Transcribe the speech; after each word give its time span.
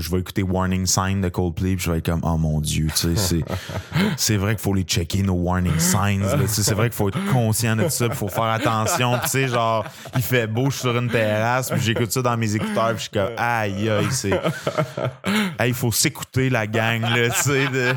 je 0.00 0.10
vais 0.10 0.18
écouter 0.20 0.42
Warning 0.42 0.86
Sign 0.86 1.20
de 1.20 1.28
Coldplay, 1.28 1.76
puis 1.76 1.84
je 1.84 1.90
vais 1.90 1.98
être 1.98 2.06
comme, 2.06 2.20
oh 2.24 2.36
mon 2.36 2.60
Dieu, 2.60 2.86
tu 2.94 3.14
sais, 3.14 3.16
c'est, 3.16 3.44
c'est 4.16 4.36
vrai 4.36 4.54
qu'il 4.54 4.62
faut 4.62 4.74
les 4.74 4.82
checker, 4.82 5.22
nos 5.22 5.34
warning 5.34 5.78
signs, 5.78 6.20
là, 6.20 6.38
tu 6.42 6.48
sais, 6.48 6.62
c'est 6.62 6.74
vrai 6.74 6.88
qu'il 6.88 6.96
faut 6.96 7.08
être 7.08 7.24
conscient 7.32 7.76
de 7.76 7.88
ça, 7.88 8.06
il 8.06 8.12
faut 8.14 8.28
faire 8.28 8.44
attention, 8.44 9.12
puis 9.18 9.22
tu 9.24 9.28
sais, 9.30 9.48
genre, 9.48 9.84
il 10.16 10.22
fait 10.22 10.46
beau, 10.46 10.66
je 10.66 10.70
suis 10.70 10.80
sur 10.80 10.96
une 10.96 11.08
terrasse, 11.08 11.70
puis 11.70 11.80
j'écoute 11.80 12.10
ça 12.12 12.22
dans 12.22 12.36
mes 12.36 12.54
écouteurs, 12.54 12.88
puis 12.94 12.96
je 12.96 13.00
suis 13.02 13.10
comme, 13.10 13.30
aïe, 13.36 13.88
aïe, 13.88 14.06
c'est. 14.10 14.40
Hey, 15.58 15.68
il 15.68 15.74
faut 15.74 15.92
s'écouter, 15.92 16.50
la 16.50 16.66
gang, 16.66 17.02
là, 17.02 17.30
tu 17.30 17.40
sais. 17.42 17.68
de- 17.68 17.94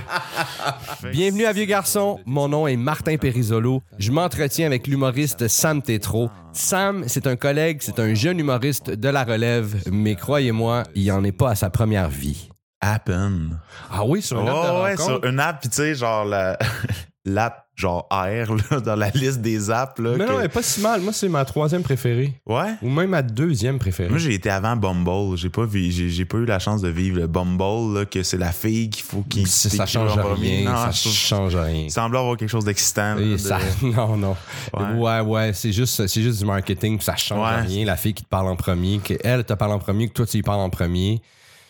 Bienvenue 1.12 1.46
à 1.46 1.54
Vieux 1.54 1.66
Garçon. 1.66 2.20
Mon 2.26 2.48
nom 2.50 2.68
est 2.68 2.76
Martin 2.78 3.18
Perisolo. 3.18 3.82
Je 3.98 4.12
m'entretiens 4.12 4.66
avec 4.66 4.88
l'humoriste 4.88 5.48
Sam 5.48 5.82
Tétro. 5.82 6.30
Sam, 6.54 7.04
c'est 7.08 7.26
un 7.28 7.36
collègue, 7.36 7.80
c'est 7.82 8.00
un 8.00 8.14
jeune 8.14 8.40
humoriste 8.40 8.92
de 8.92 9.10
la 9.10 9.24
relève, 9.24 9.76
mais 9.92 10.16
croyez-moi, 10.16 10.84
il 10.96 11.12
en 11.12 11.24
est 11.24 11.32
pas 11.32 11.52
à 11.52 11.56
sa 11.56 11.70
première 11.70 12.10
vie. 12.10 12.50
Happen. 12.80 13.60
Ah 13.92 14.04
oui, 14.06 14.22
sur 14.22 14.40
une 14.42 14.48
app 14.50 14.56
de 14.56 14.60
Oh, 14.60 14.84
ouais, 14.84 14.92
rencontre? 14.96 15.04
sur 15.22 15.26
une 15.26 15.40
app, 15.40 15.60
puis 15.62 15.70
tu 15.70 15.76
sais, 15.78 15.96
genre, 15.96 16.26
la- 16.26 16.58
l'app, 17.26 17.68
genre, 17.76 18.08
R, 18.12 18.54
là, 18.72 18.80
dans 18.86 18.96
la 18.96 19.10
liste 19.12 19.40
des 19.42 19.72
apps, 19.72 19.98
là. 20.00 20.12
Mais 20.18 20.26
que- 20.26 20.30
non, 20.32 20.40
elle 20.40 20.46
est 20.46 20.50
pas 20.50 20.62
si 20.62 20.82
mal. 20.82 21.00
Moi, 21.02 21.14
c'est 21.14 21.30
ma 21.30 21.46
troisième 21.46 21.82
préférée. 21.82 22.34
Ouais? 22.46 22.74
Ou 22.82 22.90
même 22.90 23.12
ma 23.12 23.22
deuxième 23.22 23.80
préférée. 23.80 24.10
Moi, 24.10 24.18
j'ai 24.20 24.34
été 24.34 24.50
avant 24.50 24.76
Bumble. 24.76 25.38
J'ai 25.38 25.50
pas, 25.50 25.66
vu- 25.66 25.90
j'ai, 25.90 26.10
j'ai 26.10 26.26
pas 26.26 26.38
eu 26.40 26.46
la 26.46 26.60
chance 26.60 26.82
de 26.82 26.90
vivre 26.90 27.20
le 27.22 27.28
Bumble, 27.28 27.98
là, 27.98 28.06
que 28.06 28.24
c'est 28.24 28.38
la 28.38 28.52
fille 28.52 28.90
qu'il 28.90 29.04
faut 29.04 29.22
qu'il 29.22 29.48
ça, 29.48 29.70
ça 29.70 29.86
change 29.86 30.14
rien. 30.18 30.66
Non, 30.70 30.76
ça 30.76 30.92
change 30.92 31.56
rien. 31.56 31.84
il 31.86 31.92
semble 31.92 32.18
avoir 32.18 32.36
quelque 32.38 32.50
chose 32.50 32.66
d'excitant. 32.66 33.16
là, 33.16 33.22
Et 33.22 33.32
de- 33.32 33.38
ça- 33.38 33.60
non, 33.82 34.18
non. 34.18 34.36
Ouais. 34.74 34.94
Ouais, 34.96 35.20
ouais, 35.22 35.54
c'est 35.54 35.72
juste, 35.72 36.06
c'est 36.08 36.22
juste 36.22 36.40
du 36.40 36.46
marketing, 36.46 36.98
puis 36.98 37.06
ça 37.06 37.16
change 37.16 37.40
Ouais. 37.50 37.62
rien. 37.62 37.86
La 37.86 37.96
fille 37.96 38.14
qui 38.14 38.24
te 38.24 38.30
parle 38.30 38.48
en 38.50 38.56
premier, 38.58 39.00
qu'elle 39.00 39.44
te 39.46 39.54
parle 39.54 39.72
en 39.72 39.80
premier, 39.80 40.10
que 40.10 40.14
toi 40.14 40.26
tu 40.26 40.38
y 40.38 40.42
parles 40.42 40.60
en 40.62 40.70
premier. 40.70 41.22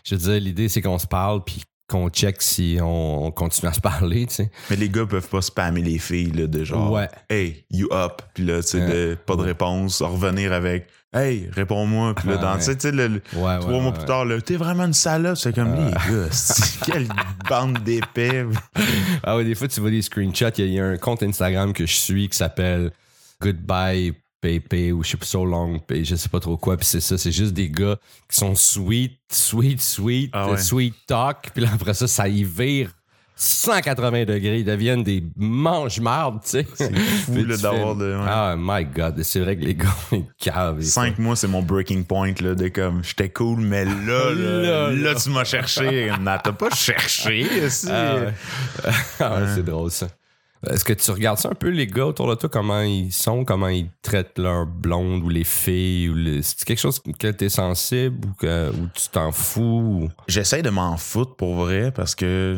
Je 0.04 0.16
veux 0.16 0.22
dire, 0.22 0.42
l'idée 0.42 0.68
c'est 0.68 0.82
qu'on 0.82 0.98
se 1.00 1.08
parle, 1.08 1.44
puis 1.46 1.62
qu'on 1.88 2.10
check 2.10 2.42
si 2.42 2.78
on, 2.82 3.26
on 3.26 3.32
continue 3.32 3.70
à 3.70 3.74
se 3.74 3.82
parler, 3.82 4.26
tu 4.26 4.36
sais. 4.36 4.52
Mais 4.70 4.76
les 4.78 4.90
gars 4.90 5.06
peuvent 5.06 5.28
pas 5.28 5.42
spammer 5.42 5.82
les 5.82 6.00
filles, 6.00 6.32
là, 6.32 6.48
de 6.48 6.64
genre, 6.64 6.92
Ouais. 6.92 7.10
hey, 7.30 7.66
you 7.70 7.88
up. 7.92 8.22
Puis 8.34 8.46
là, 8.46 8.62
tu 8.64 8.70
sais, 8.70 8.80
de- 8.88 9.16
pas 9.26 9.36
de 9.36 9.42
réponse. 9.42 10.02
Revenir 10.02 10.54
avec, 10.54 10.88
hey, 11.14 11.50
réponds-moi. 11.52 12.16
Puis 12.16 12.30
là, 12.30 12.38
dans, 12.38 12.58
tu 12.58 12.64
sais, 12.64 12.92
le- 12.92 13.22
Ouais, 13.36 13.60
trois 13.60 13.60
ouais, 13.60 13.80
mois 13.82 13.92
plus 13.94 14.06
tard, 14.06 14.26
là, 14.26 14.40
t'es 14.42 14.56
vraiment 14.56 14.86
une 14.86 14.94
salope. 14.94 15.38
C'est 15.38 15.54
comme, 15.54 15.76
les 15.76 15.92
gars, 15.92 16.30
quelle 16.86 17.08
bande 17.50 17.78
d'épais. 17.84 18.46
Ah 19.24 19.36
ouais, 19.36 19.44
des 19.44 19.54
fois 19.54 19.68
tu 19.68 19.80
vois 19.82 19.92
des 19.92 20.02
screenshots, 20.02 20.50
il 20.58 20.64
y, 20.64 20.64
a- 20.64 20.66
il 20.68 20.74
y 20.74 20.80
a 20.80 20.86
un 20.86 20.98
compte 20.98 21.22
Instagram 21.22 21.74
que 21.74 21.86
je 21.86 21.94
suis 21.94 22.30
qui 22.30 22.38
s'appelle 22.38 22.92
Goodbye 23.42 24.14
Pepe 24.44 24.92
ou 24.92 25.04
je 25.04 25.12
sais 25.12 25.18
pas 25.18 25.26
so 25.26 25.46
long, 25.46 25.80
Pe- 25.80 26.04
je 26.04 26.16
sais 26.16 26.28
pas 26.28 26.42
trop 26.42 26.58
quoi, 26.58 26.76
puis 26.76 26.86
c'est 26.86 27.00
ça, 27.00 27.18
c'est 27.18 27.32
juste 27.32 27.54
des 27.54 27.70
gars 27.70 27.96
qui 28.30 28.38
sont 28.38 28.56
sweet, 28.56 29.14
sweet, 29.32 29.82
sweet, 29.82 30.30
Ah 30.34 30.50
ouais. 30.52 30.58
sweet 30.58 30.94
talk, 31.08 31.52
puis 31.54 31.64
là 31.64 31.70
après 31.74 31.94
ça, 31.94 32.08
ça 32.08 32.28
y 32.28 32.44
vire 32.44 32.92
180 33.36 34.26
degrés, 34.26 34.60
ils 34.60 34.66
deviennent 34.66 35.04
des 35.04 35.24
mange-mardes, 35.36 36.42
tu 36.44 36.50
sais. 36.52 36.68
C'est 36.76 36.96
fou, 36.96 37.44
d'avoir 37.44 37.96
de. 37.96 38.16
ouais. 38.16 38.26
Ah 38.28 38.56
my 38.58 38.86
god, 38.86 39.22
c'est 39.24 39.40
vrai 39.40 39.56
que 39.58 39.64
les 39.64 39.74
gars, 39.84 39.88
ils 40.12 40.26
cavent. 40.40 40.82
Cinq 40.82 41.18
mois, 41.20 41.36
c'est 41.36 41.48
mon 41.48 41.64
breaking 41.64 42.04
point, 42.04 42.34
là, 42.42 42.54
de 42.54 42.68
comme, 42.68 43.04
j'étais 43.04 43.30
cool, 43.30 43.60
mais 43.62 43.86
là, 44.06 44.34
là, 44.34 44.92
Là, 44.92 45.16
tu 45.16 45.30
m'as 45.32 45.46
cherché. 45.46 46.12
Non, 46.22 46.38
t'as 46.44 46.52
pas 46.52 46.70
cherché. 46.70 47.48
Ah 47.90 48.16
ouais. 48.18 48.34
Ah 49.20 49.36
ouais, 49.42 49.48
c'est 49.56 49.64
drôle 49.66 49.90
ça. 49.92 50.08
Est-ce 50.70 50.86
que 50.86 50.94
tu 50.94 51.12
regardes 51.12 51.38
ça 51.40 51.50
un 51.50 51.56
peu, 51.56 51.70
les 51.70 51.88
gars 51.88 52.06
autour 52.06 52.30
de 52.30 52.36
toi, 52.36 52.50
comment 52.50 52.82
ils 52.82 53.12
sont, 53.12 53.44
comment 53.44 53.68
ils 53.68 53.90
traitent 54.02 54.38
leurs 54.38 54.66
blondes 54.66 55.24
ou 55.24 55.30
les 55.30 55.44
filles? 55.44 56.10
ou 56.10 56.16
les- 56.16 56.42
C'est 56.42 56.64
quelque 56.64 56.80
chose 56.80 57.02
que 57.20 57.28
t'es 57.32 57.50
sensible 57.50 58.26
ou 58.28 58.34
que 58.34 58.70
ou 58.70 58.88
tu 58.94 59.08
t'en 59.12 59.32
fous? 59.32 59.62
ou- 60.04 60.10
J'essaie 60.28 60.62
de 60.62 60.70
m'en 60.70 60.96
foutre 60.98 61.36
pour 61.36 61.56
vrai 61.56 61.92
parce 61.92 62.16
que 62.16 62.58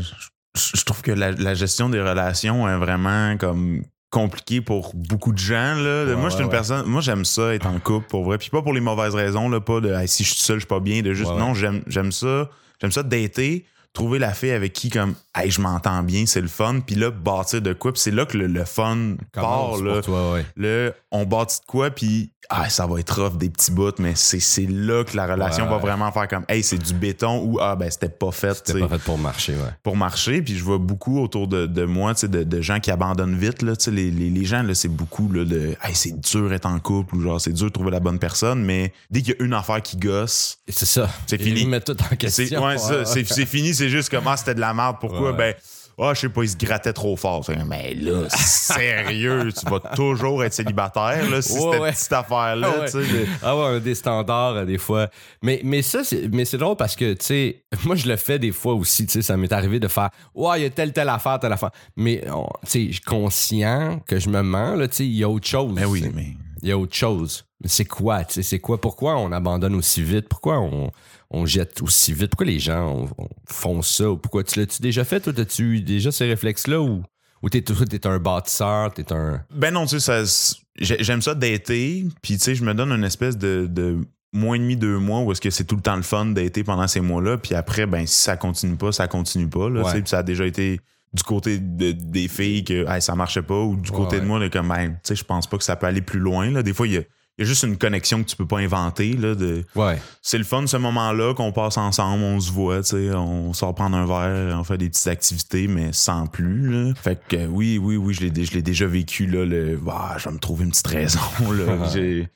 je, 0.55 0.77
je 0.77 0.83
trouve 0.85 1.01
que 1.01 1.11
la, 1.11 1.31
la 1.31 1.53
gestion 1.55 1.89
des 1.89 1.99
relations 2.01 2.67
est 2.69 2.77
vraiment 2.77 3.37
comme 3.37 3.83
compliquée 4.11 4.61
pour 4.61 4.91
beaucoup 4.95 5.33
de 5.33 5.37
gens. 5.39 5.75
Là. 5.75 6.05
Ouais, 6.05 6.15
moi, 6.15 6.29
je 6.29 6.35
suis 6.35 6.43
une 6.43 6.49
ouais. 6.49 6.55
personne. 6.55 6.85
Moi, 6.85 7.01
j'aime 7.01 7.25
ça 7.25 7.53
être 7.53 7.65
en 7.65 7.79
couple 7.79 8.07
pour 8.07 8.23
vrai. 8.23 8.37
Puis 8.37 8.49
pas 8.49 8.61
pour 8.61 8.71
les 8.73 8.79
mauvaises 8.79 9.15
raisons, 9.15 9.49
là, 9.49 9.59
pas 9.59 9.81
de 9.81 9.91
Hey, 9.91 10.07
si 10.07 10.23
je 10.23 10.29
suis 10.33 10.41
seul, 10.43 10.55
je 10.57 10.61
suis 10.61 10.67
pas 10.67 10.79
bien. 10.79 11.01
De 11.01 11.13
juste 11.13 11.31
ouais. 11.31 11.37
non, 11.37 11.53
j'aime 11.53 11.81
j'aime 11.87 12.11
ça. 12.11 12.49
J'aime 12.79 12.91
ça 12.91 13.03
dater. 13.03 13.65
Trouver 13.93 14.19
la 14.19 14.33
fille 14.33 14.51
avec 14.51 14.73
qui 14.73 14.89
comme 14.89 15.15
hey, 15.35 15.51
je 15.51 15.61
m'entends 15.61 16.01
bien, 16.03 16.25
c'est 16.25 16.41
le 16.41 16.47
fun, 16.47 16.79
puis 16.85 16.95
là 16.95 17.11
bâtir 17.11 17.61
de 17.61 17.73
quoi, 17.73 17.91
puis 17.93 18.01
c'est 18.01 18.11
là 18.11 18.25
que 18.25 18.37
le, 18.37 18.47
le 18.47 18.65
fun 18.65 19.15
part 19.33 19.77
là. 19.77 20.01
toi, 20.01 20.33
ouais. 20.33 20.45
Là, 20.55 20.91
on 21.11 21.25
bâtit 21.25 21.59
de 21.61 21.65
quoi, 21.65 21.89
puis 21.91 22.31
ah, 22.49 22.69
ça 22.69 22.85
va 22.85 22.99
être 22.99 23.21
rough 23.21 23.37
des 23.37 23.49
petits 23.49 23.71
bouts, 23.71 23.91
mais 23.99 24.13
c'est 24.15 24.67
là 24.69 25.03
que 25.03 25.15
la 25.17 25.25
relation 25.25 25.65
Ouais, 25.65 25.71
va 25.71 25.77
vraiment 25.77 26.11
faire 26.11 26.27
comme 26.27 26.45
hey, 26.47 26.61
c'est 26.63 26.77
du 26.77 26.93
béton 26.93 27.41
ou 27.43 27.59
ah, 27.59 27.75
ben 27.75 27.89
c'était 27.89 28.09
pas 28.09 28.31
fait. 28.31 28.53
C'était 28.53 28.79
pas 28.81 28.87
fait 28.87 29.03
pour 29.03 29.17
marcher, 29.17 29.53
ouais. 29.53 29.71
pour 29.81 29.97
marcher. 29.97 30.41
Puis 30.43 30.55
je 30.55 30.63
vois 30.63 30.77
beaucoup 30.77 31.19
autour 31.19 31.47
de, 31.47 31.65
de 31.65 31.85
moi, 31.85 32.13
tu 32.13 32.21
sais, 32.21 32.27
de, 32.27 32.43
de 32.43 32.61
gens 32.61 32.79
qui 32.79 32.91
abandonnent 32.91 33.35
vite. 33.37 33.61
Là, 33.63 33.73
les, 33.87 34.11
les, 34.11 34.29
les 34.29 34.45
gens, 34.45 34.63
c'est 34.73 34.89
beaucoup 34.89 35.31
là, 35.31 35.43
de 35.43 35.75
hey, 35.83 35.95
c'est 35.95 36.19
dur 36.19 36.49
d'être 36.49 36.67
en 36.67 36.77
couple 36.79 37.15
ou 37.15 37.21
genre 37.21 37.41
c'est 37.41 37.53
dur 37.53 37.65
de 37.65 37.71
trouver 37.71 37.91
la 37.91 37.99
bonne 37.99 38.19
personne, 38.19 38.63
mais 38.63 38.93
dès 39.09 39.21
qu'il 39.21 39.35
y 39.39 39.41
a 39.41 39.43
une 39.45 39.53
affaire 39.53 39.81
qui 39.81 39.97
gosse, 39.97 40.57
C'est 40.67 40.85
ça. 40.85 41.09
C'est 41.25 41.37
Ils 41.41 41.57
fini. 41.57 41.65
mettent 41.65 41.85
tout 41.85 41.99
en 41.99 42.05
c'est 42.09 42.17
question. 42.17 42.63
ouais, 42.63 42.77
c'est 42.77 43.25
fini, 43.45 43.73
c'est 43.73 43.89
juste 43.89 44.09
comme 44.09 44.27
ah, 44.27 44.37
c'était 44.37 44.55
de 44.55 44.59
la 44.59 44.73
merde. 44.73 44.97
Pourquoi? 44.99 45.24
Ben. 45.33 45.53
Ah, 45.97 46.11
je 46.13 46.19
sais 46.19 46.29
pas, 46.29 46.43
il 46.43 46.49
se 46.49 46.57
grattait 46.57 46.91
trop 46.91 47.15
fort. 47.15 47.49
Mais 47.67 47.93
là, 47.93 48.27
sérieux, 48.29 49.49
tu 49.57 49.65
vas 49.69 49.79
toujours 49.95 50.43
être 50.43 50.53
célibataire, 50.53 51.29
là, 51.29 51.41
si 51.41 51.53
Ouais, 51.53 51.71
cette 51.71 51.81
ouais. 51.81 51.91
petite 51.93 52.11
affaire-là, 52.11 52.69
Ah 52.75 52.79
ouais. 52.81 52.85
tu 52.85 52.91
sais. 52.91 53.13
de- 53.13 53.25
Ah 53.41 53.57
ouais, 53.57 53.79
des 53.79 53.95
standards 53.95 54.55
euh, 54.57 54.65
des 54.65 54.77
fois. 54.77 55.07
Mais, 55.41 55.61
mais 55.63 55.81
ça, 55.81 56.03
c'est, 56.03 56.27
mais 56.33 56.43
c'est 56.43 56.57
drôle 56.57 56.75
parce 56.75 56.97
que, 56.97 57.13
tu 57.13 57.25
sais, 57.25 57.63
moi, 57.85 57.95
je 57.95 58.07
le 58.09 58.17
fais 58.17 58.39
des 58.39 58.51
fois 58.51 58.73
aussi, 58.73 59.05
tu 59.05 59.13
sais, 59.13 59.21
ça 59.21 59.37
m'est 59.37 59.53
arrivé 59.53 59.79
de 59.79 59.87
faire, 59.87 60.09
ouais, 60.33 60.59
il 60.59 60.63
y 60.63 60.65
a 60.65 60.69
telle, 60.69 60.91
telle 60.91 61.07
affaire, 61.07 61.39
telle 61.39 61.53
affaire. 61.53 61.71
Mais, 61.95 62.21
tu 62.25 62.29
sais, 62.69 62.87
je 62.87 62.91
suis 62.93 63.01
conscient 63.01 64.01
que 64.05 64.19
je 64.19 64.29
me 64.29 64.41
mens, 64.41 64.75
là, 64.75 64.89
tu 64.89 64.95
sais, 64.97 65.05
il 65.05 65.15
y 65.15 65.23
a 65.23 65.29
autre 65.29 65.47
chose. 65.47 65.73
Ben 65.73 65.85
oui, 65.85 66.01
tu 66.01 66.07
sais. 66.07 66.13
mais. 66.13 66.27
Il 66.65 66.69
y 66.69 66.71
a 66.71 66.77
autre 66.79 66.95
chose. 66.95 67.45
Mais 67.61 67.69
c'est 67.69 67.85
quoi, 67.85 68.23
c'est 68.27 68.59
quoi? 68.59 68.81
Pourquoi 68.81 69.17
on 69.19 69.31
abandonne 69.31 69.75
aussi 69.75 70.01
vite? 70.01 70.27
Pourquoi 70.27 70.59
on, 70.59 70.89
on 71.29 71.45
jette 71.45 71.79
aussi 71.83 72.11
vite? 72.11 72.31
Pourquoi 72.31 72.47
les 72.47 72.57
gens 72.57 72.87
on- 72.91 73.23
on 73.23 73.27
font 73.47 73.81
ça? 73.83 74.09
Ou 74.09 74.17
pourquoi 74.17 74.43
tu 74.43 74.59
l'as-tu 74.59 74.81
déjà 74.81 75.03
fait? 75.03 75.19
Toi, 75.19 75.33
as-tu 75.39 75.77
eu 75.77 75.81
déjà 75.81 76.11
ces 76.11 76.25
réflexes-là? 76.25 76.81
Ou, 76.81 77.03
ou 77.43 77.49
t'es, 77.49 77.63
un 78.07 78.17
bâtisseur? 78.17 78.91
T'es 78.95 79.13
un. 79.13 79.43
Ben 79.53 79.71
non, 79.71 79.85
tu 79.85 79.99
sais, 79.99 80.23
ça- 80.25 80.55
j'aime 80.79 81.21
ça 81.21 81.35
d'été, 81.35 82.07
puis 82.23 82.33
tu 82.37 82.43
sais, 82.43 82.55
je 82.55 82.63
me 82.63 82.73
donne 82.73 82.91
une 82.91 83.03
espèce 83.03 83.37
de, 83.37 83.67
de 83.69 83.99
mois 84.33 84.55
et 84.55 84.59
demi, 84.59 84.75
deux 84.75 84.97
mois 84.97 85.21
où 85.21 85.31
est-ce 85.31 85.41
que 85.41 85.51
c'est 85.51 85.65
tout 85.65 85.75
le 85.75 85.83
temps 85.83 85.95
le 85.95 86.01
fun 86.01 86.25
d'été 86.25 86.63
pendant 86.63 86.87
ces 86.87 86.99
mois-là, 86.99 87.37
puis 87.37 87.53
après, 87.53 87.85
ben 87.85 88.07
si 88.07 88.23
ça 88.23 88.37
continue 88.37 88.75
pas, 88.75 88.91
ça 88.91 89.07
continue 89.07 89.47
pas, 89.49 89.69
là, 89.69 89.83
Ouais. 89.83 90.01
ça 90.05 90.17
a 90.17 90.23
déjà 90.23 90.47
été 90.47 90.81
du 91.15 91.23
côté 91.23 91.57
de- 91.59 91.91
des 91.93 92.27
filles 92.27 92.63
que 92.63 92.85
hey, 92.87 93.01
ça 93.01 93.15
marchait 93.15 93.41
pas, 93.41 93.59
ou 93.59 93.75
du 93.75 93.89
Ouais, 93.91 93.97
côté 93.97 94.19
de 94.19 94.25
moi, 94.25 94.37
là, 94.39 94.49
comme, 94.49 94.67
ben, 94.69 94.89
tu 94.93 94.97
sais, 95.03 95.15
je 95.15 95.23
pense 95.23 95.47
pas 95.47 95.57
que 95.57 95.63
ça 95.63 95.75
peut 95.75 95.87
aller 95.87 96.01
plus 96.01 96.19
loin, 96.19 96.51
là. 96.51 96.61
Des 96.61 96.73
fois, 96.73 96.87
il 96.87 96.93
y 96.93 96.97
a, 96.97 97.01
il 97.37 97.41
y 97.41 97.43
a 97.43 97.45
juste 97.47 97.63
une 97.63 97.77
connexion 97.77 98.23
que 98.23 98.29
tu 98.29 98.35
peux 98.37 98.45
pas 98.45 98.59
inventer, 98.59 99.13
là, 99.13 99.35
de... 99.35 99.63
Ouais. 99.75 99.99
C'est 100.21 100.37
le 100.37 100.43
fun 100.43 100.65
ce 100.67 100.77
moment-là 100.77 101.33
qu'on 101.33 101.51
passe 101.51 101.77
ensemble, 101.77 102.23
on 102.23 102.39
se 102.39 102.51
voit, 102.51 102.81
tu 102.81 102.89
sais, 102.91 103.11
on 103.13 103.51
sort 103.53 103.73
prendre 103.75 103.97
un 103.97 104.05
verre, 104.05 104.57
on 104.57 104.63
fait 104.63 104.77
des 104.77 104.89
petites 104.89 105.07
activités, 105.07 105.67
mais 105.67 105.91
sans 105.91 106.27
plus. 106.27 106.69
Là. 106.71 106.93
Fait 106.95 107.19
que 107.27 107.45
oui, 107.47 107.77
oui, 107.77 107.97
oui, 107.97 108.13
je 108.13 108.25
l'ai, 108.25 108.45
je 108.45 108.53
l'ai 108.53 108.61
déjà 108.61 108.85
vécu 108.87 109.25
là. 109.25 109.45
Le, 109.45 109.77
bah, 109.77 110.15
je 110.17 110.29
vais 110.29 110.33
me 110.35 110.39
trouver 110.39 110.63
une 110.65 110.71
petite 110.71 110.87
raison 110.87 111.19
là. 111.51 111.89
J'ai, 111.93 112.29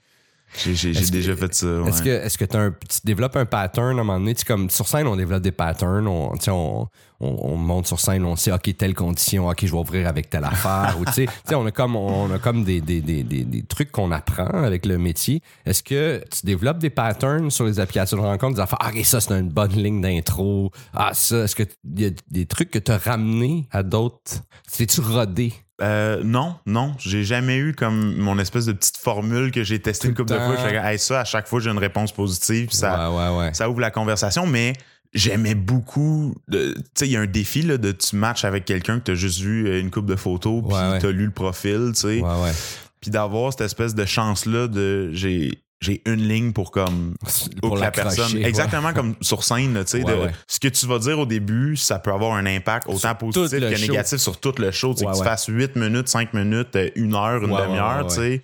j'ai, 0.58 0.92
déjà 1.12 1.34
que- 1.34 1.40
fait 1.40 1.54
ça. 1.54 1.82
ouais. 1.82 1.90
Est-ce 1.90 2.02
que, 2.02 2.10
est-ce 2.10 2.38
que 2.38 2.46
t'as 2.46 2.60
un, 2.60 2.72
tu 2.72 3.00
développes 3.04 3.36
un 3.36 3.46
pattern 3.46 3.88
à 3.88 3.92
un 3.92 4.04
moment 4.04 4.20
donné? 4.20 4.34
Tu 4.34 4.40
sais, 4.40 4.46
comme 4.46 4.70
sur 4.70 4.88
scène, 4.88 5.08
on 5.08 5.16
développe 5.16 5.42
des 5.44 5.52
patterns. 5.52 6.08
On, 6.08 6.34
on, 6.48 6.88
on, 7.22 7.38
on 7.42 7.56
monte 7.58 7.88
sur 7.88 8.00
scène, 8.00 8.24
on 8.26 8.36
sait, 8.36 8.52
OK, 8.52 8.76
telle 8.78 8.94
condition, 8.94 9.48
OK, 9.50 9.58
je 9.62 9.72
vais 9.72 9.78
ouvrir 9.78 10.08
avec 10.08 10.30
telle 10.30 10.46
affaire. 10.46 10.96
ou, 11.00 11.06
tu 11.06 11.12
sais, 11.12 11.26
tu 11.26 11.32
sais, 11.50 11.56
on 11.56 11.66
a 11.66 11.72
comme, 11.72 11.96
on 11.96 12.32
a 12.32 12.40
comme 12.40 12.64
des, 12.64 12.82
des, 12.82 13.02
des, 13.02 13.24
des, 13.24 13.64
trucs 13.64 13.92
qu'on 13.92 14.12
apprend 14.12 14.48
avec 14.48 14.86
le 14.86 14.98
métier. 14.98 15.42
Est-ce 15.66 15.84
que 15.84 16.24
tu 16.32 16.46
développes 16.46 16.80
des 16.80 16.90
patterns 16.90 17.52
sur 17.52 17.66
les 17.66 17.80
applications 17.80 18.18
de 18.18 18.22
rencontre, 18.22 18.56
des 18.56 18.62
affaires, 18.62 18.80
OK, 18.88 19.04
ça, 19.06 19.20
c'est 19.22 19.34
une 19.34 19.50
bonne 19.50 19.74
ligne 19.74 20.02
d'intro. 20.02 20.72
Ah, 20.94 21.12
ça, 21.14 21.44
est-ce 21.44 21.56
que 21.56 21.64
il 21.96 22.02
y 22.02 22.06
a 22.06 22.12
des 22.30 22.46
trucs 22.46 22.72
que 22.72 22.80
tu 22.80 22.92
as 22.92 22.98
ramenés 22.98 23.68
à 23.72 23.84
d'autres? 23.84 24.42
T'es-tu 24.76 25.02
rodé? 25.02 25.54
Euh, 25.82 26.22
non, 26.24 26.56
non, 26.66 26.94
j'ai 27.00 27.24
jamais 27.24 27.58
eu 27.58 27.74
comme 27.74 28.16
mon 28.18 28.38
espèce 28.40 28.66
de 28.66 28.74
petite 28.74 28.98
formule 28.98 29.52
que 29.52 29.64
j'ai 29.64 29.80
testée 29.80 30.10
une 30.10 30.16
couple 30.16 30.34
de 30.34 30.40
fois. 30.40 30.56
Je 30.58 30.62
fais, 30.62 30.76
hey, 30.76 31.00
ça, 31.00 31.22
à 31.22 31.26
chaque 31.26 31.48
fois, 31.48 31.60
j'ai 31.60 31.70
une 31.70 31.78
réponse 31.78 32.12
positive. 32.12 32.68
puis 32.68 32.76
Ça, 32.76 33.12
ouais, 33.12 33.18
ouais, 33.18 33.38
ouais. 33.38 33.54
ça 33.54 33.70
ouvre 33.70 33.80
la 33.80 33.92
conversation, 33.92 34.46
mais 34.46 34.74
j'aimais 35.14 35.56
beaucoup. 35.56 36.36
Tu 36.52 36.74
sais, 36.96 37.08
il 37.08 37.12
y 37.12 37.18
a 37.18 37.22
un 37.22 37.26
défi 37.26 37.62
là, 37.62 37.78
de 37.78 37.92
tu 37.92 38.16
matches 38.16 38.46
avec 38.46 38.66
quelqu'un 38.66 39.00
que 39.00 39.06
tu 39.06 39.12
as 39.12 39.16
juste 39.16 39.40
vu 39.40 39.68
euh, 39.68 39.80
une 39.80 39.90
coupe 39.92 40.06
de 40.06 40.16
photos, 40.16 40.64
puis 40.64 41.00
tu 41.00 41.06
as 41.08 41.12
lu 41.12 41.26
le 41.26 41.32
profil, 41.32 41.92
tu 41.94 42.02
sais. 42.02 42.22
Ouais, 42.22 42.42
ouais. 42.44 42.52
Puis 43.02 43.12
d'avoir 43.12 43.54
cette 43.54 43.62
espèce 43.62 43.96
de 43.96 44.06
chance-là 44.06 44.68
de 44.68 45.12
j'ai. 45.14 45.60
J'ai 45.82 46.02
une 46.06 46.28
ligne 46.28 46.52
pour 46.52 46.72
comme 46.72 47.16
Pour 47.62 47.78
la 47.78 47.90
personne. 47.92 48.38
Exactement 48.44 48.92
comme 48.94 49.16
sur 49.22 49.44
scène, 49.46 49.74
là, 49.74 49.86
tu 49.86 49.92
sais. 49.92 50.04
Ouais, 50.04 50.14
de- 50.14 50.22
ouais. 50.24 50.32
Ce 50.46 50.60
que 50.60 50.68
tu 50.68 50.86
vas 50.86 51.00
dire 51.00 51.18
au 51.20 51.26
début, 51.26 51.78
ça 51.78 52.00
peut 52.00 52.12
avoir 52.12 52.34
un 52.34 52.46
impact 52.46 52.88
autant 52.88 53.16
positif 53.16 53.50
que 53.70 53.76
show. 53.78 53.92
négatif 53.92 54.18
sur 54.18 54.38
tout 54.42 54.54
le 54.58 54.72
show. 54.72 54.94
Tu 54.94 55.00
sais, 55.00 55.06
Ouais, 55.06 55.14
que 55.14 55.18
tu 55.18 55.24
fasses 55.24 55.46
8 55.48 55.78
minutes, 55.78 56.10
5 56.10 56.34
minutes, 56.34 56.76
euh, 56.76 56.90
une 56.96 57.16
heure, 57.16 57.42
une 57.44 57.52
demi-heure, 57.56 58.08
tu 58.08 58.16
sais. 58.16 58.42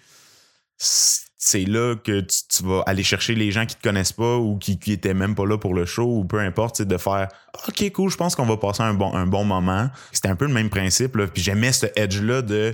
C'est- 0.78 1.66
là 1.68 1.96
que 1.96 2.22
tu, 2.22 2.38
tu 2.50 2.64
vas 2.64 2.82
aller 2.88 3.04
chercher 3.04 3.36
les 3.36 3.52
gens 3.52 3.66
qui 3.68 3.76
te 3.76 3.84
connaissent 3.84 4.12
pas 4.14 4.38
ou 4.38 4.58
qui, 4.58 4.80
qui 4.80 4.94
étaient 4.94 5.14
même 5.14 5.36
pas 5.36 5.46
là 5.46 5.58
pour 5.60 5.74
le 5.76 5.86
show 5.86 6.04
ou 6.20 6.26
peu 6.26 6.40
importe, 6.40 6.76
tu 6.78 6.84
sais, 6.84 6.86
de 6.88 6.98
faire 6.98 7.28
OK, 7.68 7.92
cool, 7.92 8.10
je 8.10 8.18
pense 8.18 8.36
qu'on 8.36 8.46
va 8.48 8.58
passer 8.58 8.82
un 8.82 8.94
bon, 8.96 9.14
un 9.14 9.28
bon 9.28 9.44
moment. 9.46 9.90
C'était 10.12 10.30
un 10.30 10.36
peu 10.36 10.46
le 10.48 10.54
même 10.54 10.70
principe, 10.70 11.16
là. 11.18 11.28
Puis 11.28 11.44
j'aimais 11.44 11.72
ce 11.72 11.86
edge-là 11.96 12.42
de 12.42 12.74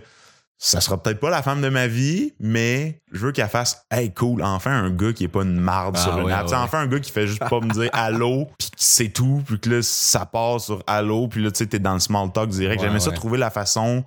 ça 0.64 0.80
sera 0.80 1.02
peut-être 1.02 1.20
pas 1.20 1.32
la 1.32 1.42
femme 1.42 1.60
de 1.60 1.70
ma 1.70 1.88
vie, 1.88 2.36
mais 2.40 3.02
je 3.12 3.26
veux 3.26 3.32
qu'elle 3.32 3.50
fasse 3.50 3.84
Hey 3.90 4.14
cool, 4.14 4.44
enfin 4.44 4.72
un 4.72 4.92
gars 4.92 5.12
qui 5.12 5.24
est 5.24 5.28
pas 5.28 5.42
une 5.42 5.60
marde 5.60 5.96
Ah 5.98 6.04
sur 6.04 6.16
une 6.20 6.26
ouais, 6.26 6.34
ouais. 6.36 6.54
Enfin 6.54 6.82
un 6.82 6.86
gars 6.86 7.00
qui 7.00 7.12
fait 7.12 7.26
juste 7.26 7.44
pas 7.50 7.60
me 7.60 7.74
dire 7.74 7.90
allô, 7.94 8.46
puis 8.60 8.70
c'est 8.78 9.10
tout, 9.10 9.42
puis 9.44 9.60
que 9.60 9.72
là, 9.72 9.82
ça 9.82 10.28
part 10.28 10.62
sur 10.62 10.84
allô, 10.86 11.28
puis 11.28 11.44
là, 11.44 11.50
tu 11.50 11.58
sais, 11.58 11.66
t'es 11.66 11.80
dans 11.80 11.96
le 11.96 12.00
small 12.00 12.32
talk 12.32 12.50
direct. 12.50 12.80
Ouais, 12.80 12.88
J'aimais 12.88 13.00
ça 13.00 13.10
trouver 13.10 13.40
la 13.40 13.50
façon, 13.50 14.04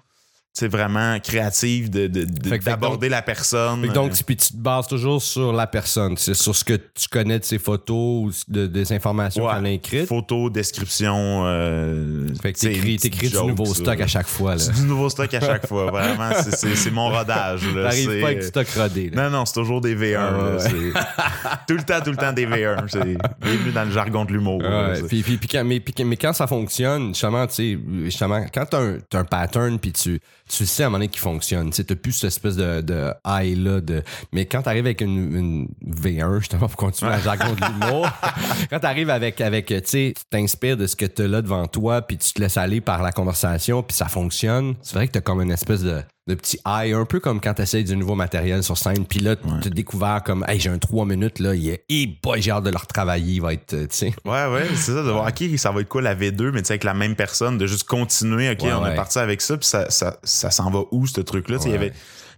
tu 0.56 0.60
sais, 0.60 0.68
vraiment 0.68 1.18
créative 1.18 1.90
de, 1.90 2.06
d'aborder 2.06 3.08
la 3.08 3.22
personne. 3.22 3.80
Fait 3.82 3.88
que 3.88 3.92
donc, 3.92 4.12
puis 4.24 4.36
tu 4.36 4.52
te 4.52 4.56
bases 4.56 4.86
toujours 4.86 5.20
sur 5.20 5.52
la 5.52 5.66
personne, 5.66 6.16
c'est 6.16 6.34
sur 6.34 6.54
ce 6.54 6.62
que 6.62 6.74
tu 6.74 7.08
connais 7.10 7.40
de 7.40 7.44
ses 7.44 7.58
photos 7.58 7.96
ou 7.96 8.30
de, 8.46 8.68
des 8.68 8.92
informations 8.92 9.46
Ouais. 9.46 9.52
qu'elle 9.56 9.66
a 9.66 9.70
écrites. 9.70 10.06
Photo, 10.06 10.50
description. 10.50 11.42
Euh, 11.44 12.28
Fait 12.40 12.52
que 12.52 12.58
tu 12.60 12.98
t'écris, 12.98 13.30
du 13.30 13.36
nouveau 13.36 13.64
ça. 13.66 13.74
stock 13.80 14.00
à 14.00 14.06
chaque 14.06 14.28
fois. 14.28 14.52
Là. 14.52 14.58
C'est 14.60 14.72
du 14.80 14.82
nouveau 14.82 15.08
stock 15.10 15.34
à 15.34 15.40
chaque 15.40 15.66
fois. 15.66 15.90
Vraiment, 15.90 16.30
c'est- 16.44 16.54
c'est 16.56 16.76
c'est 16.76 16.90
mon 16.92 17.08
rodage. 17.10 17.62
T'arrives 17.74 18.08
C'est- 18.10 18.20
pas 18.20 18.26
avec 18.28 18.40
du 18.42 18.46
stock 18.46 18.68
rodé. 18.76 19.10
là. 19.10 19.24
Non, 19.24 19.38
non, 19.38 19.46
c'est 19.46 19.54
toujours 19.54 19.80
des 19.80 19.96
V1. 19.96 20.18
Ah, 20.20 20.38
ouais. 20.52 20.60
C'est- 20.60 20.70
tout 21.66 21.74
le 21.76 21.82
temps, 21.82 22.00
tout 22.00 22.10
le 22.12 22.16
temps 22.16 22.32
des 22.32 22.46
V1. 22.46 22.76
C'est 22.86 23.00
bienvenue 23.42 23.72
dans 23.72 23.84
le 23.86 23.90
jargon 23.90 24.24
de 24.24 24.30
l'humour. 24.32 24.60
Ouais, 24.62 24.94
C'est- 25.00 25.08
puis, 25.08 25.22
puis, 25.24 25.36
puis 25.36 25.48
quand, 25.48 25.64
mais, 25.64 25.80
puis- 25.80 26.04
mais 26.04 26.16
quand 26.16 26.32
ça 26.32 26.46
fonctionne, 26.46 27.08
justement, 27.08 27.44
tu 27.48 27.80
justement, 28.04 28.46
quand 28.54 28.66
t'as 28.66 28.80
un, 28.80 28.98
un 29.14 29.24
pattern, 29.24 29.80
puis 29.80 29.90
tu, 29.90 30.20
tu 30.48 30.66
sais 30.66 30.82
à 30.82 30.86
un 30.86 30.88
moment 30.90 30.98
donné 30.98 31.08
qu'il 31.08 31.20
fonctionne, 31.20 31.70
tu 31.70 31.76
sais, 31.76 31.84
t'as 31.84 31.94
plus 31.94 32.12
cette 32.12 32.28
espèce 32.28 32.56
de, 32.56 32.80
de 32.80 33.12
high-là, 33.26 33.80
de, 33.80 34.02
mais 34.32 34.44
quand 34.46 34.62
t'arrives 34.62 34.84
avec 34.84 35.00
une, 35.00 35.34
une 35.34 35.68
V1, 35.86 36.38
justement, 36.40 36.68
pour 36.68 36.76
continuer 36.76 37.12
le 37.12 37.22
jargon 37.22 37.54
de 37.54 37.60
l'humour, 37.60 38.08
quand 38.70 38.80
t'arrives 38.80 39.10
avec, 39.10 39.40
avec, 39.40 39.66
tu 39.66 39.80
sais, 39.84 40.14
tu 40.16 40.24
t'inspires 40.30 40.76
de 40.76 40.86
ce 40.86 40.96
que 40.96 41.06
t'as 41.06 41.26
là 41.26 41.40
devant 41.40 41.66
toi, 41.66 42.02
puis 42.02 42.18
tu 42.18 42.32
te 42.32 42.40
laisses 42.40 42.58
aller 42.58 42.80
par 42.80 43.02
la 43.02 43.12
conversation, 43.12 43.82
puis 43.82 43.96
ça 43.96 44.06
fonctionne, 44.06 44.74
c'est 44.82 44.94
vrai 44.94 45.06
que 45.06 45.12
t'as 45.12 45.20
comme 45.20 45.40
une 45.40 45.52
espèce 45.52 45.82
de, 45.82 46.02
de 46.26 46.34
petit 46.34 46.58
high, 46.66 46.94
un 46.94 47.04
peu 47.04 47.20
comme 47.20 47.38
quand 47.40 47.52
t'essayes 47.52 47.84
du 47.84 47.96
nouveau 47.96 48.14
matériel 48.14 48.62
sur 48.62 48.78
scène, 48.78 49.04
puis 49.04 49.20
là, 49.20 49.36
t'as 49.36 49.68
découvert 49.68 50.22
comme, 50.24 50.42
hey, 50.48 50.58
j'ai 50.58 50.70
un 50.70 50.78
3 50.78 51.04
minutes, 51.04 51.38
là, 51.38 51.54
il 51.54 51.68
est, 51.68 51.84
hey 51.90 52.18
boy, 52.22 52.40
j'ai 52.40 52.50
hâte 52.50 52.64
de 52.64 52.70
le 52.70 52.78
retravailler, 52.78 53.34
il 53.34 53.42
va 53.42 53.52
être, 53.52 53.74
euh, 53.74 53.86
tu 53.86 53.96
sais. 53.96 54.14
Ouais, 54.24 54.46
ouais, 54.46 54.64
c'est 54.70 54.92
ça, 54.92 55.02
de 55.02 55.10
voir, 55.10 55.28
OK, 55.28 55.44
ça 55.58 55.70
va 55.70 55.82
être 55.82 55.88
quoi 55.88 56.00
la 56.00 56.14
V2, 56.14 56.50
mais 56.50 56.62
tu 56.62 56.68
sais, 56.68 56.72
avec 56.72 56.84
la 56.84 56.94
même 56.94 57.14
personne, 57.14 57.58
de 57.58 57.66
juste 57.66 57.84
continuer, 57.86 58.50
OK, 58.50 58.62
Ouais, 58.62 58.72
on 58.72 58.82
ouais. 58.82 58.92
est 58.92 58.96
parti 58.96 59.18
avec 59.18 59.42
ça, 59.42 59.58
puis 59.58 59.66
ça, 59.68 59.90
ça, 59.90 60.18
ça 60.22 60.50
s'en 60.50 60.70
va 60.70 60.80
où, 60.92 61.06
ce 61.06 61.20
truc-là? 61.20 61.58
Tu 61.58 61.64
sais, 61.64 61.68
Il 61.68 61.72
y 61.72 61.78
Ouais. 61.78 61.84
avait- 61.84 61.92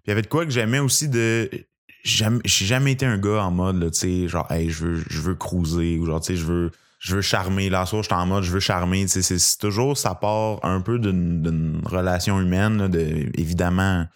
il 0.05 0.11
y 0.11 0.13
avait 0.13 0.23
de 0.23 0.27
quoi 0.29 0.45
que 0.45 0.51
j'aimais 0.51 0.79
aussi 0.81 1.09
de. 1.09 1.49
J'ai 2.05 2.27
jamais 2.45 2.93
été 2.93 3.05
un 3.07 3.19
gars 3.19 3.43
en 3.45 3.51
mode, 3.51 3.81
là, 3.83 3.91
tu 3.91 3.99
sais, 3.99 4.29
genre, 4.29 4.51
hey, 4.51 4.71
je 4.71 4.85
veux, 4.85 5.03
je 5.09 5.21
veux 5.21 5.35
cruiser, 5.35 5.99
ou 5.99 6.07
genre, 6.07 6.21
tu 6.21 6.29
sais, 6.35 6.37
je 6.37 6.45
veux. 6.45 6.71
Je 6.99 7.17
veux 7.17 7.23
charmer. 7.23 7.69
Là, 7.71 7.85
soir, 7.87 8.03
j'étais 8.03 8.15
en 8.15 8.27
mode, 8.27 8.43
je 8.45 8.51
veux 8.53 8.61
charmer. 8.61 9.07
C'est 9.07 9.59
toujours, 9.59 9.97
ça 9.99 10.15
part 10.15 10.65
un 10.65 10.81
peu 10.81 10.99
d'une 10.99 11.81
relation 11.85 12.41
humaine. 12.41 12.79
là, 12.79 12.89
de, 12.89 13.31
évidemment, 13.39 14.07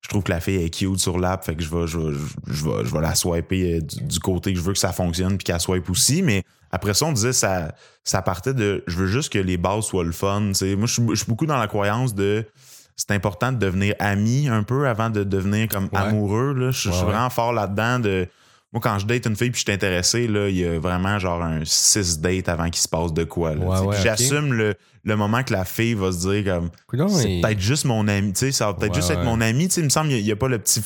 je 0.00 0.08
trouve 0.08 0.22
que 0.22 0.30
la 0.30 0.40
fille 0.40 0.62
est 0.62 0.70
cute 0.70 1.00
sur 1.00 1.18
l'app, 1.18 1.44
fait 1.44 1.56
que 1.56 1.62
je 1.62 1.68
vais, 1.74 1.86
je 1.86 1.98
vais, 1.98 2.16
je 2.46 2.64
vais, 2.64 2.84
je 2.84 2.92
vais 2.94 3.00
la 3.00 3.14
swiper 3.16 3.74
euh, 3.76 3.80
du, 3.80 4.04
du 4.04 4.20
côté 4.20 4.52
que 4.52 4.58
je 4.58 4.64
veux 4.64 4.72
que 4.72 4.78
ça 4.78 4.92
fonctionne, 4.92 5.36
puis 5.36 5.44
qu'elle 5.44 5.58
swipe 5.60 5.90
aussi. 5.90 6.22
Mais 6.22 6.44
après 6.70 6.94
ça, 6.94 7.06
on 7.06 7.12
disait 7.12 7.32
ça, 7.32 7.74
ça 8.04 8.22
partait 8.22 8.54
de, 8.54 8.84
je 8.86 8.96
veux 8.96 9.08
juste 9.08 9.32
que 9.32 9.38
les 9.40 9.56
bases 9.56 9.84
soient 9.86 10.04
le 10.04 10.12
fun. 10.12 10.40
Moi, 10.40 10.52
je 10.62 10.86
suis, 10.86 11.02
je 11.10 11.14
suis 11.16 11.26
beaucoup 11.26 11.46
dans 11.46 11.58
la 11.58 11.66
croyance 11.66 12.14
de, 12.14 12.46
c'est 12.94 13.10
important 13.10 13.50
de 13.52 13.58
devenir 13.58 13.94
ami 13.98 14.48
un 14.48 14.62
peu 14.62 14.86
avant 14.86 15.10
de 15.10 15.24
devenir 15.24 15.68
comme 15.68 15.84
Ouais. 15.92 15.98
amoureux. 15.98 16.52
Là. 16.54 16.70
Je, 16.70 16.88
je 16.88 16.92
suis 16.92 17.04
vraiment 17.04 17.30
fort 17.30 17.52
là-dedans 17.52 17.98
de. 17.98 18.28
Moi, 18.72 18.80
quand 18.82 18.98
je 18.98 19.06
date 19.06 19.24
une 19.26 19.34
fille 19.34 19.50
puis 19.50 19.60
je 19.60 19.64
suis 19.64 19.72
intéressé, 19.72 20.28
là, 20.28 20.48
il 20.50 20.56
y 20.58 20.64
a 20.66 20.78
vraiment 20.78 21.18
genre 21.18 21.42
un 21.42 21.60
six 21.64 22.20
dates 22.20 22.50
avant 22.50 22.66
qu'il 22.66 22.82
se 22.82 22.88
passe 22.88 23.14
de 23.14 23.24
quoi. 23.24 23.52
Ouais, 23.52 23.78
ouais. 23.86 23.96
J'assume 24.02 24.52
le, 24.52 24.74
le 25.04 25.16
moment 25.16 25.42
que 25.42 25.54
la 25.54 25.64
fille 25.64 25.94
va 25.94 26.12
se 26.12 26.28
dire 26.28 26.44
comme 26.44 26.70
c'est 27.08 27.36
il- 27.36 27.40
peut-être 27.40 27.60
juste 27.60 27.86
mon 27.86 28.06
ami, 28.08 28.32
ça 28.52 28.66
va 28.66 28.74
peut-être 28.74 28.90
Ouais, 28.90 28.96
juste 28.96 29.10
être 29.10 29.24
mon 29.24 29.40
ami, 29.40 29.64
il 29.66 29.84
me 29.84 29.88
semble 29.88 30.10
qu'il 30.10 30.22
n'y 30.22 30.32
a, 30.32 30.36
pas 30.36 30.48
le 30.48 30.58
petit 30.58 30.82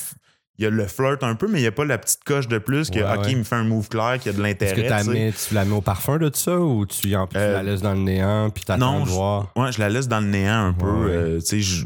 il 0.58 0.64
y 0.64 0.66
a 0.66 0.70
le 0.70 0.86
flirt 0.86 1.24
un 1.24 1.34
peu, 1.34 1.48
mais 1.48 1.58
il 1.58 1.62
n'y 1.62 1.66
a 1.66 1.72
pas 1.72 1.84
la 1.86 1.98
petite 1.98 2.22
coche 2.24 2.46
de 2.46 2.58
plus 2.58 2.88
que, 2.90 3.00
OK, 3.00 3.26
il 3.28 3.38
me 3.38 3.42
fait 3.42 3.56
un 3.56 3.64
move 3.64 3.88
clair, 3.88 4.18
qu'il 4.20 4.30
y 4.30 4.34
a 4.34 4.38
de 4.38 4.44
Est-ce 4.44 4.74
que 4.74 4.80
l'intérêt. 4.82 5.02
tu 5.02 5.04
sais. 5.10 5.24
mis- 5.26 5.32
tu 5.32 5.54
la 5.54 5.64
mets 5.64 5.74
au 5.74 5.80
parfum 5.80 6.18
de 6.18 6.30
ça 6.32 6.60
ou 6.60 6.86
tu, 6.86 7.16
en 7.16 7.26
tu 7.26 7.36
Euh, 7.36 7.54
la 7.54 7.62
laisses 7.64 7.80
dans 7.82 7.94
le 7.94 8.00
néant 8.00 8.48
puis 8.50 8.62
t'attends 8.62 9.00
de 9.00 9.08
voir? 9.08 9.50
Ouais, 9.56 9.72
je 9.72 9.80
la 9.80 9.88
laisse 9.88 10.06
dans 10.06 10.20
le 10.20 10.26
néant 10.28 10.66
un 10.66 10.72
peu. 10.72 10.86
Euh, 10.86 11.40
je, 11.40 11.84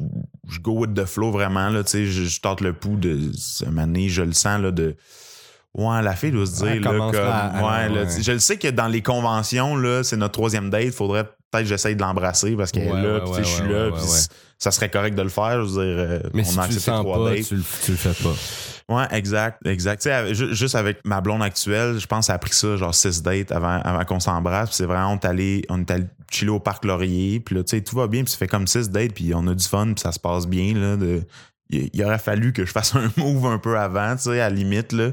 je 0.49 0.59
go 0.61 0.73
with 0.73 0.93
the 0.95 1.07
flow 1.07 1.31
vraiment, 1.31 1.71
là, 1.71 1.85
tu 1.85 1.91
sais, 1.93 2.07
je, 2.07 2.25
je 2.25 2.41
tente 2.41 2.61
le 2.61 2.75
pouls 2.75 2.97
de 2.99 3.31
ce 3.35 3.65
mané, 3.65 4.11
je 4.11 4.21
le 4.23 4.33
sens, 4.33 4.61
là, 4.61 4.73
de. 4.73 4.95
Ouais, 5.77 6.01
la 6.03 6.17
fille 6.17 6.31
doit 6.33 6.47
se 6.47 6.65
dire, 6.65 6.81
là, 6.81 6.81
comme. 6.81 7.01
à- 7.15 7.53
ouais, 7.63 7.89
là, 7.95 8.05
je 8.21 8.33
le 8.33 8.39
sais 8.39 8.57
que 8.57 8.69
dans 8.69 8.89
les 8.89 9.03
conventions, 9.03 9.77
là, 9.77 10.03
c'est 10.03 10.17
notre 10.17 10.33
troisième 10.33 10.71
date, 10.71 10.91
faudrait 10.95 11.25
peut-être 11.25 11.65
que 11.65 11.69
j'essaye 11.69 11.95
de 11.97 12.01
l'embrasser 12.01 12.57
parce 12.57 12.73
qu'elle 12.73 12.91
Ouais, 12.91 12.99
est 12.99 13.03
là, 13.03 13.21
puis 13.21 13.45
je 13.45 13.49
suis 13.49 13.69
là, 13.69 13.91
puis 13.93 14.03
ça 14.59 14.71
serait 14.71 14.89
correct 14.91 15.15
de 15.15 15.23
le 15.23 15.29
faire, 15.29 15.65
je 15.67 15.73
veux 15.73 15.85
dire, 15.85 15.97
euh, 15.99 16.21
Mais 16.33 16.43
on 16.47 16.51
si 16.51 16.59
a 16.59 16.63
accepté 16.63 16.91
trois 16.93 17.25
pas, 17.25 17.31
dates. 17.35 17.45
tu 17.47 17.57
le, 17.57 17.63
tu 17.85 17.91
le 17.91 17.97
fais 17.99 18.23
pas. 18.25 18.35
Ouais, 18.89 19.05
exact, 19.11 19.67
exact. 19.67 20.01
Tu 20.03 20.09
sais, 20.09 20.35
juste 20.55 20.77
avec 20.77 20.99
ma 21.05 21.21
blonde 21.21 21.43
actuelle, 21.43 21.99
je 21.99 22.07
pense 22.07 22.21
que 22.21 22.27
ça 22.27 22.35
a 22.35 22.39
pris 22.39 22.55
ça, 22.55 22.77
genre 22.77 22.95
six 22.95 23.21
dates 23.21 23.51
avant, 23.53 23.81
avant 23.83 24.05
qu'on 24.05 24.21
s'embrasse. 24.21 24.71
C'est 24.73 24.87
vraiment, 24.87 25.11
on 25.13 25.17
est 25.17 25.25
allé, 25.25 25.63
on 25.69 25.81
est 25.81 25.91
allé 25.91 26.05
chiller 26.31 26.53
au 26.53 26.61
parc 26.61 26.85
Laurier. 26.85 27.41
Puis 27.41 27.57
là, 27.57 27.65
tu 27.65 27.77
sais, 27.77 27.83
tout 27.83 27.97
va 27.97 28.07
bien. 28.07 28.23
Puis 28.23 28.31
ça 28.33 28.39
fait 28.39 28.47
comme 28.47 28.67
six 28.69 28.89
dates. 28.89 29.13
Puis 29.13 29.33
on 29.35 29.45
a 29.49 29.55
du 29.55 29.65
fun. 29.67 29.87
Puis 29.87 30.01
ça 30.03 30.13
se 30.13 30.21
passe 30.21 30.47
bien. 30.47 30.73
Là, 30.75 30.97
de, 30.97 31.23
il, 31.69 31.91
il 31.93 32.05
aurait 32.05 32.19
fallu 32.21 32.53
que 32.53 32.65
je 32.65 32.71
fasse 32.71 32.95
un 32.95 33.11
move 33.17 33.45
un 33.47 33.59
peu 33.59 33.77
avant, 33.77 34.15
tu 34.15 34.23
sais, 34.23 34.41
à 34.41 34.49
la 34.49 34.55
limite. 34.55 34.93
Là. 34.93 35.11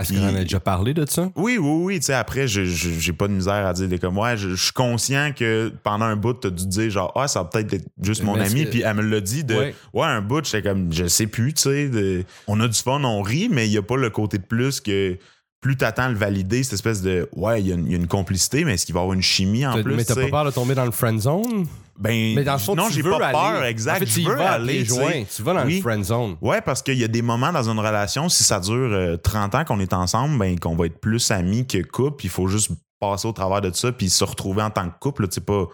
Est-ce 0.00 0.12
qu'on 0.12 0.22
en 0.24 0.34
a 0.34 0.40
déjà 0.42 0.60
parlé 0.60 0.94
de 0.94 1.04
ça? 1.08 1.30
Oui, 1.36 1.58
oui, 1.58 1.82
oui. 1.84 1.98
Tu 2.00 2.06
sais, 2.06 2.14
après, 2.14 2.48
j'ai 2.48 3.12
pas 3.12 3.28
de 3.28 3.32
misère 3.34 3.66
à 3.66 3.72
dire 3.72 3.86
des 3.88 3.98
comme 3.98 4.16
ouais, 4.18 4.36
je, 4.36 4.50
je 4.50 4.62
suis 4.64 4.72
conscient 4.72 5.32
que 5.36 5.72
pendant 5.84 6.06
un 6.06 6.16
bout, 6.16 6.32
t'as 6.34 6.50
dû 6.50 6.66
dire 6.66 6.90
genre, 6.90 7.12
ah, 7.16 7.28
ça 7.28 7.42
va 7.42 7.48
peut-être 7.48 7.72
être 7.74 7.86
juste 8.02 8.22
mon 8.22 8.34
ami. 8.40 8.64
que- 8.64 8.70
Puis 8.70 8.82
elle 8.82 8.96
me 8.96 9.02
l'a 9.02 9.20
dit 9.20 9.44
de, 9.44 9.54
Ouais. 9.54 9.74
ouais, 9.92 10.06
un 10.06 10.22
bout, 10.22 10.44
j'étais 10.44 10.62
comme, 10.68 10.92
je 10.92 11.06
sais 11.06 11.26
plus, 11.26 11.52
tu 11.54 11.62
sais. 11.62 11.88
de- 11.88 12.24
On 12.46 12.58
a 12.60 12.68
du 12.68 12.78
fun, 12.78 13.02
on 13.04 13.20
rit, 13.22 13.48
mais 13.50 13.66
il 13.68 13.72
y 13.72 13.78
a 13.78 13.82
pas 13.82 13.96
le 13.96 14.10
côté 14.10 14.38
de 14.38 14.44
plus 14.44 14.80
que 14.80 15.18
plus 15.60 15.76
t'attends 15.76 16.08
le 16.08 16.14
valider, 16.14 16.62
cette 16.62 16.72
espèce 16.74 17.02
de, 17.02 17.28
ouais, 17.36 17.60
il 17.60 17.68
y, 17.68 17.72
a 17.72 17.74
une- 17.74 17.86
il 17.86 17.92
y 17.92 17.94
a 17.94 17.98
une 17.98 18.06
complicité, 18.06 18.64
mais 18.64 18.74
est-ce 18.74 18.86
qu'il 18.86 18.94
va 18.94 19.00
y 19.00 19.02
avoir 19.02 19.14
une 19.14 19.22
chimie 19.22 19.66
en 19.66 19.82
plus? 19.82 19.94
mais 19.94 20.04
t'as 20.04 20.14
tu 20.14 20.20
pas 20.22 20.28
peur 20.28 20.44
de 20.46 20.50
tomber 20.50 20.74
dans 20.74 20.84
le 20.86 20.90
friend 20.90 21.20
zone? 21.20 21.66
Ben, 21.98 22.34
Mais 22.34 22.44
dans 22.44 22.54
le 22.54 22.58
fond, 22.58 22.74
non, 22.74 22.86
tu 22.88 22.94
j'ai 22.94 23.02
pas 23.02 23.16
aller. 23.26 23.32
peur, 23.32 23.64
exact. 23.64 23.96
En 23.96 23.98
fait, 23.98 24.04
tu 24.06 24.22
je 24.22 24.28
veux 24.28 24.36
vas 24.36 24.52
aller, 24.52 24.84
tu. 24.84 24.94
Tu 25.36 25.42
vas 25.42 25.52
dans 25.52 25.66
Oui. 25.66 25.76
le 25.76 25.80
friend 25.82 26.02
zone. 26.02 26.36
Ouais, 26.40 26.62
parce 26.62 26.80
qu'il 26.82 26.96
y 26.96 27.04
a 27.04 27.08
des 27.08 27.20
moments 27.20 27.52
dans 27.52 27.68
une 27.68 27.78
relation, 27.78 28.30
si 28.30 28.42
ça 28.42 28.58
dure 28.58 28.72
euh, 28.74 29.16
30 29.18 29.54
ans 29.54 29.64
qu'on 29.66 29.80
est 29.80 29.92
ensemble, 29.92 30.38
ben 30.38 30.58
qu'on 30.58 30.76
va 30.76 30.86
être 30.86 30.98
plus 30.98 31.30
amis 31.30 31.66
que 31.66 31.82
couple. 31.82 32.24
Il 32.24 32.30
faut 32.30 32.48
juste 32.48 32.70
passer 32.98 33.28
au 33.28 33.32
travers 33.32 33.60
de 33.60 33.70
ça 33.74 33.92
puis 33.92 34.08
se 34.08 34.24
retrouver 34.24 34.62
en 34.62 34.70
tant 34.70 34.88
que 34.88 34.98
couple. 34.98 35.28
Tu 35.28 35.34
sais, 35.34 35.40
pas, 35.42 35.66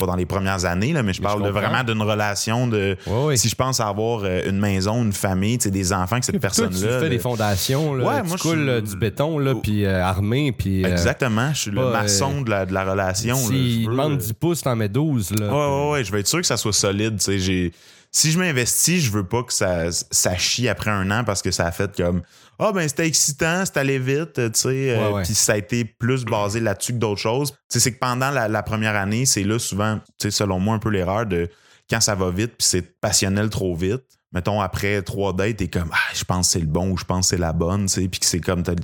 pas 0.00 0.06
dans 0.06 0.16
les 0.16 0.26
premières 0.26 0.64
années, 0.64 0.92
là, 0.92 1.02
mais 1.02 1.12
je 1.12 1.20
Mais 1.20 1.26
parle 1.28 1.40
je 1.40 1.44
de 1.46 1.50
vraiment 1.50 1.84
d'une 1.84 2.02
relation 2.02 2.66
de. 2.66 2.96
Si 3.36 3.48
je 3.48 3.54
pense 3.54 3.78
à 3.80 3.88
avoir 3.88 4.22
euh, 4.24 4.42
une 4.48 4.58
maison, 4.58 5.02
une 5.02 5.12
famille, 5.12 5.58
des 5.58 5.92
enfants, 5.92 6.18
que 6.18 6.24
cette 6.26 6.34
Puis 6.34 6.40
toi, 6.40 6.48
personne-là. 6.66 6.78
tu 6.78 6.94
fais 6.98 7.00
là- 7.02 7.08
des 7.08 7.18
fondations, 7.18 7.94
là, 7.94 8.04
Ouais, 8.04 8.22
tu 8.22 8.28
moi, 8.28 8.36
je 8.36 8.42
coules 8.42 8.58
suis- 8.58 8.68
euh, 8.68 8.80
du 8.80 8.96
béton, 8.96 9.38
là, 9.38 9.54
puis 9.54 9.84
euh, 9.84 10.02
armé, 10.04 10.52
puis... 10.52 10.84
euh, 10.84 10.88
Exactement. 10.90 11.52
Je 11.52 11.58
suis 11.60 11.70
le 11.70 11.90
maçon 11.90 12.40
de, 12.42 12.50
la, 12.50 12.66
de 12.66 12.72
la 12.74 12.84
relation. 12.84 13.36
Je 13.36 13.52
veux, 13.52 13.90
demande 13.90 14.12
euh, 14.12 14.16
10 14.16 14.32
pouces, 14.34 14.62
t'en 14.62 14.76
mets 14.76 14.88
12, 14.88 15.32
là. 15.38 15.46
Ouais, 15.46 15.52
ouais, 15.84 15.90
ouais, 15.92 16.04
je 16.04 16.10
vais 16.12 16.20
être 16.20 16.26
sûr 16.28 16.40
que 16.40 16.46
ça 16.46 16.56
soit 16.56 16.72
solide. 16.72 17.20
j'ai- 17.38 17.72
Si 18.12 18.32
je 18.32 18.38
m'investis, 18.38 19.02
je 19.04 19.10
veux 19.10 19.24
pas 19.24 19.42
que 19.44 19.52
ça, 19.52 19.84
ça 19.92 20.36
chie 20.36 20.68
après 20.68 20.90
un 20.90 21.10
an 21.12 21.22
parce 21.22 21.42
que 21.42 21.50
ça 21.52 21.66
a 21.66 21.70
fait 21.72 21.94
comme 21.96 22.22
Ah, 22.58 22.72
ben 22.72 22.88
c'était 22.88 23.06
excitant, 23.06 23.62
c'est 23.64 23.76
allé 23.76 23.98
vite, 24.00 24.34
tu 24.34 24.50
sais. 24.54 24.90
euh, 24.98 25.10
Ouais. 25.12 25.22
Puis 25.22 25.34
ça 25.34 25.52
a 25.52 25.56
été 25.56 25.84
plus 25.84 26.24
basé 26.24 26.58
là-dessus 26.60 26.92
que 26.94 26.98
d'autres 26.98 27.20
choses. 27.20 27.52
Tu 27.52 27.56
sais, 27.68 27.80
c'est 27.80 27.92
que 27.92 27.98
pendant 28.00 28.30
la, 28.30 28.48
la 28.48 28.62
première 28.64 28.96
année, 28.96 29.26
c'est 29.26 29.44
là 29.44 29.58
souvent, 29.60 29.98
tu 30.18 30.28
sais, 30.28 30.30
selon 30.32 30.58
moi, 30.58 30.74
un 30.74 30.78
peu 30.80 30.90
l'erreur 30.90 31.24
de 31.26 31.48
quand 31.88 32.00
ça 32.00 32.14
va 32.16 32.30
vite 32.30 32.54
puis 32.58 32.66
c'est 32.66 33.00
passionnel 33.00 33.48
trop 33.48 33.74
vite. 33.76 34.02
Mettons, 34.32 34.60
après 34.60 35.02
trois 35.02 35.32
dates, 35.32 35.56
t'es 35.56 35.68
comme, 35.68 35.90
ah, 35.92 36.12
je 36.14 36.22
pense 36.24 36.46
que 36.48 36.52
c'est 36.52 36.60
le 36.60 36.66
bon 36.66 36.90
ou 36.90 36.96
je 36.96 37.04
pense 37.04 37.26
que 37.26 37.30
c'est 37.36 37.40
la 37.40 37.52
bonne, 37.52 37.86
tu 37.86 37.94
sais, 38.02 38.08
puis 38.08 38.20
que 38.20 38.26
c'est 38.26 38.38
comme, 38.40 38.62
t'as, 38.62 38.74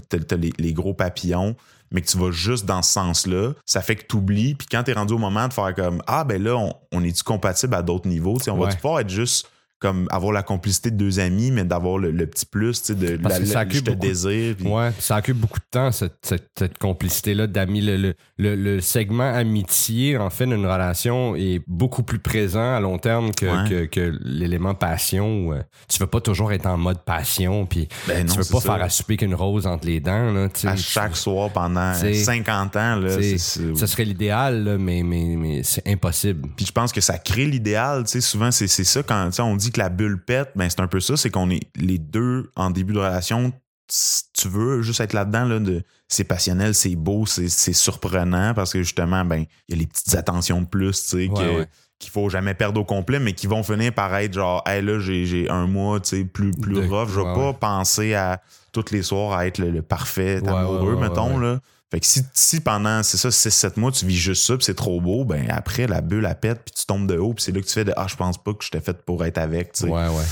les 0.58 0.72
gros 0.72 0.92
papillons, 0.94 1.54
mais 1.90 2.00
que 2.02 2.06
tu 2.08 2.18
vas 2.18 2.30
juste 2.30 2.64
dans 2.66 2.82
ce 2.82 2.92
sens-là, 2.92 3.52
ça 3.64 3.80
fait 3.82 3.96
que 3.96 4.04
t'oublies, 4.04 4.54
puis 4.54 4.66
quand 4.70 4.82
t'es 4.82 4.92
rendu 4.92 5.14
au 5.14 5.18
moment 5.18 5.46
de 5.48 5.52
faire 5.52 5.74
comme, 5.74 6.02
ah, 6.06 6.24
ben 6.24 6.42
là, 6.42 6.56
on, 6.56 6.72
on 6.92 7.04
est-tu 7.04 7.22
compatible 7.22 7.74
à 7.74 7.82
d'autres 7.82 8.08
niveaux, 8.08 8.38
tu 8.38 8.44
sais, 8.44 8.50
on 8.50 8.58
Ouais. 8.58 8.66
va-tu 8.66 8.76
pouvoir 8.80 9.00
être 9.00 9.10
juste 9.10 9.48
comme 9.78 10.08
avoir 10.10 10.32
la 10.32 10.42
complicité 10.42 10.90
de 10.90 10.96
deux 10.96 11.20
amis, 11.20 11.50
mais 11.50 11.64
d'avoir 11.64 11.98
le, 11.98 12.10
le 12.10 12.26
petit 12.26 12.46
plus, 12.46 12.80
tu 12.80 12.86
sais, 12.88 12.94
de 12.94 13.16
Parce 13.18 13.34
la, 13.34 13.40
que 13.40 13.46
ça 13.46 13.60
accule 13.60 13.76
je 13.78 13.84
te 13.84 13.90
désire. 13.90 14.56
Ouais, 14.64 14.90
ça 14.98 15.18
occupe 15.18 15.36
beaucoup 15.36 15.58
de 15.58 15.64
temps, 15.70 15.92
cette, 15.92 16.14
cette, 16.22 16.48
cette 16.58 16.78
complicité-là 16.78 17.46
d'amis. 17.46 17.82
Le, 17.82 17.96
le, 17.96 18.14
le, 18.38 18.54
le 18.56 18.80
segment 18.80 19.30
amitié, 19.34 20.16
en 20.16 20.30
fait, 20.30 20.46
d'une 20.46 20.64
relation 20.64 21.36
est 21.36 21.60
beaucoup 21.66 22.02
plus 22.02 22.18
présent 22.18 22.74
à 22.74 22.80
long 22.80 22.98
terme 22.98 23.32
que, 23.34 23.46
Ouais. 23.46 23.68
que, 23.68 23.84
que 23.84 24.18
l'élément 24.22 24.74
passion. 24.74 25.52
euh, 25.52 25.60
tu 25.88 25.98
veux 25.98 26.06
pas 26.06 26.20
toujours 26.20 26.52
être 26.52 26.66
en 26.66 26.76
mode 26.76 27.02
passion, 27.04 27.66
puis 27.66 27.88
Ben 28.08 28.26
tu 28.26 28.32
veux 28.38 28.44
pas 28.44 28.60
ça. 28.60 28.74
faire 28.74 28.82
à 28.84 28.88
souper 28.88 29.16
qu'une 29.16 29.34
rose 29.34 29.66
entre 29.66 29.86
les 29.86 30.00
dents. 30.00 30.32
Là. 30.32 30.48
À 30.64 30.76
chaque 30.76 31.16
soir 31.16 31.50
pendant 31.50 31.92
C'est- 31.94 32.14
50 32.14 32.76
ans, 32.76 32.96
là, 32.96 33.10
Ce 33.20 33.86
serait 33.86 34.04
l'idéal, 34.04 34.76
mais, 34.80 35.02
mais, 35.02 35.36
mais 35.38 35.62
c'est 35.62 35.86
impossible. 35.86 36.48
Puis 36.56 36.66
je 36.66 36.72
pense 36.72 36.92
que 36.92 37.00
ça 37.00 37.18
crée 37.18 37.46
l'idéal. 37.46 38.04
Tu 38.04 38.12
sais, 38.12 38.20
souvent, 38.20 38.50
c'est 38.50 38.66
c'est 38.68 38.84
ça 38.84 39.02
quand 39.02 39.30
on 39.40 39.56
dit 39.56 39.65
que 39.70 39.78
la 39.80 39.88
bulle 39.88 40.22
pète, 40.24 40.50
ben 40.56 40.68
c'est 40.70 40.80
un 40.80 40.86
peu 40.88 41.00
ça, 41.00 41.16
c'est 41.16 41.30
qu'on 41.30 41.50
est 41.50 41.60
les 41.76 41.98
deux 41.98 42.50
en 42.56 42.70
début 42.70 42.92
de 42.94 42.98
relation 42.98 43.52
tu 44.34 44.48
veux 44.48 44.82
juste 44.82 44.98
être 45.00 45.12
là-dedans, 45.12 45.44
là, 45.44 45.58
de, 45.60 45.82
c'est 46.08 46.24
passionnel, 46.24 46.74
c'est 46.74 46.96
beau, 46.96 47.24
c'est, 47.24 47.48
c'est 47.48 47.72
surprenant 47.72 48.52
parce 48.52 48.72
que 48.72 48.82
justement, 48.82 49.24
ben, 49.24 49.44
il 49.68 49.74
y 49.74 49.78
a 49.78 49.80
les 49.80 49.86
petites 49.86 50.14
attentions 50.16 50.60
de 50.60 50.66
plus, 50.66 51.02
tu 51.02 51.08
sais, 51.08 51.16
Ouais, 51.16 51.28
que- 51.28 51.56
ouais. 51.58 51.66
qu'il 52.00 52.10
faut 52.10 52.28
jamais 52.28 52.54
perdre 52.54 52.80
au 52.80 52.84
complet, 52.84 53.20
mais 53.20 53.32
qui 53.32 53.46
vont 53.46 53.62
finir 53.62 53.92
par 53.94 54.12
être 54.16 54.34
genre, 54.34 54.62
hey, 54.66 54.82
là, 54.82 54.98
j'ai, 54.98 55.24
j'ai 55.24 55.48
un 55.48 55.68
mois, 55.68 56.00
tu 56.00 56.08
sais, 56.16 56.24
plus, 56.24 56.50
plus 56.50 56.74
De- 56.74 56.80
rough. 56.88 57.08
Je 57.10 57.20
vais 57.20 57.26
ouais, 57.26 57.34
pas 57.34 57.52
penser 57.52 58.14
à 58.14 58.42
tous 58.72 58.90
les 58.90 59.02
soirs 59.02 59.38
à 59.38 59.46
être 59.46 59.58
le, 59.58 59.70
le 59.70 59.82
parfait 59.82 60.40
amoureux, 60.48 60.96
mettons, 60.96 61.38
là. 61.38 61.60
Fait 61.90 62.00
que 62.00 62.06
si, 62.06 62.22
si 62.34 62.60
pendant, 62.60 63.02
c'est 63.04 63.16
ça, 63.16 63.28
6-7 63.28 63.78
mois, 63.78 63.92
tu 63.92 64.06
vis 64.06 64.16
juste 64.16 64.44
ça, 64.44 64.56
puis 64.56 64.64
c'est 64.64 64.74
trop 64.74 65.00
beau, 65.00 65.24
ben 65.24 65.46
après, 65.50 65.86
la 65.86 66.00
bulle, 66.00 66.26
elle 66.28 66.34
pète, 66.40 66.62
puis 66.64 66.74
tu 66.76 66.84
tombes 66.84 67.06
de 67.06 67.16
haut, 67.16 67.32
puis 67.32 67.44
c'est 67.44 67.52
là 67.52 67.60
que 67.60 67.66
tu 67.66 67.72
fais 67.72 67.84
de 67.84 67.92
Ah, 67.96 68.06
je 68.08 68.16
pense 68.16 68.42
pas 68.42 68.52
que 68.54 68.64
je 68.64 68.70
t'ai 68.70 68.80
fait 68.80 69.00
pour 69.04 69.24
être 69.24 69.38
avec, 69.38 69.72
tu 69.72 69.84
sais. 69.84 69.88
Ouais, 69.90 70.08
ouais. 70.08 70.24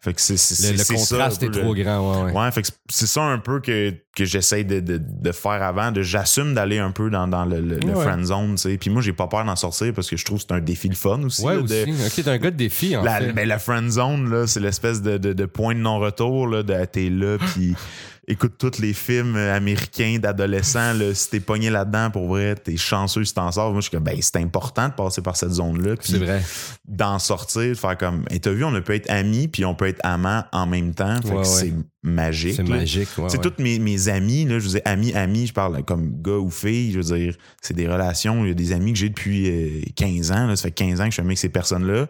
Fait 0.00 0.14
que 0.14 0.20
c'est, 0.20 0.36
c'est, 0.36 0.72
Le, 0.72 0.78
ça, 0.78 0.94
contraste 0.94 1.42
est 1.44 1.50
trop 1.50 1.74
le- 1.74 1.82
grand, 1.84 2.24
ouais, 2.24 2.32
ouais. 2.32 2.40
Ouais, 2.40 2.50
fait 2.50 2.62
que 2.62 2.68
c'est- 2.88 3.06
ça 3.06 3.22
un 3.22 3.38
peu 3.38 3.60
que, 3.60 3.94
que 4.16 4.24
j'essaye 4.24 4.64
de, 4.64 4.80
de, 4.80 4.98
de 5.00 5.30
faire 5.32 5.62
avant, 5.62 5.92
de 5.92 6.02
j'assume 6.02 6.54
d'aller 6.54 6.78
un 6.80 6.90
peu 6.90 7.08
dans, 7.08 7.28
dans 7.28 7.44
le, 7.44 7.60
le, 7.60 7.78
friend 7.94 8.24
zone, 8.24 8.56
tu 8.56 8.62
sais. 8.62 8.78
Puis 8.78 8.90
moi, 8.90 9.00
j'ai 9.00 9.12
pas 9.12 9.28
peur 9.28 9.44
d'en 9.44 9.54
sortir 9.54 9.92
parce 9.94 10.10
que 10.10 10.16
je 10.16 10.24
trouve 10.24 10.38
que 10.38 10.46
c'est 10.48 10.54
un 10.54 10.60
défi 10.60 10.88
le 10.88 10.96
fun 10.96 11.22
aussi. 11.22 11.42
Ouais, 11.42 11.54
là, 11.54 11.60
aussi. 11.60 11.84
de- 11.86 12.04
Ok, 12.06 12.14
t'es 12.16 12.28
un 12.28 12.38
gars 12.38 12.50
de 12.50 12.56
défi, 12.56 12.96
en 12.96 13.04
la, 13.04 13.18
fait. 13.20 13.32
ben, 13.32 13.46
la 13.46 13.60
friend 13.60 13.90
zone, 13.90 14.28
là, 14.28 14.48
c'est 14.48 14.58
l'espèce 14.58 15.02
de, 15.02 15.18
de, 15.18 15.34
de 15.34 15.44
point 15.46 15.74
de 15.76 15.80
non-retour, 15.80 16.48
là, 16.48 16.64
de 16.64 16.84
t'es 16.86 17.08
là, 17.08 17.38
puis 17.38 17.76
écoute 18.32 18.54
tous 18.58 18.78
les 18.80 18.92
films 18.92 19.36
euh, 19.36 19.54
américains 19.56 20.18
d'adolescents, 20.20 20.92
si 21.14 21.30
t'es 21.30 21.40
pogné 21.40 21.70
là-dedans, 21.70 22.10
pour 22.10 22.26
vrai, 22.28 22.54
t'es 22.54 22.76
chanceux 22.76 23.24
si 23.24 23.34
t'en 23.34 23.50
sors. 23.52 23.70
Moi, 23.72 23.80
je 23.80 23.88
suis 23.88 23.90
comme, 23.90 24.04
ben, 24.04 24.16
c'est 24.20 24.36
important 24.36 24.88
de 24.88 24.94
passer 24.94 25.22
par 25.22 25.36
cette 25.36 25.52
zone-là, 25.52 25.96
puis 25.96 26.12
C'est 26.12 26.18
vrai. 26.18 26.42
d'en 26.86 27.18
sortir, 27.18 27.62
de 27.70 27.74
faire 27.74 27.96
comme, 27.96 28.24
et 28.30 28.40
t'as 28.40 28.50
vu, 28.50 28.64
on 28.64 28.80
peut 28.82 28.94
être 28.94 29.10
amis, 29.10 29.48
puis 29.48 29.64
on 29.64 29.74
peut 29.74 29.86
être 29.86 30.00
amants 30.02 30.44
en 30.52 30.66
même 30.66 30.94
temps, 30.94 31.20
fait 31.22 31.28
Ouais, 31.28 31.34
que 31.34 31.38
ouais. 31.38 31.44
c'est 31.44 31.74
magique. 32.02 32.54
C'est 32.56 32.68
magique, 32.68 33.08
ouais. 33.18 33.24
Ouais. 33.24 33.38
tous 33.38 33.62
mes, 33.62 33.78
mes 33.78 34.08
amis, 34.08 34.44
là, 34.44 34.58
je 34.58 34.64
veux 34.64 34.70
dire, 34.72 34.82
amis, 34.84 35.12
amis, 35.14 35.46
je 35.46 35.52
parle 35.52 35.82
comme 35.84 36.20
gars 36.22 36.32
ou 36.38 36.50
fille, 36.50 36.92
je 36.92 36.98
veux 37.00 37.16
dire, 37.16 37.36
c'est 37.60 37.74
des 37.74 37.86
relations. 37.88 38.44
Il 38.44 38.48
y 38.48 38.50
a 38.50 38.54
des 38.54 38.72
amis 38.72 38.92
que 38.92 38.98
j'ai 38.98 39.08
depuis 39.08 39.48
euh, 39.48 39.82
15 39.94 40.32
ans. 40.32 40.46
Là, 40.46 40.56
ça 40.56 40.64
fait 40.64 40.72
15 40.72 41.00
ans 41.00 41.04
que 41.04 41.10
je 41.10 41.14
suis 41.14 41.20
ami 41.20 41.28
avec 41.28 41.38
ces 41.38 41.48
personnes-là. 41.48 42.06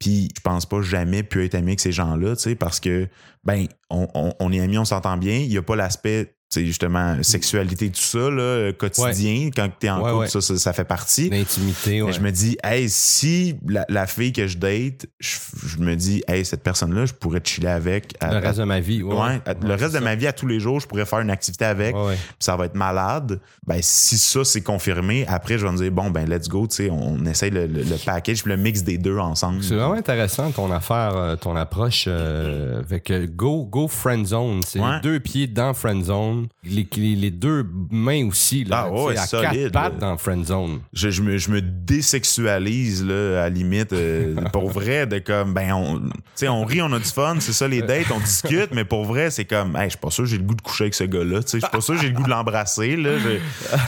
Puis 0.00 0.30
je 0.36 0.40
pense 0.40 0.66
pas 0.66 0.82
jamais 0.82 1.22
pu 1.22 1.44
être 1.44 1.54
ami 1.54 1.68
avec 1.72 1.80
ces 1.80 1.92
gens-là, 1.92 2.34
tu 2.34 2.42
sais, 2.42 2.54
parce 2.56 2.80
que, 2.80 3.06
ben, 3.44 3.66
on, 3.90 4.08
on- 4.14 4.32
on 4.40 4.52
est 4.52 4.60
amis, 4.60 4.78
on 4.78 4.84
s'entend 4.86 5.16
bien. 5.18 5.36
Il 5.36 5.52
y 5.52 5.58
a 5.58 5.62
pas 5.62 5.76
l'aspect, 5.76 6.34
sais, 6.50 6.66
justement, 6.66 7.22
sexualité, 7.22 7.90
tout 7.90 8.00
ça, 8.00 8.28
là, 8.30 8.72
quotidien. 8.72 9.50
Quand 9.54 9.68
t'es 9.78 9.88
en 9.88 9.98
Ouais, 10.02 10.10
couple, 10.10 10.22
ouais. 10.22 10.28
ça, 10.28 10.40
ça, 10.40 10.56
ça 10.58 10.72
fait 10.72 10.84
partie. 10.84 11.30
L'intimité, 11.30 12.02
ouais. 12.02 12.12
Je 12.12 12.20
me 12.20 12.30
dis, 12.32 12.56
hey, 12.64 12.88
si 12.88 13.56
la, 13.68 13.86
la 13.88 14.06
fille 14.06 14.32
que 14.32 14.46
je 14.46 14.58
date, 14.58 15.06
je, 15.20 15.36
je 15.66 15.78
me 15.78 15.94
dis, 15.94 16.22
hey, 16.26 16.44
cette 16.44 16.62
personne-là, 16.62 17.06
je 17.06 17.12
pourrais 17.14 17.40
chiller 17.44 17.68
avec. 17.68 18.14
à- 18.20 18.30
Le 18.32 18.36
à- 18.38 18.40
reste 18.40 18.58
de 18.58 18.64
ma 18.64 18.80
vie, 18.80 19.02
ouais. 19.02 19.14
À- 19.46 19.54
le 19.62 19.74
reste 19.74 19.94
de 19.94 20.00
ma 20.00 20.14
vie, 20.16 20.26
à 20.26 20.32
tous 20.32 20.46
les 20.46 20.58
jours, 20.60 20.80
je 20.80 20.86
pourrais 20.86 21.06
faire 21.06 21.20
une 21.20 21.30
activité 21.30 21.64
avec, 21.64 21.94
puis 21.94 22.16
ça 22.40 22.56
va 22.56 22.66
être 22.66 22.74
malade. 22.74 23.40
Ben, 23.66 23.78
si 23.80 24.18
ça, 24.18 24.44
c'est 24.44 24.62
confirmé, 24.62 25.24
après, 25.28 25.56
je 25.58 25.66
vais 25.66 25.72
me 25.72 25.76
dire, 25.76 25.92
bon, 25.92 26.10
ben, 26.10 26.28
let's 26.28 26.48
go, 26.48 26.66
tu 26.66 26.76
sais, 26.76 26.90
on 26.90 27.24
essaye 27.26 27.50
le, 27.50 27.66
le- 27.66 27.82
le 27.82 27.96
package, 28.04 28.42
puis 28.42 28.50
le 28.50 28.56
mix 28.56 28.82
des 28.82 28.98
deux 28.98 29.18
ensemble. 29.18 29.62
C'est 29.62 29.76
vraiment 29.76 29.94
intéressant 29.94 30.50
ton 30.50 30.70
affaire, 30.72 31.12
euh, 31.16 31.36
ton 31.36 31.54
approche 31.54 32.04
euh, 32.08 32.80
avec 32.80 33.10
euh, 33.10 33.26
go, 33.28 33.64
go 33.64 33.86
friend 33.88 34.26
zone. 34.26 34.60
C'est 34.66 34.80
deux 35.02 35.20
pieds 35.20 35.46
dans 35.46 35.74
friend 35.74 36.04
zone, 36.04 36.39
les, 36.64 36.86
les, 36.96 37.14
les 37.16 37.30
deux 37.30 37.66
mains 37.90 38.26
aussi 38.26 38.64
là, 38.64 38.84
Ah 38.86 38.92
ouais, 38.92 39.16
à 39.16 39.26
solide, 39.26 39.50
quatre 39.52 39.72
pattes 39.72 39.98
dans 39.98 40.16
friend 40.18 40.44
zone. 40.46 40.80
Je, 40.92 41.10
je 41.10 41.22
me, 41.22 41.38
je 41.38 41.50
me 41.50 41.60
désexualise, 41.60 43.04
là, 43.04 43.40
à 43.40 43.42
la 43.44 43.48
limite, 43.50 43.92
euh, 43.92 44.34
pour 44.52 44.70
vrai, 44.70 45.06
de 45.06 45.18
comme, 45.18 45.54
ben, 45.54 45.72
on, 45.72 45.98
tu 46.00 46.06
sais, 46.34 46.48
on 46.48 46.64
rit, 46.64 46.82
on 46.82 46.92
a 46.92 46.98
du 46.98 47.04
fun, 47.04 47.36
c'est 47.40 47.52
ça 47.52 47.66
les 47.68 47.82
dates, 47.82 48.10
on 48.14 48.20
discute, 48.20 48.70
mais 48.72 48.84
pour 48.84 49.04
vrai, 49.04 49.30
c'est 49.30 49.44
comme, 49.44 49.76
hey, 49.76 49.84
je 49.84 49.90
suis 49.90 49.98
pas 49.98 50.10
sûr 50.10 50.24
que 50.24 50.30
j'ai 50.30 50.38
le 50.38 50.44
goût 50.44 50.54
de 50.54 50.62
coucher 50.62 50.84
avec 50.84 50.94
ce 50.94 51.04
gars-là, 51.04 51.42
tu 51.42 51.48
sais, 51.50 51.60
je 51.60 51.64
suis 51.66 51.70
pas 51.72 51.80
sûr 51.80 51.94
que 51.94 52.00
j'ai 52.00 52.08
le 52.08 52.14
goût 52.14 52.22
de 52.24 52.30
l'embrasser, 52.30 52.96
là. 52.96 53.18
Je- 53.18 53.38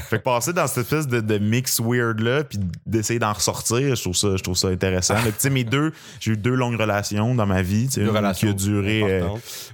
fait 0.09 0.19
que 0.19 0.23
passer 0.23 0.53
dans 0.53 0.67
cette 0.67 0.85
espèce 0.85 1.07
de, 1.09 1.21
de 1.21 1.39
mix 1.39 1.81
weird-là, 1.81 2.45
puis 2.45 2.59
d'essayer 2.87 3.19
d'en 3.19 3.33
ressortir, 3.33 3.95
je 3.95 4.01
trouve 4.01 4.17
ça, 4.17 4.37
je 4.37 4.43
trouve 4.43 4.57
ça 4.57 4.69
intéressant. 4.69 5.15
Tu 5.25 5.33
sais, 5.39 5.51
mes 5.51 5.65
deux, 5.65 5.93
j'ai 6.21 6.33
eu 6.33 6.37
deux 6.37 6.55
longues 6.55 6.79
relations 6.81 7.35
dans 7.35 7.47
ma 7.47 7.63
vie, 7.63 7.87
tu 7.87 7.95
sais, 7.95 8.01
une 8.03 8.33
qui 8.35 8.47
a 8.49 8.53
duré, 8.53 9.03
euh, 9.03 9.29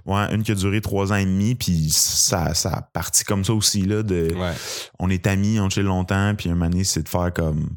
ouais, 0.06 0.34
une 0.34 0.42
qui 0.42 0.52
a 0.52 0.54
duré 0.54 0.80
trois 0.80 1.12
ans 1.12 1.16
et 1.16 1.24
demi, 1.24 1.54
puis 1.54 1.88
ça, 1.90 2.54
ça 2.54 2.67
a 2.68 2.82
parti 2.82 3.24
comme 3.24 3.44
ça 3.44 3.52
aussi, 3.54 3.82
là, 3.82 4.02
de, 4.02 4.32
Ouais. 4.34 4.52
on 4.98 5.10
est 5.10 5.26
amis, 5.26 5.58
on 5.60 5.68
chill 5.70 5.84
longtemps, 5.84 6.34
puis 6.36 6.48
un 6.50 6.54
moment 6.54 6.70
donné, 6.70 6.84
c'est 6.84 7.02
de 7.02 7.08
faire 7.08 7.32
comme. 7.32 7.68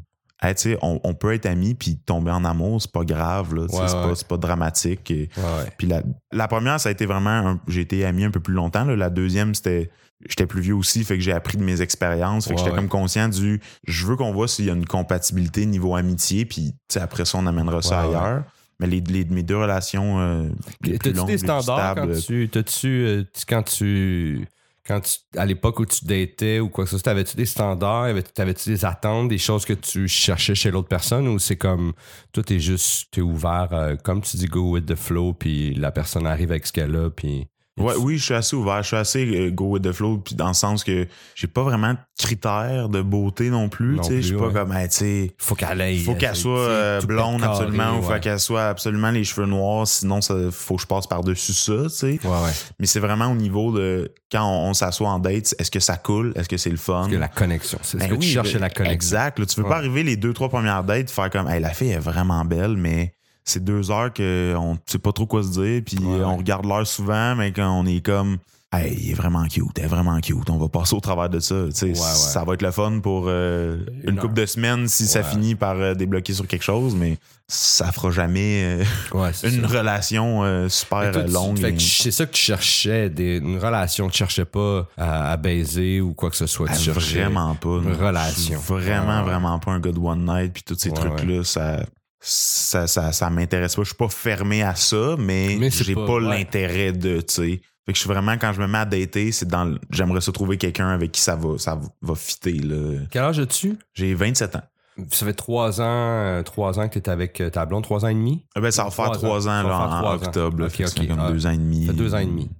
Hey, 0.44 0.54
on, 0.82 0.98
on 1.04 1.14
peut 1.14 1.32
être 1.34 1.46
amis 1.46 1.74
puis 1.74 1.98
tomber 1.98 2.32
en 2.32 2.44
amour, 2.44 2.82
c'est 2.82 2.90
pas 2.90 3.04
grave, 3.04 3.52
Ouais, 3.54 3.66
c'est, 3.70 3.76
ouais. 3.80 3.88
pas, 3.90 4.12
pas 4.28 4.36
dramatique. 4.38 5.08
Et- 5.12 5.28
Ouais. 5.36 5.70
Puis 5.78 5.86
la, 5.86 6.02
la 6.32 6.48
première, 6.48 6.80
ça 6.80 6.88
a 6.88 6.92
été 6.92 7.06
vraiment. 7.06 7.58
j'ai 7.68 7.82
été 7.82 8.04
ami 8.04 8.24
un 8.24 8.30
peu 8.32 8.40
plus 8.40 8.54
longtemps. 8.54 8.84
là. 8.84 8.96
La 8.96 9.08
deuxième, 9.10 9.54
c'était. 9.54 9.90
J'étais 10.28 10.46
plus 10.46 10.60
vieux 10.60 10.74
aussi, 10.74 11.02
fait 11.04 11.16
que 11.16 11.20
j'ai 11.22 11.32
appris 11.32 11.58
de 11.58 11.64
mes 11.64 11.80
expériences. 11.80 12.46
Fait 12.48 12.54
que 12.54 12.60
j'étais 12.60 12.74
comme 12.74 12.88
conscient 12.88 13.28
du. 13.28 13.60
Je 13.86 14.06
veux 14.06 14.16
qu'on 14.16 14.32
voit 14.32 14.46
s'il 14.48 14.64
y 14.66 14.70
a 14.70 14.72
une 14.72 14.86
compatibilité 14.86 15.64
niveau 15.66 15.94
amitié, 15.96 16.44
puis 16.44 16.74
après 16.96 17.24
ça, 17.24 17.38
on 17.38 17.46
amènera 17.46 17.80
ça 17.82 18.00
ailleurs. 18.02 18.42
Mais 18.80 18.86
les, 18.88 19.00
les- 19.00 19.24
mes 19.26 19.42
deux 19.44 19.56
relations. 19.58 20.18
euh, 20.20 20.48
les 20.82 20.98
plus 20.98 20.98
T'as-tu 20.98 21.16
longues, 21.18 21.26
des 21.28 21.38
standards 21.38 21.94
quand 21.94 22.08
tu. 22.20 22.50
Euh, 22.56 23.24
tu- 23.32 23.44
quand 23.48 23.62
tu. 23.62 24.48
Quand 24.86 25.00
tu, 25.00 25.18
à 25.38 25.46
l'époque 25.46 25.78
où 25.78 25.86
tu 25.86 26.04
datais 26.04 26.58
ou 26.58 26.68
quoi 26.68 26.84
que 26.84 26.90
ce 26.90 26.96
soit, 26.98 27.04
t'avais-tu 27.04 27.36
des 27.36 27.46
standards, 27.46 28.02
Avais- 28.04 28.22
t'avais-tu 28.22 28.68
des 28.70 28.84
attentes, 28.84 29.28
des 29.28 29.38
choses 29.38 29.64
que 29.64 29.74
tu 29.74 30.08
cherchais 30.08 30.56
chez 30.56 30.70
l'autre 30.72 30.88
personne 30.88 31.28
ou 31.28 31.38
c'est 31.38 31.56
comme, 31.56 31.92
toi 32.32 32.42
t'es 32.42 32.58
juste, 32.58 33.08
t'es 33.12 33.20
ouvert, 33.20 33.68
euh, 33.72 33.96
comme 33.96 34.20
tu 34.22 34.36
dis, 34.36 34.46
go 34.46 34.72
with 34.72 34.86
the 34.86 34.96
flow, 34.96 35.34
puis 35.34 35.74
la 35.74 35.92
personne 35.92 36.26
arrive 36.26 36.50
avec 36.50 36.66
ce 36.66 36.72
qu'elle 36.72 36.96
a, 36.96 37.10
puis... 37.10 37.46
Ouais, 37.78 37.94
oui, 37.98 38.18
je 38.18 38.24
suis 38.24 38.34
assez 38.34 38.54
ouvert. 38.54 38.82
Je 38.82 38.88
suis 38.88 38.96
assez 38.96 39.24
euh, 39.24 39.50
go 39.50 39.64
with 39.70 39.82
the 39.82 39.92
flow, 39.92 40.18
puis 40.18 40.34
dans 40.34 40.48
le 40.48 40.52
sens 40.52 40.84
que 40.84 41.06
j'ai 41.34 41.46
pas 41.46 41.62
vraiment 41.62 41.94
de 41.94 41.98
critères 42.18 42.90
de 42.90 43.00
beauté 43.00 43.48
non 43.48 43.70
plus. 43.70 43.96
Tu 44.00 44.04
sais, 44.04 44.16
je 44.22 44.26
suis 44.26 44.36
pas 44.36 44.48
ouais. 44.48 44.52
comme, 44.52 44.72
hey, 44.72 44.88
tu 44.90 44.96
sais, 44.96 45.34
Faut 45.38 45.54
qu'elle 45.54 45.80
aille. 45.80 45.98
faut 46.00 46.14
qu'elle 46.14 46.32
euh, 46.32 46.34
soit 46.34 46.66
tu 46.66 46.70
euh, 46.70 47.00
blonde 47.06 47.42
absolument, 47.42 47.98
ou 47.98 48.02
faut 48.02 48.18
qu'elle 48.20 48.38
soit 48.40 48.68
absolument 48.68 49.10
les 49.10 49.24
cheveux 49.24 49.46
noirs, 49.46 49.86
sinon 49.86 50.20
ça 50.20 50.34
faut 50.50 50.76
que 50.76 50.82
je 50.82 50.86
passe 50.86 51.06
par-dessus 51.06 51.54
ça, 51.54 51.72
tu 51.84 51.88
sais. 51.88 52.20
Ouais, 52.24 52.28
ouais. 52.30 52.50
Mais 52.78 52.86
c'est 52.86 53.00
vraiment 53.00 53.28
au 53.28 53.34
niveau 53.36 53.72
de 53.72 54.12
quand 54.30 54.44
on, 54.44 54.68
on 54.70 54.74
s'assoit 54.74 55.08
en 55.08 55.18
date, 55.18 55.54
est-ce 55.58 55.70
que 55.70 55.80
ça 55.80 55.96
coule? 55.96 56.32
Est-ce 56.36 56.50
que 56.50 56.58
c'est 56.58 56.70
le 56.70 56.76
fun? 56.76 57.00
Parce 57.00 57.08
que 57.08 57.16
la 57.16 57.28
connexion, 57.28 57.78
c'est 57.82 57.92
ce 57.92 57.96
Ben 57.96 58.08
que 58.10 58.14
tu 58.16 58.20
oui, 58.20 58.26
cherches, 58.26 58.52
ben, 58.52 58.60
la 58.60 58.70
connexion. 58.70 58.94
Exact. 58.94 59.38
là. 59.38 59.46
tu 59.46 59.60
veux 59.60 59.66
pas 59.66 59.76
arriver 59.76 60.02
les 60.02 60.16
deux, 60.16 60.34
trois 60.34 60.50
premières 60.50 60.84
dates, 60.84 61.10
faire 61.10 61.30
comme 61.30 61.48
hey, 61.48 61.60
la 61.60 61.70
fille 61.70 61.90
est 61.92 61.98
vraiment 61.98 62.44
belle, 62.44 62.76
mais 62.76 63.14
c'est 63.44 63.62
deux 63.64 63.90
heures 63.90 64.12
qu'on 64.12 64.72
ne 64.72 64.78
sait 64.86 64.98
pas 64.98 65.12
trop 65.12 65.26
quoi 65.26 65.42
se 65.42 65.50
dire, 65.50 65.82
puis 65.84 65.98
Ouais, 65.98 66.24
on 66.24 66.36
regarde 66.36 66.64
l'heure 66.66 66.86
souvent, 66.86 67.34
mais 67.36 67.52
quand 67.52 67.70
on 67.78 67.86
est 67.86 68.04
comme 68.04 68.38
Hey, 68.74 68.96
il 69.02 69.10
est 69.10 69.14
vraiment 69.14 69.46
cute, 69.48 69.66
elle 69.76 69.84
est 69.84 69.86
vraiment 69.86 70.18
cute. 70.20 70.48
On 70.48 70.56
va 70.56 70.66
passer 70.66 70.96
au 70.96 71.00
travers 71.00 71.28
de 71.28 71.40
ça. 71.40 71.64
ouais. 71.64 71.94
Ça 71.94 72.42
va 72.42 72.54
être 72.54 72.62
le 72.62 72.70
fun 72.70 73.00
pour 73.00 73.24
euh, 73.26 73.84
une, 74.02 74.14
Une 74.14 74.16
couple 74.16 74.32
de 74.32 74.46
semaines 74.46 74.88
si 74.88 75.04
ça 75.06 75.22
finit 75.22 75.54
par 75.54 75.76
euh, 75.76 75.92
débloquer 75.92 76.32
sur 76.32 76.46
quelque 76.46 76.62
chose, 76.64 76.94
mais 76.94 77.18
ça 77.48 77.92
fera 77.92 78.10
jamais 78.10 78.80
euh, 78.80 78.84
une 79.44 79.68
ça. 79.68 79.78
relation 79.78 80.68
super 80.70 81.10
que 81.10 81.18
toi, 81.18 81.22
longue. 81.30 81.62
et- 81.62 81.74
que 81.74 81.82
c'est 81.82 82.10
ça 82.10 82.24
que 82.24 82.32
tu 82.32 82.40
cherchais, 82.40 83.10
des, 83.10 83.36
une 83.44 83.58
relation. 83.58 84.08
Tu 84.08 84.16
cherchais 84.16 84.46
pas 84.46 84.88
à, 84.96 85.32
à 85.32 85.36
baiser 85.36 86.00
ou 86.00 86.14
quoi 86.14 86.30
que 86.30 86.36
ce 86.36 86.46
soit. 86.46 86.68
Tu 86.68 86.72
Ah, 86.74 86.78
cherchais 86.78 87.20
vraiment 87.24 87.54
pas. 87.54 87.68
une 87.76 87.90
non. 87.92 88.06
relation. 88.06 88.58
Vraiment, 88.58 89.22
vraiment 89.22 89.58
pas 89.58 89.72
un 89.72 89.80
de 89.80 89.90
one 89.98 90.24
night 90.24 90.54
puis 90.54 90.62
tous 90.62 90.78
ces 90.78 90.88
Ouais, 90.88 90.94
trucs-là, 90.96 91.44
ça. 91.44 91.84
Ça, 92.24 92.86
ça, 92.86 93.10
ça 93.12 93.28
m'intéresse 93.30 93.74
pas. 93.74 93.82
Je 93.82 93.88
suis 93.88 93.96
pas 93.96 94.08
fermé 94.08 94.62
à 94.62 94.74
ça, 94.76 95.16
mais, 95.18 95.70
j'ai 95.70 95.94
pas- 95.94 96.06
pas, 96.06 96.12
ouais. 96.14 96.20
l'intérêt 96.38 96.92
de, 96.92 97.20
tu 97.20 97.34
sais. 97.34 97.60
Fait 97.84 97.92
que 97.92 97.94
je 97.96 97.98
suis 98.00 98.08
vraiment, 98.08 98.38
quand 98.38 98.52
je 98.52 98.60
me 98.60 98.68
mets 98.68 98.78
à 98.78 98.84
dater, 98.84 99.32
c'est 99.32 99.48
dans 99.48 99.74
J'aimerais 99.90 100.20
ça 100.20 100.30
trouver 100.30 100.56
quelqu'un 100.56 100.88
avec 100.90 101.10
qui 101.10 101.20
ça 101.20 101.34
va, 101.34 101.58
ça 101.58 101.80
va 102.00 102.14
fitter, 102.14 102.52
là. 102.52 103.00
Quel 103.10 103.22
âge 103.22 103.40
as-tu? 103.40 103.76
J'ai 103.94 104.14
27 104.14 104.54
ans. 104.54 104.62
Ça 105.10 105.26
fait 105.26 105.32
trois 105.32 105.80
ans, 105.80 105.84
euh, 105.86 106.42
trois 106.42 106.78
ans 106.78 106.86
que 106.86 106.92
tu 106.92 106.98
étais 106.98 107.10
avec 107.10 107.40
euh, 107.40 107.50
ta 107.50 107.66
blonde, 107.66 107.82
trois 107.82 108.04
ans 108.04 108.08
et 108.08 108.14
demi? 108.14 108.44
Ah 108.54 108.60
Ben, 108.60 108.70
ça 108.70 108.84
va 108.84 108.90
faire 108.90 109.10
Trois 109.12 109.48
ans, 109.48 109.62
là, 109.64 110.02
en, 110.04 110.14
octobre. 110.14 110.60
là. 110.60 110.66
Ok, 110.66 110.72
Fait 110.72 110.82
que 110.84 110.88
ça 110.90 110.94
ok. 110.94 111.00
fait 111.02 111.08
comme 111.08 111.20
Ah, 111.20 111.32
deux 111.32 111.46
ans 111.46 111.50
et 111.50 111.56
demi. 111.58 111.86
Ça 111.86 111.92
fait 111.92 111.98
deux 111.98 112.14
ans 112.14 112.18
et 112.18 112.26
demi. 112.26 112.50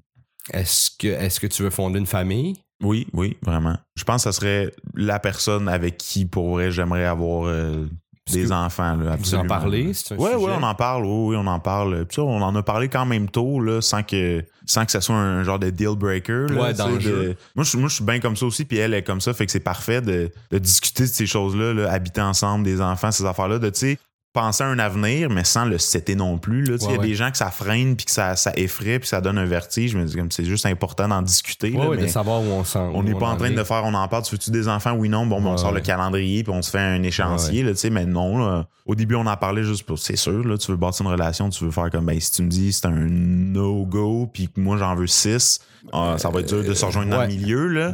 Est-ce 0.52 0.90
que, 0.98 1.06
est-ce 1.06 1.38
que 1.38 1.46
tu 1.46 1.62
veux 1.62 1.70
fonder 1.70 2.00
une 2.00 2.06
famille? 2.06 2.56
Oui, 2.82 3.06
oui, 3.12 3.36
vraiment. 3.42 3.76
Je 3.94 4.02
pense 4.02 4.24
que 4.24 4.32
ça 4.32 4.32
serait 4.32 4.72
la 4.94 5.20
personne 5.20 5.68
avec 5.68 5.98
qui, 5.98 6.24
pour 6.26 6.48
vrai, 6.54 6.72
j'aimerais 6.72 7.04
avoir 7.04 7.46
euh, 7.46 7.86
des 8.30 8.44
que 8.46 8.52
enfants. 8.52 8.96
Là, 8.96 9.16
Vous 9.16 9.34
en 9.34 9.46
parlez? 9.46 9.92
Oui, 10.18 10.30
oui, 10.38 10.50
on 10.58 10.62
en 10.62 10.74
parle. 10.74 11.04
Oui, 11.04 11.28
oui, 11.30 11.36
on 11.38 11.46
en 11.46 11.58
parle. 11.58 12.04
Puis 12.06 12.16
ça, 12.16 12.22
on 12.22 12.40
en 12.40 12.54
a 12.54 12.62
parlé 12.62 12.88
quand 12.88 13.04
même 13.06 13.28
tôt, 13.28 13.60
là, 13.60 13.80
sans 13.80 14.02
que 14.02 14.44
sans 14.64 14.84
que 14.84 14.92
ça 14.92 15.00
soit 15.00 15.16
un 15.16 15.42
genre 15.42 15.58
de 15.58 15.70
deal 15.70 15.96
breaker. 15.96 16.46
là, 16.48 16.60
Ouais, 16.62 16.68
sais, 16.68 16.74
d'enjeu. 16.82 17.10
de- 17.30 17.36
Moi, 17.56 17.64
je, 17.64 17.76
moi, 17.76 17.88
je 17.88 17.94
suis 17.96 18.04
bien 18.04 18.20
comme 18.20 18.36
ça 18.36 18.46
aussi, 18.46 18.64
puis 18.64 18.78
elle 18.78 18.94
est 18.94 19.02
comme 19.02 19.20
ça, 19.20 19.34
fait 19.34 19.44
que 19.46 19.50
c'est 19.52 19.58
parfait 19.60 20.00
de, 20.00 20.30
de 20.52 20.58
discuter 20.58 21.02
de 21.02 21.08
ces 21.08 21.26
choses-là, 21.26 21.74
là, 21.74 21.90
habiter 21.92 22.20
ensemble, 22.20 22.64
des 22.64 22.80
enfants, 22.80 23.10
ces 23.10 23.24
affaires-là, 23.24 23.58
de, 23.58 23.70
tu 23.70 23.78
sais, 23.80 23.98
penser 24.32 24.64
à 24.64 24.68
un 24.68 24.78
avenir, 24.78 25.28
mais 25.28 25.44
sans 25.44 25.64
le 25.66 25.76
setter 25.78 26.14
non 26.14 26.38
plus. 26.38 26.64
Là. 26.64 26.76
Il 26.80 26.86
Ouais, 26.86 26.92
y 26.92 26.96
a 26.96 26.98
ouais. 27.00 27.06
des 27.06 27.14
gens 27.14 27.30
que 27.30 27.36
ça 27.36 27.50
freine, 27.50 27.96
puis 27.96 28.06
que 28.06 28.10
ça, 28.12 28.34
ça 28.36 28.52
effraie, 28.56 28.98
puis 28.98 29.08
ça 29.08 29.20
donne 29.20 29.36
un 29.38 29.44
vertige. 29.44 29.90
Je 29.92 29.98
me 29.98 30.04
dis 30.06 30.16
comme 30.16 30.30
c'est 30.30 30.44
juste 30.46 30.64
important 30.66 31.06
d'en 31.08 31.20
discuter. 31.22 31.70
là, 31.70 31.80
Ouais, 31.80 31.86
ouais, 31.88 31.96
mais 31.96 32.02
de 32.04 32.08
savoir 32.08 32.40
où 32.40 32.46
on 32.46 32.64
s'en 32.64 32.90
on 32.94 33.02
n'est 33.02 33.14
pas 33.14 33.28
en 33.28 33.36
train 33.36 33.50
est. 33.50 33.54
de 33.54 33.62
faire, 33.64 33.82
on 33.84 33.92
en 33.94 34.08
parle, 34.08 34.22
tu 34.24 34.32
veux-tu 34.34 34.50
des 34.50 34.68
enfants? 34.68 34.92
Oui, 34.92 35.08
non. 35.10 35.26
Bon, 35.26 35.40
ben, 35.42 35.50
on 35.50 35.56
sort 35.56 35.72
le 35.72 35.80
calendrier, 35.80 36.42
puis 36.44 36.52
on 36.52 36.62
se 36.62 36.70
fait 36.70 36.78
un 36.78 37.02
échéancier, 37.02 37.62
là, 37.62 37.72
tu 37.72 37.76
sais, 37.78 37.90
mais 37.90 38.06
non. 38.06 38.38
là. 38.38 38.66
Au 38.86 38.94
début, 38.94 39.14
on 39.14 39.26
en 39.26 39.36
parlait 39.36 39.62
juste 39.62 39.84
pour, 39.84 39.98
c'est 39.98 40.16
sûr, 40.16 40.44
là, 40.44 40.58
tu 40.58 40.70
veux 40.72 40.76
bâtir 40.76 41.06
une 41.06 41.12
relation, 41.12 41.48
tu 41.50 41.64
veux 41.64 41.70
faire 41.70 41.88
comme, 41.90 42.06
ben, 42.06 42.18
si 42.18 42.32
tu 42.32 42.42
me 42.42 42.48
dis 42.48 42.72
c'est 42.72 42.86
un 42.86 43.06
no-go, 43.52 44.28
puis 44.32 44.48
que 44.48 44.60
moi 44.60 44.76
j'en 44.76 44.94
veux 44.94 45.06
six, 45.06 45.60
ah, 45.92 46.14
ça 46.18 46.30
va 46.30 46.40
être 46.40 46.48
dur 46.48 46.64
de 46.64 46.74
se 46.74 46.84
rejoindre 46.84 47.10
dans 47.10 47.20
le 47.22 47.28
milieu, 47.28 47.66
là. 47.68 47.92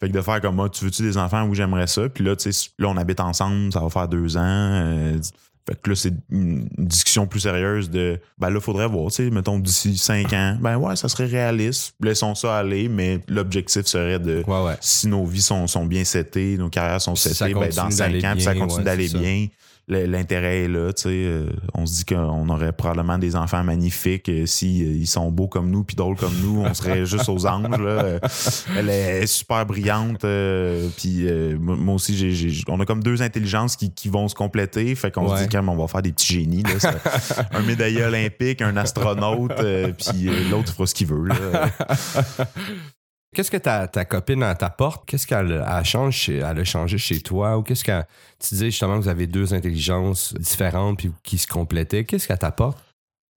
Fait 0.00 0.08
que 0.08 0.12
de 0.14 0.20
faire 0.20 0.40
comme 0.40 0.56
moi, 0.56 0.68
tu 0.68 0.84
veux-tu 0.84 1.02
des 1.02 1.16
enfants? 1.16 1.44
Oui, 1.44 1.56
j'aimerais 1.56 1.86
ça. 1.86 2.08
Puis 2.08 2.24
là, 2.24 2.36
tu 2.36 2.52
sais, 2.52 2.70
là, 2.78 2.88
on 2.88 2.96
habite 2.96 3.20
ensemble, 3.20 3.72
ça 3.72 3.80
va 3.80 3.88
faire 3.88 4.08
deux 4.08 4.36
ans. 4.36 4.40
euh, 4.44 5.18
fait 5.68 5.78
que 5.82 5.90
là, 5.90 5.96
c'est 5.96 6.14
une 6.30 6.66
discussion 6.78 7.26
plus 7.26 7.40
sérieuse 7.40 7.90
de 7.90 8.18
ben 8.38 8.48
là, 8.48 8.58
faudrait 8.58 8.86
voir, 8.86 9.10
tu 9.10 9.16
sais, 9.16 9.30
mettons 9.30 9.58
d'ici 9.58 9.98
cinq 9.98 10.32
ans. 10.32 10.56
Ben 10.62 10.78
ouais, 10.78 10.96
ça 10.96 11.08
serait 11.08 11.26
réaliste. 11.26 11.94
Laissons 12.00 12.34
ça 12.34 12.56
aller, 12.56 12.88
mais 12.88 13.20
l'objectif 13.28 13.84
serait 13.84 14.18
de 14.18 14.42
Ouais, 14.46 14.64
ouais. 14.64 14.76
si 14.80 15.08
nos 15.08 15.26
vies 15.26 15.42
sont, 15.42 15.66
sont 15.66 15.84
bien 15.84 16.04
settées, 16.04 16.56
nos 16.56 16.70
carrières 16.70 17.02
sont 17.02 17.16
settées, 17.16 17.52
ben, 17.52 17.70
dans 17.70 17.90
cinq 17.90 18.24
ans, 18.24 18.32
puis 18.32 18.42
ça 18.42 18.54
continue 18.54 18.78
ouais, 18.78 18.84
d'aller 18.84 19.08
bien. 19.08 19.48
L'intérêt 19.90 20.64
est 20.64 20.68
là, 20.68 20.92
tu 20.92 21.04
sais. 21.04 21.08
euh, 21.10 21.46
on 21.72 21.86
se 21.86 21.94
dit 21.96 22.04
qu'on 22.04 22.46
aurait 22.50 22.72
probablement 22.72 23.16
des 23.16 23.36
enfants 23.36 23.64
magnifiques 23.64 24.28
euh, 24.28 24.44
si 24.44 24.82
euh, 24.84 24.92
ils 24.92 25.06
sont 25.06 25.30
beaux 25.30 25.48
comme 25.48 25.70
nous 25.70 25.82
puis 25.82 25.96
drôles 25.96 26.16
comme 26.16 26.34
nous, 26.42 26.60
on 26.62 26.74
serait 26.74 27.06
juste 27.06 27.28
aux 27.30 27.46
anges. 27.46 27.78
Là. 27.80 27.88
Euh, 28.04 28.18
Elle 28.76 28.90
est 28.90 29.26
super 29.26 29.64
brillante, 29.64 30.26
puis 30.98 31.26
moi 31.58 31.94
aussi, 31.94 32.16
j'ai, 32.16 32.32
j'ai- 32.32 32.62
on 32.68 32.78
a 32.80 32.84
comme 32.84 33.02
deux 33.02 33.22
intelligences 33.22 33.76
qui, 33.76 33.90
qui 33.90 34.08
vont 34.10 34.28
se 34.28 34.34
compléter. 34.34 34.94
Fait 34.94 35.10
qu'on 35.10 35.26
Ouais. 35.30 35.38
se 35.38 35.42
dit 35.44 35.48
quand 35.48 35.66
on 35.66 35.76
va 35.76 35.88
faire 35.88 36.02
des 36.02 36.12
petits 36.12 36.34
génies. 36.34 36.62
Là, 36.64 36.78
ça- 36.78 36.94
un 37.52 37.62
médaillé 37.62 38.04
olympique, 38.04 38.60
un 38.60 38.76
astronaute, 38.76 39.54
puis 39.56 40.28
l'autre 40.50 40.72
fera 40.74 40.86
ce 40.86 40.94
qu'il 40.94 41.06
veut. 41.06 41.24
Là. 41.28 41.34
Qu'est-ce 43.34 43.50
que 43.50 43.56
ta, 43.56 43.86
ta 43.88 44.04
copine 44.04 44.54
t'apporte? 44.58 45.06
Qu'est-ce 45.06 45.26
qu'elle 45.26 45.64
elle 45.66 45.84
change 45.84 46.28
elle 46.30 46.44
a 46.44 46.64
changé 46.64 46.96
chez 46.96 47.20
toi? 47.20 47.58
Ou 47.58 47.62
qu'est-ce 47.62 47.84
qu'elle. 47.84 48.06
Tu 48.40 48.54
disais 48.54 48.66
justement 48.66 48.96
que 48.98 49.02
vous 49.02 49.08
avez 49.08 49.26
deux 49.26 49.52
intelligences 49.52 50.34
différentes 50.34 50.98
puis 50.98 51.12
qui 51.22 51.38
se 51.38 51.46
complétaient? 51.46 52.04
Qu'est-ce 52.04 52.26
qu'elle 52.26 52.38
t'apporte? 52.38 52.78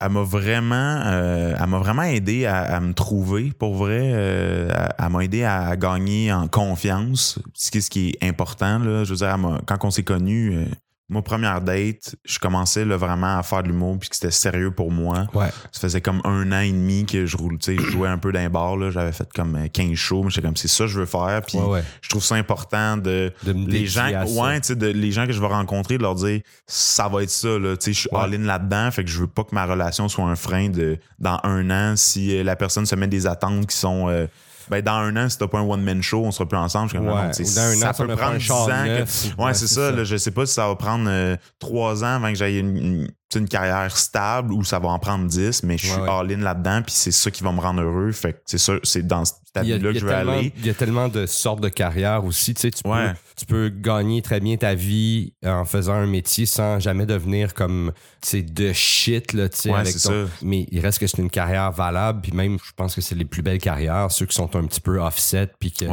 elle 0.01 0.09
m'a 0.09 0.23
vraiment 0.23 1.01
euh, 1.05 1.55
elle 1.57 1.67
m'a 1.67 1.77
vraiment 1.77 2.01
aidé 2.03 2.45
à, 2.45 2.79
me 2.79 2.93
trouver 2.93 3.51
pour 3.51 3.75
vrai 3.75 4.11
euh, 4.13 4.69
elle, 4.97 5.09
m'a 5.09 5.23
aidé 5.23 5.43
à, 5.43 5.75
gagner 5.77 6.33
en 6.33 6.47
confiance 6.47 7.37
ce 7.53 7.69
qui, 7.69 7.81
ce 7.81 7.89
qui 7.89 8.17
est 8.19 8.27
important 8.27 8.79
je 9.03 9.09
veux 9.09 9.15
dire 9.15 9.37
quand 9.67 9.85
on 9.85 9.91
s'est 9.91 10.03
connus 10.03 10.65
euh, 11.11 11.13
moi 11.13 11.21
première 11.23 11.61
date 11.61 12.15
je 12.25 12.39
commençais 12.39 12.85
là, 12.85 12.97
vraiment 12.97 13.37
à 13.37 13.43
faire 13.43 13.63
de 13.63 13.67
l'humour 13.67 13.97
puis 13.99 14.09
que 14.09 14.15
c'était 14.15 14.31
sérieux 14.31 14.71
pour 14.71 14.91
moi 14.91 15.27
Ouais. 15.33 15.49
ça 15.71 15.79
faisait 15.81 16.01
comme 16.01 16.21
un 16.23 16.51
an 16.51 16.59
et 16.61 16.71
demi 16.71 17.05
que 17.05 17.25
je 17.25 17.37
roule 17.37 17.57
je 17.61 17.73
jouais 17.79 18.07
un 18.09 18.17
peu 18.17 18.31
d'un 18.31 18.49
bar 18.49 18.77
là 18.77 18.89
j'avais 18.91 19.11
fait 19.11 19.27
comme 19.33 19.55
euh, 19.55 19.67
15 19.71 19.93
shows 19.95 20.23
mais 20.23 20.29
j'étais 20.29 20.47
comme 20.47 20.55
c'est 20.57 20.67
ça 20.67 20.85
que 20.85 20.89
je 20.89 20.99
veux 20.99 21.05
faire 21.05 21.41
puis 21.47 21.57
Ouais, 21.57 21.65
ouais. 21.65 21.83
je 22.01 22.09
trouve 22.09 22.23
ça 22.23 22.35
important 22.35 22.97
de 22.97 23.31
les 23.45 23.85
gens, 23.85 24.07
ouais, 24.25 24.59
de- 24.61 24.87
les 24.87 25.11
gens 25.11 25.25
que 25.27 25.33
je 25.33 25.41
vais 25.41 25.47
rencontrer, 25.47 25.97
de 25.97 26.03
leur 26.03 26.15
dire, 26.15 26.41
ça 26.67 27.07
va 27.07 27.23
être 27.23 27.29
ça, 27.29 27.57
là, 27.59 27.75
je 27.85 27.91
suis 27.91 28.09
Ouais. 28.11 28.19
all-in 28.21 28.39
là-dedans, 28.45 28.89
fait 28.91 29.03
que 29.03 29.09
je 29.09 29.19
veux 29.19 29.27
pas 29.27 29.43
que 29.43 29.53
ma 29.53 29.65
relation 29.65 30.07
soit 30.07 30.25
un 30.25 30.35
frein 30.35 30.69
de, 30.69 30.97
dans 31.19 31.39
un 31.43 31.69
an, 31.69 31.95
si 31.95 32.35
euh, 32.37 32.43
la 32.43 32.55
personne 32.55 32.85
se 32.85 32.95
met 32.95 33.07
des 33.07 33.27
attentes 33.27 33.67
qui 33.67 33.75
sont, 33.77 34.07
euh, 34.09 34.27
ben, 34.71 34.81
dans 34.81 34.93
un 34.93 35.15
an, 35.17 35.29
si 35.29 35.37
t'as 35.37 35.47
pas 35.47 35.59
un 35.59 35.63
one-man 35.67 36.01
show, 36.01 36.23
on 36.25 36.31
sera 36.31 36.47
plus 36.47 36.57
ensemble. 36.57 36.89
Je 36.91 36.97
Ouais. 36.97 37.03
non, 37.05 37.13
dans 37.13 37.21
un 37.21 37.75
ça 37.75 37.89
an, 37.89 37.93
peut 37.93 38.07
prendre 38.15 38.33
un 38.33 38.37
10 38.37 38.43
char 38.45 38.61
ans. 38.63 38.83
que- 38.85 39.37
ouais, 39.37 39.45
ouais, 39.45 39.53
c'est 39.53 39.67
ça, 39.67 39.91
là, 39.91 40.03
je 40.03 40.15
sais 40.17 40.31
pas 40.31 40.45
si 40.45 40.53
ça 40.53 40.67
va 40.67 40.75
prendre 40.75 41.05
euh, 41.07 41.35
trois 41.59 42.03
ans 42.03 42.15
avant 42.15 42.29
que 42.29 42.35
j'aille 42.35 42.57
une, 42.59 43.07
une 43.39 43.47
carrière 43.47 43.95
stable 43.97 44.53
ou 44.53 44.63
ça 44.63 44.79
va 44.79 44.89
en 44.89 44.99
prendre 44.99 45.25
10, 45.27 45.63
mais 45.63 45.77
je 45.77 45.87
suis 45.87 45.95
Ouais, 45.95 46.01
ouais. 46.01 46.09
all-in 46.09 46.37
là-dedans, 46.43 46.81
puis 46.83 46.93
c'est 46.95 47.11
ça 47.11 47.31
qui 47.31 47.43
va 47.43 47.51
me 47.51 47.59
rendre 47.59 47.81
heureux, 47.81 48.11
fait 48.11 48.33
que 48.33 48.39
c'est 48.45 48.57
ça, 48.57 48.73
c'est 48.83 49.05
dans 49.05 49.25
cette 49.25 49.37
Il 49.63 49.67
y, 49.67 49.73
a, 49.73 49.77
là 49.77 49.89
il 49.89 49.93
que 49.95 49.99
je 49.99 50.05
veux 50.05 50.13
aller. 50.13 50.53
il 50.59 50.65
y 50.65 50.69
a 50.69 50.73
tellement 50.73 51.09
de 51.09 51.25
sortes 51.25 51.59
de 51.59 51.67
carrières 51.67 52.23
aussi. 52.23 52.53
Tu, 52.53 52.61
sais, 52.61 52.71
tu, 52.71 52.87
Ouais. 52.87 53.09
peux, 53.09 53.15
tu 53.35 53.45
peux 53.45 53.67
gagner 53.67 54.21
très 54.21 54.39
bien 54.39 54.55
ta 54.55 54.75
vie 54.75 55.33
en 55.45 55.65
faisant 55.65 55.91
un 55.95 56.07
métier 56.07 56.45
sans 56.45 56.79
jamais 56.79 57.05
devenir 57.05 57.53
comme 57.53 57.91
tu 58.21 58.29
sais, 58.29 58.41
de 58.43 58.71
shit. 58.71 59.33
Là, 59.33 59.49
tu 59.49 59.57
sais, 59.57 59.73
avec 59.73 59.91
ton- 59.91 59.99
ça. 59.99 60.13
Mais 60.41 60.67
il 60.71 60.79
reste 60.79 60.99
que 60.99 61.07
c'est 61.07 61.17
une 61.21 61.29
carrière 61.29 61.69
valable. 61.73 62.21
Puis 62.21 62.31
même, 62.31 62.59
je 62.63 62.71
pense 62.77 62.95
que 62.95 63.01
c'est 63.01 63.13
les 63.15 63.25
plus 63.25 63.41
belles 63.41 63.59
carrières, 63.59 64.09
ceux 64.09 64.25
qui 64.25 64.35
sont 64.35 64.55
un 64.55 64.63
petit 64.65 64.79
peu 64.79 65.01
offset. 65.01 65.49
Puis 65.59 65.73
que, 65.73 65.83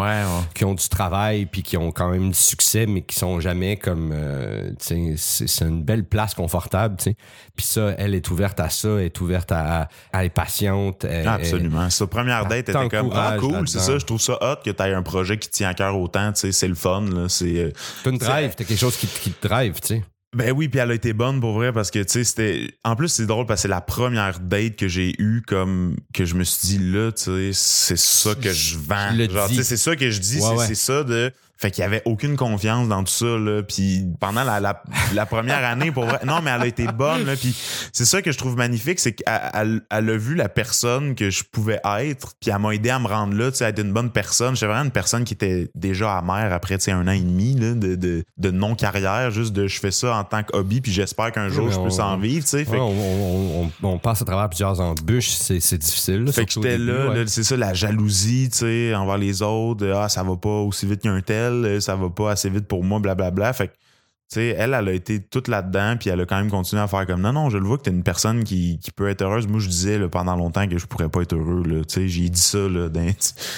qui 0.54 0.64
ont 0.64 0.74
du 0.74 0.88
travail 0.88 1.46
puis 1.46 1.64
qui 1.64 1.76
ont 1.76 1.90
quand 1.90 2.10
même 2.10 2.28
du 2.30 2.38
succès 2.38 2.86
mais 2.86 3.02
qui 3.02 3.16
sont 3.18 3.40
jamais 3.40 3.76
comme 3.76 4.12
euh, 4.14 4.70
tu 4.78 4.86
sais, 4.86 5.14
c'est 5.16 5.48
c'est 5.48 5.64
une 5.64 5.82
belle 5.82 6.04
place 6.04 6.34
confortable 6.34 6.94
tu 6.98 7.04
sais 7.10 7.16
puis 7.56 7.66
ça 7.66 7.94
elle 7.98 8.14
est 8.14 8.30
ouverte 8.30 8.60
à 8.60 8.68
ça 8.70 8.88
elle 8.98 9.06
est 9.06 9.20
ouverte 9.20 9.50
à, 9.52 9.88
à 10.12 10.24
être 10.24 10.32
patiente 10.34 11.04
elle- 11.04 11.26
Absolument. 11.28 11.90
Sa 11.90 12.06
première 12.06 12.46
date 12.46 12.68
était 12.68 12.88
comme 12.88 13.10
Ah, 13.14 13.36
cool, 13.38 13.68
c'est 13.68 13.78
ça. 13.80 13.98
Je 13.98 14.04
trouve 14.04 14.20
ça 14.20 14.34
hot 14.40 14.56
que 14.64 14.70
tu 14.70 14.82
aies 14.82 14.94
un 14.94 15.02
projet 15.02 15.38
qui 15.38 15.48
te 15.48 15.54
tient 15.54 15.68
à 15.70 15.74
cœur 15.74 15.98
autant. 15.98 16.32
Tu 16.32 16.40
sais, 16.40 16.52
c'est 16.52 16.68
le 16.68 16.74
fun. 16.74 17.04
C'est, 17.28 17.58
euh, 17.58 17.70
une 18.06 18.18
drive 18.18 18.54
t'as 18.56 18.64
quelque 18.64 18.78
chose 18.78 18.96
qui, 18.96 19.06
te- 19.06 19.20
qui 19.20 19.30
te 19.32 19.46
drive 19.46 19.80
tu 19.80 19.88
sais 19.88 20.04
Ben 20.36 20.52
oui, 20.52 20.68
puis 20.68 20.78
elle 20.80 20.90
a 20.90 20.94
été 20.94 21.12
bonne 21.12 21.40
pour 21.40 21.54
vrai 21.54 21.72
parce 21.72 21.90
que, 21.90 22.00
tu 22.00 22.10
sais, 22.10 22.24
c'était. 22.24 22.70
En 22.84 22.96
plus, 22.96 23.08
c'est 23.08 23.26
drôle 23.26 23.46
parce 23.46 23.58
que 23.60 23.62
c'est 23.62 23.68
la 23.68 23.80
première 23.80 24.38
date 24.40 24.76
que 24.76 24.86
j'ai 24.88 25.14
eue 25.18 25.42
comme. 25.46 25.96
que 26.12 26.24
je 26.26 26.34
me 26.34 26.44
suis 26.44 26.68
dit, 26.68 26.92
là, 26.92 27.10
tu 27.12 27.24
sais, 27.24 27.50
c'est 27.54 27.98
ça 27.98 28.34
que 28.34 28.52
je 28.52 28.76
vends. 28.78 29.10
Je 29.16 29.30
Genre, 29.30 29.48
tu 29.48 29.54
sais, 29.54 29.62
c'est 29.64 29.76
ça 29.78 29.96
que 29.96 30.10
je 30.10 30.20
dis, 30.20 30.36
Ouais, 30.36 30.42
c'est 30.42 30.54
ouais. 30.56 30.66
c'est 30.66 30.74
ça 30.74 31.02
de. 31.02 31.32
Fait 31.60 31.72
qu'il 31.72 31.82
y 31.82 31.84
avait 31.84 32.02
aucune 32.04 32.36
confiance 32.36 32.86
dans 32.88 33.02
tout 33.02 33.12
ça, 33.12 33.26
là. 33.36 33.62
Puis 33.64 34.06
pendant 34.20 34.44
la, 34.44 34.60
la, 34.60 34.80
la 35.12 35.26
première 35.26 35.64
année, 35.64 35.90
pour 35.90 36.04
vrai. 36.04 36.20
Non, 36.24 36.40
mais 36.40 36.52
elle 36.54 36.62
a 36.62 36.66
été 36.66 36.86
bonne, 36.86 37.24
là. 37.26 37.34
Puis 37.34 37.52
c'est 37.92 38.04
ça 38.04 38.22
que 38.22 38.30
je 38.30 38.38
trouve 38.38 38.56
magnifique, 38.56 39.00
c'est 39.00 39.12
qu'elle 39.12 39.40
elle, 39.54 39.80
elle 39.90 40.10
a 40.10 40.16
vu 40.16 40.34
la 40.36 40.48
personne 40.48 41.14
que 41.16 41.30
je 41.30 41.42
pouvais 41.42 41.80
être, 41.98 42.34
puis 42.40 42.50
elle 42.52 42.60
m'a 42.60 42.74
aidé 42.74 42.90
à 42.90 42.98
me 43.00 43.08
rendre 43.08 43.34
là, 43.34 43.50
tu 43.50 43.56
sais, 43.58 43.64
à 43.64 43.70
être 43.70 43.80
une 43.80 43.92
bonne 43.92 44.10
personne. 44.10 44.54
J'étais 44.54 44.66
vraiment 44.66 44.84
une 44.84 44.92
personne 44.92 45.24
qui 45.24 45.34
était 45.34 45.68
déjà 45.74 46.16
amère 46.18 46.52
après, 46.52 46.78
tu 46.78 46.84
sais, 46.84 46.92
un 46.92 47.08
an 47.08 47.12
et 47.12 47.20
demi, 47.20 47.54
là, 47.56 47.74
de, 47.74 47.96
de, 47.96 48.24
de 48.36 48.50
non-carrière, 48.52 49.30
juste 49.32 49.52
de 49.52 49.66
je 49.66 49.80
fais 49.80 49.90
ça 49.90 50.14
en 50.16 50.22
tant 50.24 50.44
que 50.44 50.56
hobby, 50.56 50.80
puis 50.80 50.92
j'espère 50.92 51.32
qu'un 51.32 51.48
jour 51.48 51.70
je 51.72 51.76
peux 51.80 52.02
en 52.02 52.16
vivre, 52.18 52.44
tu 52.44 52.50
sais. 52.50 52.64
Fait 52.64 52.70
Ouais, 52.70 52.76
que- 52.76 52.82
on, 52.82 53.62
on- 53.64 53.72
on- 53.82 53.88
on 53.88 53.98
passe 53.98 54.22
à 54.22 54.24
travers 54.24 54.48
plusieurs 54.48 54.80
embûches 54.80 55.30
c'est 55.30 55.58
c'est 55.58 55.78
difficile 55.78 56.22
là, 56.24 56.30
fait 56.32 56.44
que 56.46 56.52
j'étais 56.52 56.78
là, 56.78 57.08
ouais. 57.08 57.16
là, 57.16 57.24
c'est 57.26 57.42
ça, 57.42 57.56
la 57.56 57.74
jalousie, 57.74 58.48
tu 58.52 58.58
sais, 58.58 58.94
envers 58.94 59.18
les 59.18 59.42
autres. 59.42 59.84
Ah, 59.92 60.08
ça 60.08 60.22
va 60.22 60.36
pas 60.36 60.48
aussi 60.48 60.86
vite 60.86 61.00
qu'un 61.02 61.20
tel, 61.20 61.47
euh, 61.52 61.80
ça 61.80 61.96
va 61.96 62.08
pas 62.10 62.30
assez 62.32 62.50
vite 62.50 62.66
pour 62.68 62.84
moi, 62.84 62.98
blablabla. 63.00 63.52
Fait 63.52 63.68
que, 63.68 63.72
tu 63.72 64.34
sais, 64.34 64.48
elle, 64.58 64.74
elle 64.74 64.88
a 64.88 64.92
été 64.92 65.20
toute 65.22 65.48
là-dedans, 65.48 65.96
puis 65.98 66.10
elle 66.10 66.20
a 66.20 66.26
quand 66.26 66.36
même 66.36 66.50
continué 66.50 66.82
à 66.82 66.86
faire 66.86 67.06
comme 67.06 67.22
non, 67.22 67.32
non, 67.32 67.48
je 67.48 67.56
le 67.56 67.66
vois 67.66 67.78
que 67.78 67.84
t'es 67.84 67.90
une 67.90 68.02
personne 68.02 68.44
qui, 68.44 68.78
qui 68.78 68.90
peut 68.90 69.08
être 69.08 69.22
heureuse. 69.22 69.46
Moi, 69.46 69.58
je 69.60 69.68
disais 69.68 69.98
là, 69.98 70.08
pendant 70.08 70.36
longtemps 70.36 70.68
que 70.68 70.76
je 70.78 70.86
pourrais 70.86 71.08
pas 71.08 71.22
être 71.22 71.34
heureux. 71.34 71.62
Tu 71.64 71.82
sais, 71.88 72.08
j'ai 72.08 72.28
dit 72.28 72.40
ça, 72.40 72.58
là, 72.58 72.88
dans, 72.90 73.00
Ouais, 73.00 73.12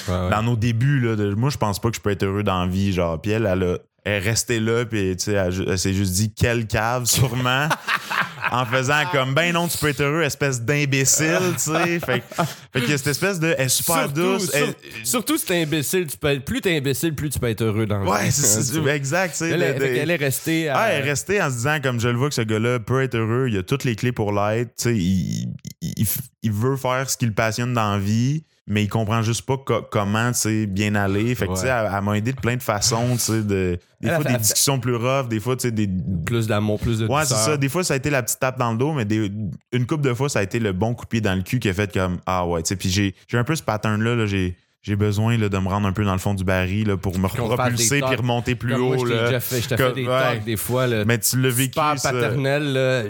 ouais. 0.09 0.31
dans 0.31 0.43
nos 0.45 0.57
débuts, 0.57 1.01
là. 1.01 1.17
de- 1.17 1.35
moi, 1.35 1.51
je 1.51 1.57
pense 1.59 1.81
pas 1.81 1.91
que 1.91 1.97
je 1.97 2.01
peux 2.01 2.11
être 2.11 2.23
heureux 2.23 2.45
dans 2.45 2.61
la 2.61 2.67
vie, 2.71 2.93
genre. 2.93 3.21
Puis 3.21 3.33
elle, 3.33 3.47
elle 3.47 3.63
a. 3.65 3.79
Elle 4.05 4.13
est 4.15 4.19
restée 4.31 4.61
là, 4.61 4.85
puis 4.87 5.15
tu 5.17 5.25
sais, 5.25 5.33
elle, 5.33 5.79
s'est 5.79 5.93
juste 5.93 6.13
dit 6.15 6.33
quelle 6.33 6.67
cave, 6.67 7.05
sûrement, 7.05 7.69
en 8.51 8.65
faisant 8.65 9.03
comme 9.13 9.35
ben 9.35 9.53
non, 9.53 9.69
tu 9.69 9.77
peux 9.77 9.89
être 9.89 10.01
heureux, 10.01 10.23
espèce 10.23 10.63
d'imbécile, 10.63 11.39
tu 11.55 11.59
sais. 11.71 12.01
Fait, 12.01 12.21
que- 12.21 12.43
fait 12.73 12.81
que 12.81 12.97
cette 12.97 13.07
espèce 13.09 13.39
de. 13.39 13.55
Elle 13.59 13.67
est 13.67 13.69
super 13.69 13.97
Surtout- 14.05 14.21
douce. 14.21 14.51
elle- 14.55 14.65
sur- 14.65 15.07
surtout 15.07 15.37
si 15.37 15.45
t'es 15.47 15.63
imbécile, 15.63 16.07
tu 16.07 16.17
peux 16.17 16.29
être, 16.29 16.45
plus 16.45 16.61
t'es 16.63 16.77
imbécile, 16.79 17.15
plus 17.15 17.29
tu 17.29 17.39
peux 17.39 17.49
être 17.49 17.61
heureux 17.63 17.85
dans 17.87 17.99
la 18.03 18.11
Ouais, 18.11 18.25
vie. 18.25 18.33
c'est 18.33 18.87
exact, 18.87 19.33
tu 19.33 19.39
sais. 19.39 19.51
Elle, 19.51 19.63
est- 20.11 20.17
restée 20.17 20.69
à- 20.71 20.79
Ah, 20.79 20.89
elle 20.93 21.05
est 21.07 21.11
restée 21.11 21.43
en 21.43 21.51
se 21.51 21.57
disant, 21.57 21.79
comme 21.83 22.01
je 22.01 22.09
le 22.09 22.17
vois, 22.17 22.29
que 22.31 22.35
ce 22.35 22.41
gars-là 22.43 22.79
peut 22.81 23.03
être 23.03 23.15
heureux, 23.17 23.49
il 23.51 23.59
a 23.59 23.63
toutes 23.63 23.85
les 23.85 23.97
clés 23.97 24.13
pour 24.13 24.33
l'être, 24.33 24.71
tu 24.79 24.85
sais, 24.85 24.97
il, 24.97 25.53
il, 25.83 26.07
il- 26.43 26.53
veut 26.53 26.77
faire 26.77 27.09
ce 27.11 27.17
qui 27.19 27.27
le 27.27 27.33
passionne 27.33 27.75
dans 27.75 27.93
la 27.93 27.99
vie, 27.99 28.45
mais 28.71 28.85
il 28.85 28.89
comprend 28.89 29.21
juste 29.21 29.43
pas 29.43 29.57
co- 29.59 29.83
comment, 29.91 30.33
sais, 30.33 30.67
bien 30.67 30.95
aller. 30.95 31.35
Fait 31.35 31.47
que, 31.47 31.53
tu 31.55 31.61
sais, 31.61 31.67
elle, 31.67 31.91
elle 31.95 32.03
m'a 32.05 32.17
aidé 32.17 32.33
de 32.33 32.41
plein 32.41 32.57
de 32.57 32.63
façons, 32.63 33.15
tu 33.15 33.19
sais, 33.19 33.43
de, 33.43 33.79
des 34.01 34.09
Elle 34.09 34.15
fois 34.15 34.25
fait- 34.25 34.33
des 34.33 34.39
discussions 34.39 34.79
plus 34.79 34.95
rough, 34.95 35.29
des 35.29 35.41
fois, 35.41 35.57
tu 35.57 35.63
sais, 35.63 35.71
des... 35.73 35.91
plus 36.25 36.47
d'amour, 36.47 36.79
plus 36.79 37.01
de 37.01 37.07
Ouais, 37.07 37.25
c'est 37.25 37.35
ça. 37.35 37.57
Des 37.57 37.69
fois, 37.69 37.83
ça 37.85 37.95
a 37.95 37.97
été 37.97 38.09
la 38.11 38.23
petite 38.23 38.39
tape 38.39 38.59
dans 38.59 38.71
le 38.73 38.79
dos, 38.79 38.93
mais 38.93 39.05
des- 39.05 39.31
une 39.73 39.87
couple 39.87 40.05
de 40.05 40.15
fois, 40.15 40.29
ça 40.29 40.39
a 40.39 40.43
été 40.43 40.59
le 40.61 40.73
bon 40.73 40.95
coup 40.95 41.05
de 41.05 41.09
pied 41.11 41.21
dans 41.21 41.35
le 41.35 41.43
cul 41.43 41.59
qui 41.59 41.69
a 41.69 41.75
fait 41.75 41.93
comme 41.93 42.19
Ah 42.27 42.47
ouais, 42.47 42.63
tu 42.63 42.69
sais. 42.69 42.77
Puis 42.77 42.89
j'ai 42.91 43.15
j'ai 43.29 43.37
un 43.39 43.45
peu 43.45 43.55
ce 43.57 43.63
pattern-là, 43.63 44.15
là, 44.15 44.27
j'ai. 44.27 44.57
J'ai 44.83 44.97
besoin 44.97 45.37
là, 45.37 45.51
de 45.51 45.59
me 45.59 45.69
rendre 45.69 45.87
un 45.87 45.93
peu 45.93 46.07
dans 46.07 46.15
le 46.15 46.19
fond 46.19 46.33
du 46.33 46.43
baril 46.43 46.89
là, 46.89 46.97
pour 46.97 47.19
me 47.19 47.29
propulser 47.29 48.01
puis 48.01 48.17
remonter 48.17 48.55
plus 48.55 48.73
Comme 48.73 48.81
moi, 48.81 48.97
haut. 48.97 49.07
je 49.07 49.13
là. 49.13 49.25
déjà 49.27 49.41
fait, 49.41 49.61
je 49.61 49.69
t'ai 49.69 49.77
fait 49.77 49.93
des 49.93 50.07
ouais. 50.07 50.23
talks 50.23 50.45
des 50.45 50.57
fois. 50.57 50.87
Là, 50.87 51.05
Mais 51.05 51.19
tu 51.19 51.39
l'as 51.39 51.51
vécu. 51.51 51.73
super 51.75 51.99
ça. 51.99 52.13
paternel. 52.13 52.73
Là. 52.73 53.05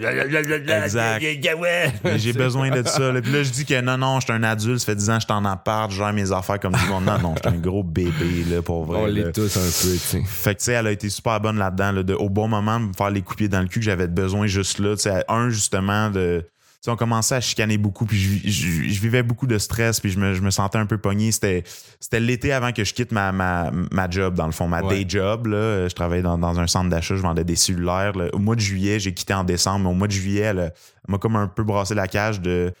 Exact. 0.83 1.23
Mais 2.03 2.19
j'ai 2.19 2.33
besoin 2.33 2.71
de 2.71 2.85
ça. 2.85 3.13
là. 3.13 3.21
Puis 3.21 3.31
là, 3.31 3.43
je 3.43 3.51
dis 3.51 3.63
que 3.65 3.79
non, 3.79 3.97
non, 3.97 4.19
je 4.19 4.25
suis 4.25 4.33
un 4.33 4.43
adulte, 4.43 4.79
ça 4.79 4.87
fait 4.87 4.95
10 4.95 5.09
ans 5.11 5.15
que 5.15 5.21
je 5.21 5.25
suis 5.27 5.33
en 5.33 5.45
appart, 5.45 5.89
je 5.89 5.95
gère 5.95 6.11
mes 6.11 6.31
affaires 6.33 6.59
comme 6.59 6.73
du 6.73 6.85
monde. 6.89 7.05
Non, 7.05 7.17
non, 7.19 7.35
je 7.41 7.49
suis 7.49 7.57
un 7.57 7.61
gros 7.61 7.83
bébé, 7.83 8.43
là, 8.49 8.61
pour 8.61 8.83
vrai. 8.83 8.99
On 9.03 9.05
l'est 9.05 9.31
tous 9.31 9.55
un 9.55 9.61
peu, 9.61 9.93
tu 9.93 9.97
sais. 9.97 10.21
Fait 10.25 10.55
que, 10.55 10.59
tu 10.59 10.65
sais, 10.65 10.73
elle 10.73 10.87
a 10.87 10.91
été 10.91 11.09
super 11.09 11.39
bonne 11.39 11.57
là-dedans, 11.57 11.93
là, 11.93 12.03
de, 12.03 12.13
au 12.13 12.29
bon 12.29 12.49
moment, 12.49 12.81
me 12.81 12.91
faire 12.93 13.11
les 13.11 13.21
pied 13.21 13.47
dans 13.47 13.61
le 13.61 13.67
cul 13.67 13.79
que 13.79 13.85
j'avais 13.85 14.07
besoin 14.07 14.45
juste 14.45 14.79
là. 14.79 14.95
Tu 14.95 15.03
sais, 15.03 15.23
un, 15.29 15.49
justement, 15.49 16.09
de, 16.09 16.43
sais, 16.85 16.91
on 16.91 16.95
commençait 16.95 17.35
à 17.35 17.41
chicaner 17.41 17.77
beaucoup, 17.77 18.05
puis 18.05 18.17
je, 18.19 18.49
je- 18.49 18.89
je 18.93 19.01
vivais 19.01 19.23
beaucoup 19.23 19.47
de 19.47 19.57
stress, 19.57 19.99
puis 19.99 20.09
je 20.11 20.19
me, 20.19 20.33
je 20.33 20.41
me 20.41 20.49
sentais 20.49 20.77
un 20.77 20.85
peu 20.85 20.97
pogné. 20.97 21.31
C'était, 21.31 21.63
c'était 21.99 22.19
l'été 22.19 22.51
avant 22.51 22.71
que 22.71 22.83
je 22.83 22.93
quitte 22.93 23.11
ma, 23.11 23.31
ma, 23.31 23.71
ma 23.91 24.09
job, 24.09 24.33
dans 24.35 24.45
le 24.47 24.51
fond, 24.51 24.67
ma 24.67 24.81
Ouais. 24.81 25.03
day 25.03 25.05
job. 25.07 25.47
Là. 25.47 25.87
Je 25.87 25.93
travaillais 25.93 26.23
dans, 26.23 26.37
dans 26.37 26.59
un 26.59 26.67
centre 26.67 26.89
d'achat, 26.89 27.15
je 27.15 27.21
vendais 27.21 27.43
des 27.43 27.55
cellulaires. 27.55 28.13
là. 28.17 28.29
Au 28.33 28.39
mois 28.39 28.55
de 28.55 28.61
juillet, 28.61 28.99
j'ai 28.99 29.13
quitté 29.13 29.33
en 29.33 29.43
décembre, 29.43 29.85
mais 29.85 29.89
au 29.89 29.93
mois 29.95 30.07
de 30.07 30.13
juillet, 30.13 30.41
elle, 30.41 30.59
elle 30.59 30.73
m'a 31.07 31.17
comme 31.17 31.35
un 31.35 31.47
peu 31.47 31.63
brassé 31.63 31.93
la 31.95 32.07
cage 32.07 32.41
de. 32.41 32.73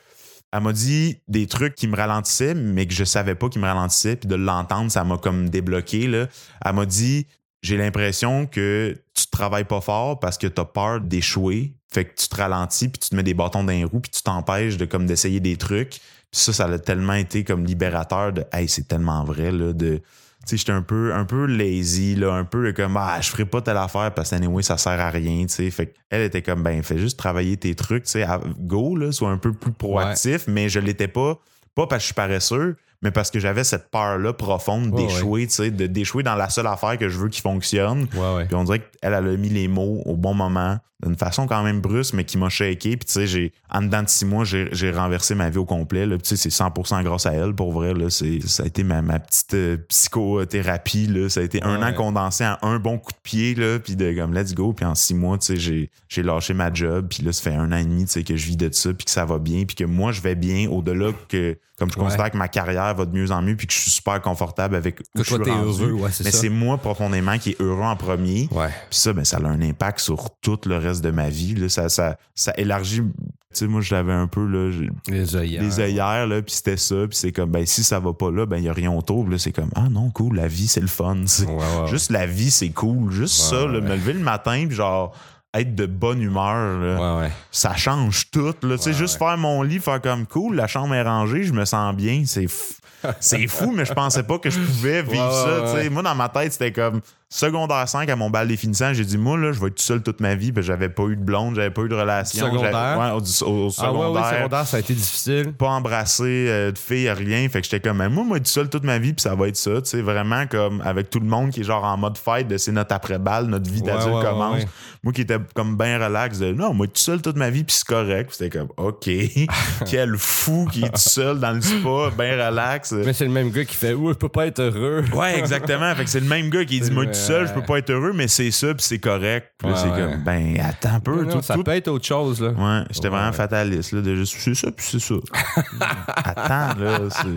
Elle 0.53 0.63
m'a 0.63 0.73
dit 0.73 1.19
des 1.29 1.47
trucs 1.47 1.75
qui 1.75 1.87
me 1.87 1.95
ralentissaient, 1.95 2.55
mais 2.55 2.85
que 2.85 2.93
je 2.93 3.03
savais 3.05 3.35
pas 3.35 3.47
qu'ils 3.47 3.61
me 3.61 3.67
ralentissaient, 3.67 4.17
puis 4.17 4.27
de 4.27 4.35
l'entendre, 4.35 4.91
ça 4.91 5.03
m'a 5.05 5.17
comme 5.17 5.49
débloqué. 5.49 6.07
Là. 6.07 6.27
Elle 6.65 6.73
m'a 6.75 6.85
dit 6.85 7.25
J'ai 7.61 7.77
l'impression 7.77 8.47
que 8.47 8.97
travailles 9.31 9.65
pas 9.65 9.81
fort 9.81 10.19
parce 10.19 10.37
que 10.37 10.47
tu 10.47 10.61
as 10.61 10.65
peur 10.65 11.01
d'échouer. 11.01 11.73
Fait 11.91 12.05
que 12.05 12.15
tu 12.15 12.29
te 12.29 12.35
ralentis, 12.35 12.87
puis 12.87 12.99
tu 12.99 13.09
te 13.09 13.15
mets 13.15 13.23
des 13.23 13.33
bâtons 13.33 13.63
dans 13.63 13.71
les 13.71 13.83
roues, 13.83 13.99
puis 13.99 14.11
tu 14.11 14.23
t'empêches 14.23 14.77
de 14.77 14.85
comme 14.85 15.05
d'essayer 15.05 15.39
des 15.39 15.57
trucs. 15.57 15.99
Puis 16.31 16.39
ça, 16.39 16.53
ça 16.53 16.65
a 16.65 16.79
tellement 16.79 17.13
été 17.13 17.43
comme 17.43 17.65
libérateur 17.65 18.31
de 18.31 18.45
Hey, 18.53 18.69
c'est 18.69 18.87
tellement 18.87 19.23
vrai, 19.23 19.51
là, 19.51 19.73
de. 19.73 20.01
Tu 20.45 20.47
sais, 20.47 20.57
j'étais 20.57 20.71
un 20.71 20.81
peu, 20.81 21.13
un 21.13 21.25
peu 21.25 21.45
lazy, 21.45 22.15
là, 22.15 22.33
un 22.33 22.45
peu 22.45 22.73
comme, 22.73 22.97
ah, 22.97 23.19
je 23.21 23.29
ferai 23.29 23.45
pas 23.45 23.61
telle 23.61 23.77
affaire 23.77 24.11
parce 24.13 24.31
que, 24.31 24.35
anyway, 24.35 24.63
ça 24.63 24.77
sert 24.77 24.99
à 24.99 25.11
rien, 25.11 25.45
tu 25.45 25.53
sais. 25.53 25.69
Fait 25.69 25.93
qu'elle 26.09 26.21
était 26.21 26.41
comme, 26.41 26.63
ben, 26.63 26.81
fais 26.81 26.97
juste 26.97 27.19
travailler 27.19 27.57
tes 27.57 27.75
trucs, 27.75 28.05
tu 28.05 28.11
sais, 28.11 28.25
go, 28.57 28.95
là, 28.95 29.11
sois 29.11 29.29
un 29.29 29.37
peu 29.37 29.53
plus 29.53 29.71
proactif, 29.71 30.47
mais 30.47 30.67
je 30.67 30.79
l'étais 30.79 31.07
pas, 31.07 31.39
pas 31.75 31.85
parce 31.85 31.99
que 31.99 32.01
je 32.01 32.05
suis 32.05 32.13
paresseux, 32.15 32.75
mais 33.01 33.11
parce 33.11 33.31
que 33.31 33.39
j'avais 33.39 33.63
cette 33.63 33.89
peur-là 33.89 34.33
profonde 34.33 34.93
Ouais, 34.93 35.07
d'échouer, 35.07 35.47
tu 35.47 35.53
sais, 35.53 35.71
de 35.71 35.87
d'échouer 35.87 36.23
dans 36.23 36.35
la 36.35 36.49
seule 36.49 36.67
affaire 36.67 36.97
que 36.97 37.09
je 37.09 37.17
veux 37.17 37.29
qui 37.29 37.41
fonctionne. 37.41 38.07
Ouais, 38.13 38.35
ouais. 38.35 38.45
Puis 38.45 38.55
on 38.55 38.63
dirait 38.63 38.79
qu'elle, 38.79 39.13
elle 39.13 39.27
a 39.27 39.37
mis 39.37 39.49
les 39.49 39.67
mots 39.67 40.01
au 40.05 40.15
bon 40.15 40.33
moment, 40.33 40.77
d'une 41.03 41.15
façon 41.17 41.47
quand 41.47 41.63
même 41.63 41.81
brusque, 41.81 42.13
mais 42.13 42.25
qui 42.25 42.37
m'a 42.37 42.49
shaké. 42.49 42.95
Puis 42.95 43.05
tu 43.07 43.13
sais, 43.13 43.25
j'ai, 43.27 43.53
en 43.71 43.81
dedans 43.81 44.03
de 44.03 44.09
six 44.09 44.23
mois, 44.25 44.43
j'ai, 44.43 44.91
renversé 44.91 45.33
ma 45.33 45.49
vie 45.49 45.57
au 45.57 45.65
complet. 45.65 46.05
Là. 46.05 46.17
Puis 46.17 46.27
tu 46.27 46.37
sais, 46.37 46.49
c'est 46.49 46.63
100% 46.63 47.01
grâce 47.03 47.25
à 47.25 47.33
elle, 47.33 47.55
pour 47.55 47.71
vrai. 47.71 47.93
Là. 47.95 48.09
Ça 48.11 48.25
a 48.63 48.65
été 48.67 48.83
ma, 48.83 49.01
ma 49.01 49.17
petite 49.17 49.53
euh, 49.55 49.77
psychothérapie. 49.89 51.07
Là. 51.07 51.29
Ça 51.29 51.39
a 51.39 51.43
été 51.43 51.63
un 51.63 51.79
Ouais. 51.81 51.87
an 51.87 51.93
condensé 51.93 52.45
en 52.45 52.57
un 52.61 52.77
bon 52.79 52.97
coup 52.97 53.11
de 53.11 53.17
pied, 53.23 53.55
là, 53.55 53.79
puis 53.79 53.95
de 53.95 54.11
comme 54.13 54.33
let's 54.33 54.53
go. 54.53 54.73
Puis 54.73 54.85
en 54.85 54.93
six 54.95 55.13
mois, 55.15 55.37
tu 55.37 55.47
sais, 55.47 55.57
j'ai, 55.57 55.89
j'ai 56.07 56.21
lâché 56.23 56.53
ma 56.53 56.71
job. 56.73 57.07
Puis 57.09 57.23
là, 57.23 57.31
ça 57.31 57.49
fait 57.49 57.55
un 57.55 57.71
an 57.71 57.77
et 57.77 57.83
demi, 57.83 58.05
tu 58.05 58.11
sais, 58.11 58.23
que 58.23 58.35
je 58.35 58.45
vis 58.45 58.57
de 58.57 58.69
ça, 58.71 58.93
puis 58.93 59.05
que 59.05 59.11
ça 59.11 59.25
va 59.25 59.39
bien, 59.39 59.63
puis 59.65 59.75
que 59.75 59.85
moi, 59.85 60.11
je 60.11 60.21
vais 60.21 60.35
bien 60.35 60.69
au-delà 60.69 61.11
que, 61.29 61.57
comme 61.81 61.89
je 61.91 61.97
Ouais. 61.97 62.03
considère 62.05 62.29
que 62.29 62.37
ma 62.37 62.47
carrière 62.47 62.93
va 62.93 63.05
de 63.05 63.11
mieux 63.17 63.31
en 63.31 63.41
mieux, 63.41 63.55
puis 63.55 63.65
que 63.65 63.73
je 63.73 63.79
suis 63.79 63.89
super 63.91 64.21
confortable 64.21 64.75
avec 64.75 64.99
où 65.15 65.17
Que 65.19 65.23
je 65.23 65.29
toi, 65.29 65.37
suis 65.37 65.45
t'es 65.45 65.51
rendu. 65.51 65.81
heureux, 65.83 65.91
ouais, 65.93 66.09
Mais 66.23 66.31
c'est 66.31 66.49
moi 66.49 66.77
profondément 66.77 67.37
qui 67.39 67.51
est 67.51 67.61
heureux 67.61 67.81
en 67.83 67.95
premier. 67.95 68.47
Ouais. 68.51 68.67
Puis 68.89 68.99
ça, 68.99 69.13
ben, 69.13 69.25
ça 69.25 69.37
a 69.37 69.47
un 69.47 69.61
impact 69.61 69.99
sur 69.99 70.29
tout 70.41 70.59
le 70.67 70.77
reste 70.77 71.03
de 71.03 71.09
ma 71.09 71.29
vie. 71.29 71.55
Là. 71.55 71.69
Ça, 71.69 71.89
ça, 71.89 72.17
ça 72.35 72.53
élargit. 72.57 73.01
Tu 73.01 73.57
sais, 73.57 73.67
moi, 73.67 73.81
je 73.81 73.93
l'avais 73.93 74.13
un 74.13 74.27
peu, 74.27 74.45
là, 74.45 74.71
Les 75.09 75.35
œillères. 75.35 75.61
les 75.61 75.79
œillères, 75.81 76.25
là, 76.27 76.41
puis 76.41 76.53
c'était 76.55 76.77
ça. 76.77 76.95
Puis 77.09 77.17
c'est 77.17 77.31
comme, 77.33 77.49
ben, 77.49 77.65
si 77.65 77.83
ça 77.83 77.99
va 77.99 78.13
pas 78.13 78.31
là, 78.31 78.45
ben, 78.45 78.57
il 78.57 78.63
y 78.63 78.69
a 78.69 78.73
rien 78.73 78.91
autour. 78.93 79.27
Là, 79.27 79.37
c'est 79.37 79.51
comme, 79.51 79.71
ah 79.75 79.89
non, 79.89 80.09
cool, 80.11 80.37
la 80.37 80.47
vie, 80.47 80.67
c'est 80.67 80.79
le 80.79 80.87
fun. 80.87 81.17
Ouais, 81.17 81.47
ouais. 81.47 81.87
Juste 81.87 82.11
la 82.11 82.25
vie, 82.27 82.49
c'est 82.51 82.69
cool. 82.69 83.11
Juste 83.11 83.33
ça, 83.35 83.65
là, 83.65 83.81
me 83.81 83.89
lever 83.95 84.13
le 84.13 84.19
matin, 84.21 84.63
puis 84.67 84.75
genre, 84.77 85.13
être 85.53 85.75
de 85.75 85.85
bonne 85.85 86.21
humeur, 86.21 86.79
là, 86.79 87.15
Ouais, 87.17 87.21
ouais. 87.23 87.31
ça 87.51 87.75
change 87.75 88.29
tout. 88.31 88.53
Là. 88.63 88.77
Tu 88.77 88.83
sais, 88.83 88.89
Ouais, 88.91 88.93
juste 88.95 89.17
faire 89.17 89.37
mon 89.37 89.61
lit, 89.63 89.79
faire 89.79 90.01
comme 90.01 90.25
cool, 90.25 90.55
la 90.55 90.67
chambre 90.67 90.93
est 90.95 91.03
rangée, 91.03 91.43
je 91.43 91.53
me 91.53 91.65
sens 91.65 91.93
bien. 91.95 92.23
C'est 92.25 92.47
fou. 92.47 92.73
C'est 93.19 93.47
fou, 93.47 93.71
mais 93.71 93.83
je 93.83 93.93
pensais 93.93 94.21
pas 94.23 94.37
que 94.37 94.49
je 94.51 94.59
pouvais 94.59 95.01
vivre 95.01 95.31
ça. 95.31 95.89
Moi, 95.89 96.03
dans 96.03 96.13
ma 96.15 96.29
tête, 96.29 96.53
c'était 96.53 96.71
comme 96.71 97.01
secondaire 97.31 97.87
5 97.87 98.09
à 98.09 98.15
mon 98.15 98.29
bal 98.29 98.47
définissant. 98.47 98.93
J'ai 98.93 99.05
dit, 99.05 99.17
moi, 99.17 99.37
là, 99.37 99.53
je 99.53 99.59
vais 99.59 99.67
être 99.67 99.75
tout 99.75 99.81
seul 99.83 100.03
toute 100.03 100.19
ma 100.19 100.35
vie. 100.35 100.51
Puis 100.51 100.61
j'avais 100.63 100.89
pas 100.89 101.03
eu 101.03 101.15
de 101.15 101.23
blonde, 101.23 101.55
j'avais 101.55 101.71
pas 101.71 101.81
eu 101.83 101.89
de 101.89 101.95
relation. 101.95 102.45
Secondaire? 102.45 102.97
Ouais, 102.99 103.09
au, 103.11 103.45
au- 103.49 103.67
au 103.67 103.71
Ah 103.79 103.91
ouais, 103.91 103.99
secondaire. 103.99 104.23
ouais, 104.23 104.37
secondaire, 104.37 104.67
ça 104.67 104.77
a 104.77 104.79
été 104.81 104.93
difficile. 104.93 105.53
Pas 105.57 105.69
embrassé 105.69 106.23
euh, 106.49 106.71
de 106.73 106.77
filles, 106.77 107.09
rien. 107.09 107.47
Fait 107.49 107.61
que 107.61 107.67
j'étais 107.69 107.79
comme, 107.79 108.05
moi, 108.09 108.23
moi, 108.25 108.37
tout 108.39 108.45
seul 108.45 108.69
toute 108.69 108.83
ma 108.83 108.99
vie, 108.99 109.13
puis 109.13 109.21
ça 109.23 109.33
va 109.33 109.47
être 109.47 109.55
ça. 109.55 109.81
Tu 109.81 109.89
sais, 109.89 110.01
vraiment 110.01 110.45
comme 110.45 110.81
avec 110.81 111.09
tout 111.09 111.19
le 111.21 111.25
monde 111.25 111.51
qui 111.51 111.61
est 111.61 111.63
genre 111.63 111.83
en 111.85 111.95
mode 111.97 112.17
fête, 112.17 112.47
de 112.49 112.57
c'est 112.57 112.73
notre 112.73 112.93
après-balle, 112.93 113.45
notre 113.45 113.71
vie 113.71 113.81
d'adulte 113.81 114.13
ouais, 114.13 114.21
commence. 114.23 114.63
Moi 115.03 115.13
qui 115.13 115.21
étais 115.21 115.37
comme 115.55 115.77
bien 115.77 115.97
relax, 116.03 116.37
de 116.37 116.51
non, 116.51 116.73
moi, 116.75 116.85
tout 116.85 116.93
seul 116.97 117.21
toute 117.21 117.35
ma 117.37 117.49
vie, 117.49 117.63
puis 117.63 117.75
c'est 117.75 117.87
correct. 117.87 118.31
C'était 118.33 118.59
comme, 118.59 118.67
OK, 118.77 119.09
quel 119.89 120.17
fou 120.17 120.67
qui 120.71 120.83
est 120.83 120.89
tout 120.89 120.99
seul 121.01 121.39
dans 121.39 121.51
le 121.51 121.61
spa, 121.61 122.11
bien 122.17 122.45
relax. 122.47 122.91
Mais 122.91 123.13
c'est 123.13 123.25
le 123.25 123.31
même 123.31 123.49
gars 123.51 123.63
qui 123.65 123.75
fait 123.75 123.93
Ouais, 123.93 124.11
je 124.13 124.17
peux 124.17 124.29
pas 124.29 124.47
être 124.47 124.59
heureux. 124.59 125.03
Ouais, 125.13 125.39
exactement. 125.39 125.95
fait 125.95 126.03
que 126.03 126.09
c'est 126.09 126.19
le 126.19 126.27
même 126.27 126.49
gars 126.49 126.65
qui 126.65 126.79
dit, 126.79 126.91
moi, 126.91 127.05
tout 127.05 127.13
seul, 127.25 127.47
je 127.47 127.53
peux 127.53 127.61
pas 127.63 127.77
être 127.77 127.89
heureux, 127.89 128.11
mais 128.13 128.27
c'est 128.27 128.51
ça, 128.51 128.67
puis 128.73 128.83
c'est 128.85 128.99
correct. 128.99 129.51
Puis 129.57 129.67
là, 129.67 129.73
Ouais, 129.73 129.79
c'est 129.81 129.89
ouais. 129.91 130.11
comme, 130.11 130.23
ben, 130.23 130.57
attends 130.59 130.95
un 130.95 130.99
peu. 130.99 131.23
Non, 131.23 131.31
tout- 131.33 131.41
ça 131.41 131.53
tout- 131.55 131.63
peut 131.63 131.71
être 131.71 131.87
autre 131.87 132.05
chose, 132.05 132.41
là. 132.41 132.49
Ouais, 132.49 132.83
j'étais 132.91 133.05
Ouais, 133.07 133.09
vraiment 133.11 133.27
ouais. 133.31 133.33
fataliste, 133.35 133.91
là, 133.93 134.01
de 134.01 134.15
juste, 134.15 134.35
c'est 134.39 134.55
ça, 134.55 134.71
puis 134.71 134.85
c'est 134.89 134.99
ça. 134.99 135.15
Attends, 136.23 136.79
là, 136.79 136.99
c'est, 137.09 137.27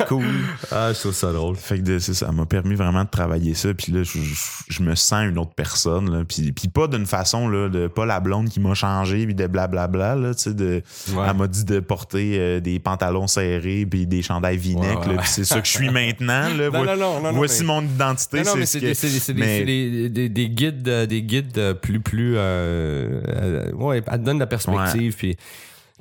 OK, 0.00 0.06
cool. 0.08 0.24
Ah, 0.70 0.90
je 0.92 0.98
trouve 1.00 1.12
ça 1.14 1.32
drôle. 1.32 1.56
Fait 1.56 1.78
que 1.78 1.82
de- 1.82 1.98
c'est 1.98 2.14
ça 2.14 2.30
m'a 2.32 2.46
permis 2.46 2.74
vraiment 2.74 3.04
de 3.04 3.08
travailler 3.10 3.54
ça. 3.54 3.72
Puis 3.74 3.92
là, 3.92 4.02
je, 4.02 4.18
je- 4.18 4.34
je 4.68 4.82
me 4.82 4.94
sens 4.94 5.24
une 5.28 5.38
autre 5.38 5.54
personne. 5.54 6.10
Là. 6.10 6.24
Puis, 6.26 6.52
puis 6.52 6.68
pas 6.68 6.86
d'une 6.86 7.06
façon, 7.06 7.48
là, 7.48 7.68
de 7.68 7.86
pas 7.86 8.06
la 8.06 8.20
blonde 8.20 8.48
qui 8.48 8.60
m'a 8.60 8.74
changé, 8.74 9.24
puis 9.26 9.34
de 9.34 9.46
blablabla. 9.46 10.16
Là, 10.16 10.34
tu 10.34 10.42
sais, 10.42 10.54
de, 10.54 10.82
Ouais. 11.12 11.26
Elle 11.28 11.36
m'a 11.36 11.46
dit 11.46 11.64
de 11.64 11.80
porter 11.80 12.36
euh, 12.38 12.60
des 12.60 12.78
pantalons 12.78 13.26
serrés, 13.26 13.86
puis 13.88 14.06
des 14.06 14.22
chandails 14.22 14.56
v-neck. 14.56 15.00
Ouais, 15.00 15.06
là, 15.06 15.12
ouais. 15.12 15.16
puis 15.18 15.28
c'est 15.28 15.44
ça 15.44 15.60
que 15.60 15.66
je 15.66 15.72
suis 15.72 15.90
maintenant. 15.90 16.48
Là. 16.56 16.70
Non, 16.70 16.78
Vo- 16.80 16.84
non, 16.84 16.96
non, 16.96 16.96
non, 16.96 17.22
non, 17.22 17.32
Voici 17.32 17.60
mais- 17.62 17.66
mon 17.66 17.82
identité. 17.82 18.38
Non, 18.42 18.50
non, 18.52 18.56
mais 18.56 18.66
ce 18.66 18.72
c'est 18.72 18.80
que- 18.80 18.86
des, 18.86 18.94
c'est 19.08 19.12
des- 19.12 19.18
c'est 19.20 19.34
des- 19.34 19.40
mais- 19.40 19.58
c'est 19.58 19.64
des- 19.64 20.08
des- 20.08 20.28
des 20.28 20.48
guides, 20.50 20.88
euh, 20.88 21.06
des 21.06 21.22
guides 21.22 21.58
euh, 21.58 21.74
plus, 21.74 22.00
plus. 22.00 22.34
euh, 22.36 23.20
euh, 23.28 23.72
ouais, 23.72 24.02
elle 24.06 24.18
te 24.20 24.24
donne 24.24 24.36
de 24.38 24.40
la 24.42 24.46
perspective. 24.46 25.14
Puis, 25.16 25.36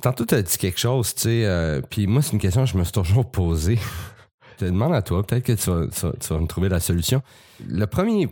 tantôt, 0.02 0.26
tu 0.26 0.36
as 0.36 0.42
dit 0.42 0.58
quelque 0.58 0.80
chose, 0.80 1.14
tu 1.16 1.22
sais. 1.24 1.46
euh, 1.46 1.82
puis 1.82 2.08
moi, 2.08 2.22
c'est 2.22 2.34
une 2.34 2.40
question 2.40 2.64
que 2.66 2.70
je 2.72 2.78
me 2.78 2.84
suis 2.84 2.94
toujours 2.94 3.30
posée. 3.30 3.78
je 4.60 4.66
te 4.66 4.66
demande 4.66 4.94
à 4.94 5.02
toi, 5.02 5.26
peut-être 5.26 5.44
que 5.46 5.54
tu 5.54 5.70
vas, 5.70 5.88
tu 5.88 6.06
vas- 6.06 6.14
tu 6.20 6.28
vas 6.34 6.40
me 6.40 6.48
trouver 6.48 6.70
la 6.70 6.80
solution. 6.80 7.22
Le 7.68 7.86
premier 7.88 8.28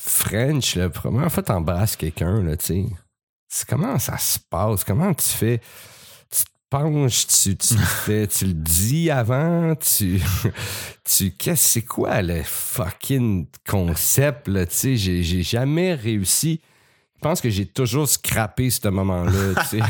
French, 0.00 0.76
la 0.76 0.88
première 0.88 1.30
fois 1.30 1.42
que 1.42 1.48
tu 1.48 1.52
embrasses 1.52 1.96
quelqu'un, 1.96 2.42
là, 2.42 2.56
tu 2.56 2.86
sais, 3.48 3.64
comment 3.68 3.98
ça 3.98 4.16
se 4.18 4.38
passe? 4.50 4.84
Comment 4.84 5.12
tu 5.14 5.28
fais? 5.28 5.60
Penches, 6.72 7.26
tu, 7.26 7.54
tu, 7.54 7.76
fais, 8.06 8.26
tu 8.26 8.46
le 8.46 8.54
dis 8.54 9.10
avant, 9.10 9.74
tu. 9.74 10.22
tu 11.04 11.30
qu'est-ce 11.32 11.68
c'est 11.68 11.82
quoi 11.82 12.22
le 12.22 12.42
fucking 12.42 13.46
concept 13.68 14.48
là 14.48 14.64
tu 14.64 14.74
sais? 14.74 14.96
J'ai, 14.96 15.22
j'ai 15.22 15.42
jamais 15.42 15.92
réussi 15.92 16.62
je 17.16 17.28
pense 17.28 17.42
que 17.42 17.50
j'ai 17.50 17.66
toujours 17.66 18.08
scrappé 18.08 18.70
ce 18.70 18.88
moment-là 18.88 19.62
tu 19.62 19.76
sais 19.76 19.82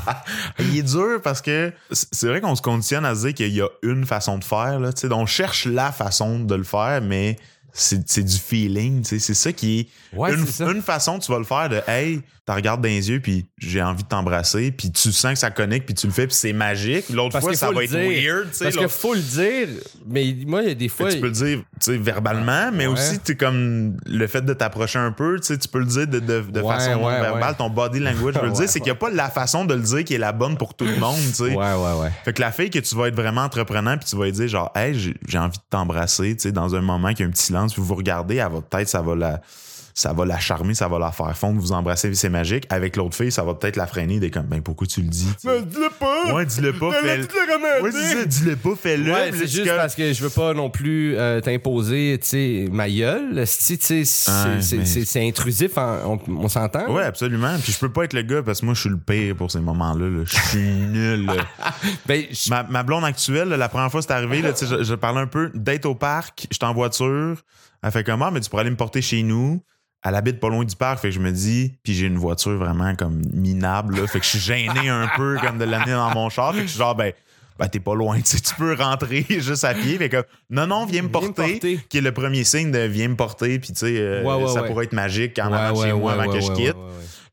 Il 0.58 0.78
est 0.78 0.82
dur 0.82 1.20
parce 1.22 1.42
que 1.42 1.70
c'est 1.92 2.26
vrai 2.26 2.40
qu'on 2.40 2.56
se 2.56 2.62
conditionne 2.62 3.04
à 3.04 3.14
se 3.14 3.26
dire 3.26 3.34
qu'il 3.34 3.52
y 3.52 3.60
a 3.60 3.68
une 3.82 4.06
façon 4.06 4.38
de 4.38 4.44
faire. 4.44 4.80
Là, 4.80 4.92
tu 4.92 5.06
sais. 5.06 5.12
on 5.12 5.26
cherche 5.26 5.66
la 5.66 5.92
façon 5.92 6.40
de 6.40 6.54
le 6.54 6.64
faire, 6.64 7.02
mais 7.02 7.36
c'est 7.72 8.08
c'est 8.08 8.24
du 8.24 8.36
feeling. 8.36 9.02
tu 9.02 9.10
sais. 9.10 9.18
C'est 9.20 9.34
ça 9.34 9.52
qui 9.52 9.80
est. 9.80 10.16
Ouais, 10.16 10.34
une, 10.34 10.44
c'est 10.44 10.64
ça. 10.64 10.70
une 10.72 10.82
façon, 10.82 11.20
tu 11.20 11.30
vas 11.30 11.38
le 11.38 11.44
faire 11.44 11.68
de 11.68 11.80
Hey, 11.86 12.22
tu 12.44 12.52
regardes 12.52 12.80
dans 12.82 12.88
les 12.88 13.08
yeux, 13.08 13.20
puis 13.20 13.46
j'ai 13.58 13.80
envie 13.80 14.02
de 14.02 14.08
t'embrasser, 14.08 14.72
puis 14.72 14.90
tu 14.90 15.12
sens 15.12 15.34
que 15.34 15.38
ça 15.38 15.50
connecte, 15.52 15.86
puis 15.86 15.94
tu 15.94 16.08
le 16.08 16.12
fais, 16.12 16.26
puis 16.26 16.34
c'est 16.34 16.52
magique. 16.52 17.08
L'autre 17.10 17.38
fois, 17.38 17.54
ça 17.54 17.70
va 17.70 17.84
être 17.84 17.90
dire. 17.90 18.00
weird. 18.00 18.48
parce 18.60 18.76
que 18.76 18.88
faut 18.88 19.14
le 19.14 19.20
dire 19.20 19.68
mais 20.06 20.34
moi 20.46 20.62
il 20.62 20.68
y 20.68 20.70
a 20.72 20.74
des 20.74 20.88
fois 20.88 21.08
tu 21.12 21.20
peux 21.20 21.26
le 21.26 21.32
dire 21.32 21.58
tu 21.58 21.92
sais, 21.92 21.96
verbalement, 21.96 22.70
mais 22.72 22.86
Ouais. 22.88 22.92
aussi 22.94 23.20
tu 23.20 23.36
comme 23.36 23.96
le 24.06 24.26
fait 24.26 24.42
de 24.42 24.52
t'approcher 24.54 24.98
un 24.98 25.12
peu, 25.12 25.38
tu 25.40 25.56
peux 25.70 25.78
le 25.78 25.84
dire 25.86 26.06
de, 26.08 26.18
de, 26.18 26.40
de 26.40 26.60
Ouais, 26.60 26.74
façon 26.74 26.96
non 26.98 27.06
ouais, 27.06 27.20
verbale, 27.20 27.54
ton 27.56 27.70
body 27.70 28.00
language. 28.00 28.34
Je 28.34 28.40
veux 28.40 28.46
le 28.46 28.52
dire, 28.54 28.68
c'est 28.68 28.80
qu'il 28.80 28.86
n'y 28.90 28.96
a 28.96 28.96
pas 28.96 29.10
la 29.10 29.30
façon 29.30 29.64
de 29.64 29.74
le 29.74 29.80
dire 29.82 30.02
qui 30.04 30.14
est 30.14 30.18
la 30.18 30.32
bonne 30.32 30.56
pour 30.58 30.74
tout 30.74 30.84
le 30.84 30.96
monde. 30.96 31.16
tu 31.28 31.34
sais. 31.34 31.42
ouais 31.44 31.54
ouais 31.56 32.00
ouais 32.00 32.10
Fait 32.24 32.32
que 32.32 32.40
la 32.40 32.50
fille 32.52 32.70
que 32.70 32.80
tu 32.80 32.94
vas 32.96 33.06
être 33.06 33.14
vraiment 33.16 33.42
entreprenant 33.42 33.96
puis 33.96 34.08
tu 34.08 34.16
vas 34.16 34.24
lui 34.24 34.32
dire 34.32 34.48
genre 34.48 34.72
hey 34.74 34.94
j'ai 35.28 35.38
envie 35.38 35.58
de 35.58 35.62
t'embrasser 35.70 36.34
tu 36.36 36.42
sais 36.42 36.52
dans 36.52 36.74
un 36.74 36.80
moment 36.80 37.10
qu'il 37.10 37.20
y 37.20 37.22
a 37.22 37.26
un 37.26 37.30
petit 37.30 37.44
silence 37.44 37.72
puis 37.72 37.82
vous 37.82 37.88
vous 37.88 37.94
regardez 37.94 38.36
elle 38.36 38.50
va 38.50 38.60
peut-être 38.60 38.88
ça 38.88 39.00
va 39.00 39.14
la 39.14 39.40
ça 39.94 40.12
va 40.12 40.24
la 40.24 40.38
charmer 40.38 40.74
ça 40.74 40.88
va 40.88 40.98
la 40.98 41.12
faire 41.12 41.36
fondre 41.36 41.60
vous 41.60 41.72
embrasser 41.72 42.14
c'est 42.14 42.28
magique 42.30 42.66
avec 42.70 42.96
l'autre 42.96 43.16
fille 43.16 43.30
ça 43.32 43.42
va 43.44 43.54
peut-être 43.54 43.76
la 43.76 43.86
freiner 43.86 44.20
des 44.20 44.30
comme 44.30 44.46
ben 44.46 44.62
pourquoi 44.62 44.86
tu 44.86 45.02
le 45.02 45.08
dis 45.08 45.28
tu 45.40 45.48
sais? 45.48 45.62
dis-le 45.62 45.90
pas 45.90 46.34
ouais 46.34 46.46
dis-le 46.46 46.72
pas 46.72 46.92
fais 46.92 47.20
ouais 47.82 47.92
c'est 47.92 48.14
ça 48.14 48.24
dis-le 48.24 48.56
pas 48.56 48.74
fais-le 48.76 49.12
Ouais, 49.12 49.30
c'est 49.32 49.46
juste 49.46 49.66
comme- 49.66 49.76
parce 49.76 49.94
que 49.94 50.12
je 50.12 50.22
veux 50.22 50.30
pas 50.30 50.54
non 50.54 50.70
plus 50.70 51.16
euh, 51.16 51.40
t'imposer, 51.40 52.18
tu 52.22 52.28
sais, 52.28 52.68
ma 52.70 52.88
gueule. 52.88 53.46
Si, 53.46 53.76
tu 53.78 53.84
sais, 53.86 54.04
c'est- 54.04 54.30
Ouais, 54.76 55.14
mais- 55.14 55.28
intrusif, 55.28 55.72
on, 55.76 56.18
on 56.28 56.48
s'entend? 56.48 56.90
Ouais, 56.92 57.02
absolument. 57.02 57.56
Puis 57.62 57.72
je 57.72 57.78
peux 57.78 57.90
pas 57.90 58.04
être 58.04 58.12
le 58.14 58.22
gars 58.22 58.42
parce 58.42 58.60
que 58.60 58.64
moi, 58.66 58.74
je 58.74 58.80
suis 58.80 58.88
le 58.90 58.96
pire 58.98 59.36
pour 59.36 59.50
ces 59.50 59.60
moments-là. 59.60 60.08
là. 60.08 60.24
Je 60.24 60.36
suis 60.48 60.58
nul. 60.58 61.30
Ben, 62.06 62.24
je- 62.30 62.50
ma, 62.50 62.62
ma 62.64 62.82
blonde 62.82 63.04
actuelle, 63.04 63.48
là, 63.48 63.56
la 63.56 63.68
première 63.68 63.90
fois 63.90 64.00
que 64.00 64.06
c'est 64.06 64.12
arrivé, 64.12 64.40
là, 64.42 64.52
tu 64.52 64.66
sais, 64.66 64.78
je, 64.78 64.82
je 64.82 64.94
parlais 64.94 65.20
un 65.20 65.26
peu 65.26 65.50
d'être 65.54 65.86
au 65.86 65.94
parc, 65.94 66.46
j'étais 66.50 66.64
en 66.64 66.74
voiture. 66.74 67.36
Elle 67.82 67.90
fait 67.90 68.04
comment? 68.04 68.30
Mais 68.30 68.40
tu 68.40 68.48
pourrais 68.50 68.62
aller 68.62 68.70
me 68.70 68.76
porter 68.76 69.02
chez 69.02 69.22
nous. 69.22 69.60
Elle 70.04 70.16
habite 70.16 70.40
pas 70.40 70.48
loin 70.48 70.64
du 70.64 70.74
parc, 70.74 70.98
fait 71.00 71.08
que 71.08 71.14
je 71.14 71.20
me 71.20 71.30
dis, 71.30 71.74
puis 71.84 71.94
j'ai 71.94 72.06
une 72.06 72.18
voiture 72.18 72.56
vraiment 72.56 72.94
comme 72.96 73.22
minable, 73.32 74.00
là, 74.00 74.06
fait 74.08 74.18
que 74.18 74.24
je 74.24 74.30
suis 74.30 74.38
gêné 74.40 74.88
un 74.88 75.08
peu 75.16 75.36
comme 75.40 75.58
de 75.58 75.64
l'amener 75.64 75.92
dans 75.92 76.10
mon 76.12 76.28
char, 76.28 76.52
fait 76.52 76.62
que 76.62 76.66
je 76.66 76.70
suis 76.70 76.78
genre, 76.78 76.96
ben, 76.96 77.12
ben 77.58 77.68
t'es 77.68 77.78
pas 77.78 77.94
loin, 77.94 78.18
tu 78.24 78.54
peux 78.58 78.74
rentrer 78.74 79.24
juste 79.28 79.62
à 79.62 79.74
pied, 79.74 79.98
fait 79.98 80.08
que 80.08 80.24
non, 80.50 80.66
non, 80.66 80.86
viens 80.86 81.02
me 81.02 81.08
porter, 81.08 81.52
porter. 81.52 81.80
qui 81.88 81.98
est 81.98 82.00
le 82.00 82.12
premier 82.12 82.42
signe 82.42 82.72
de 82.72 82.80
viens 82.80 83.08
me 83.08 83.14
porter, 83.16 83.58
puis 83.60 83.72
tu 83.72 83.78
sais, 83.78 83.94
euh, 83.96 84.24
Ouais, 84.24 84.42
ouais, 84.42 84.48
ça 84.52 84.62
ouais. 84.62 84.68
pourrait 84.68 84.86
être 84.86 84.92
magique 84.92 85.38
en 85.38 85.52
allant 85.52 85.80
chez 85.80 85.92
moi 85.92 86.14
avant 86.14 86.32
que 86.32 86.40
je 86.40 86.52
quitte. 86.52 86.76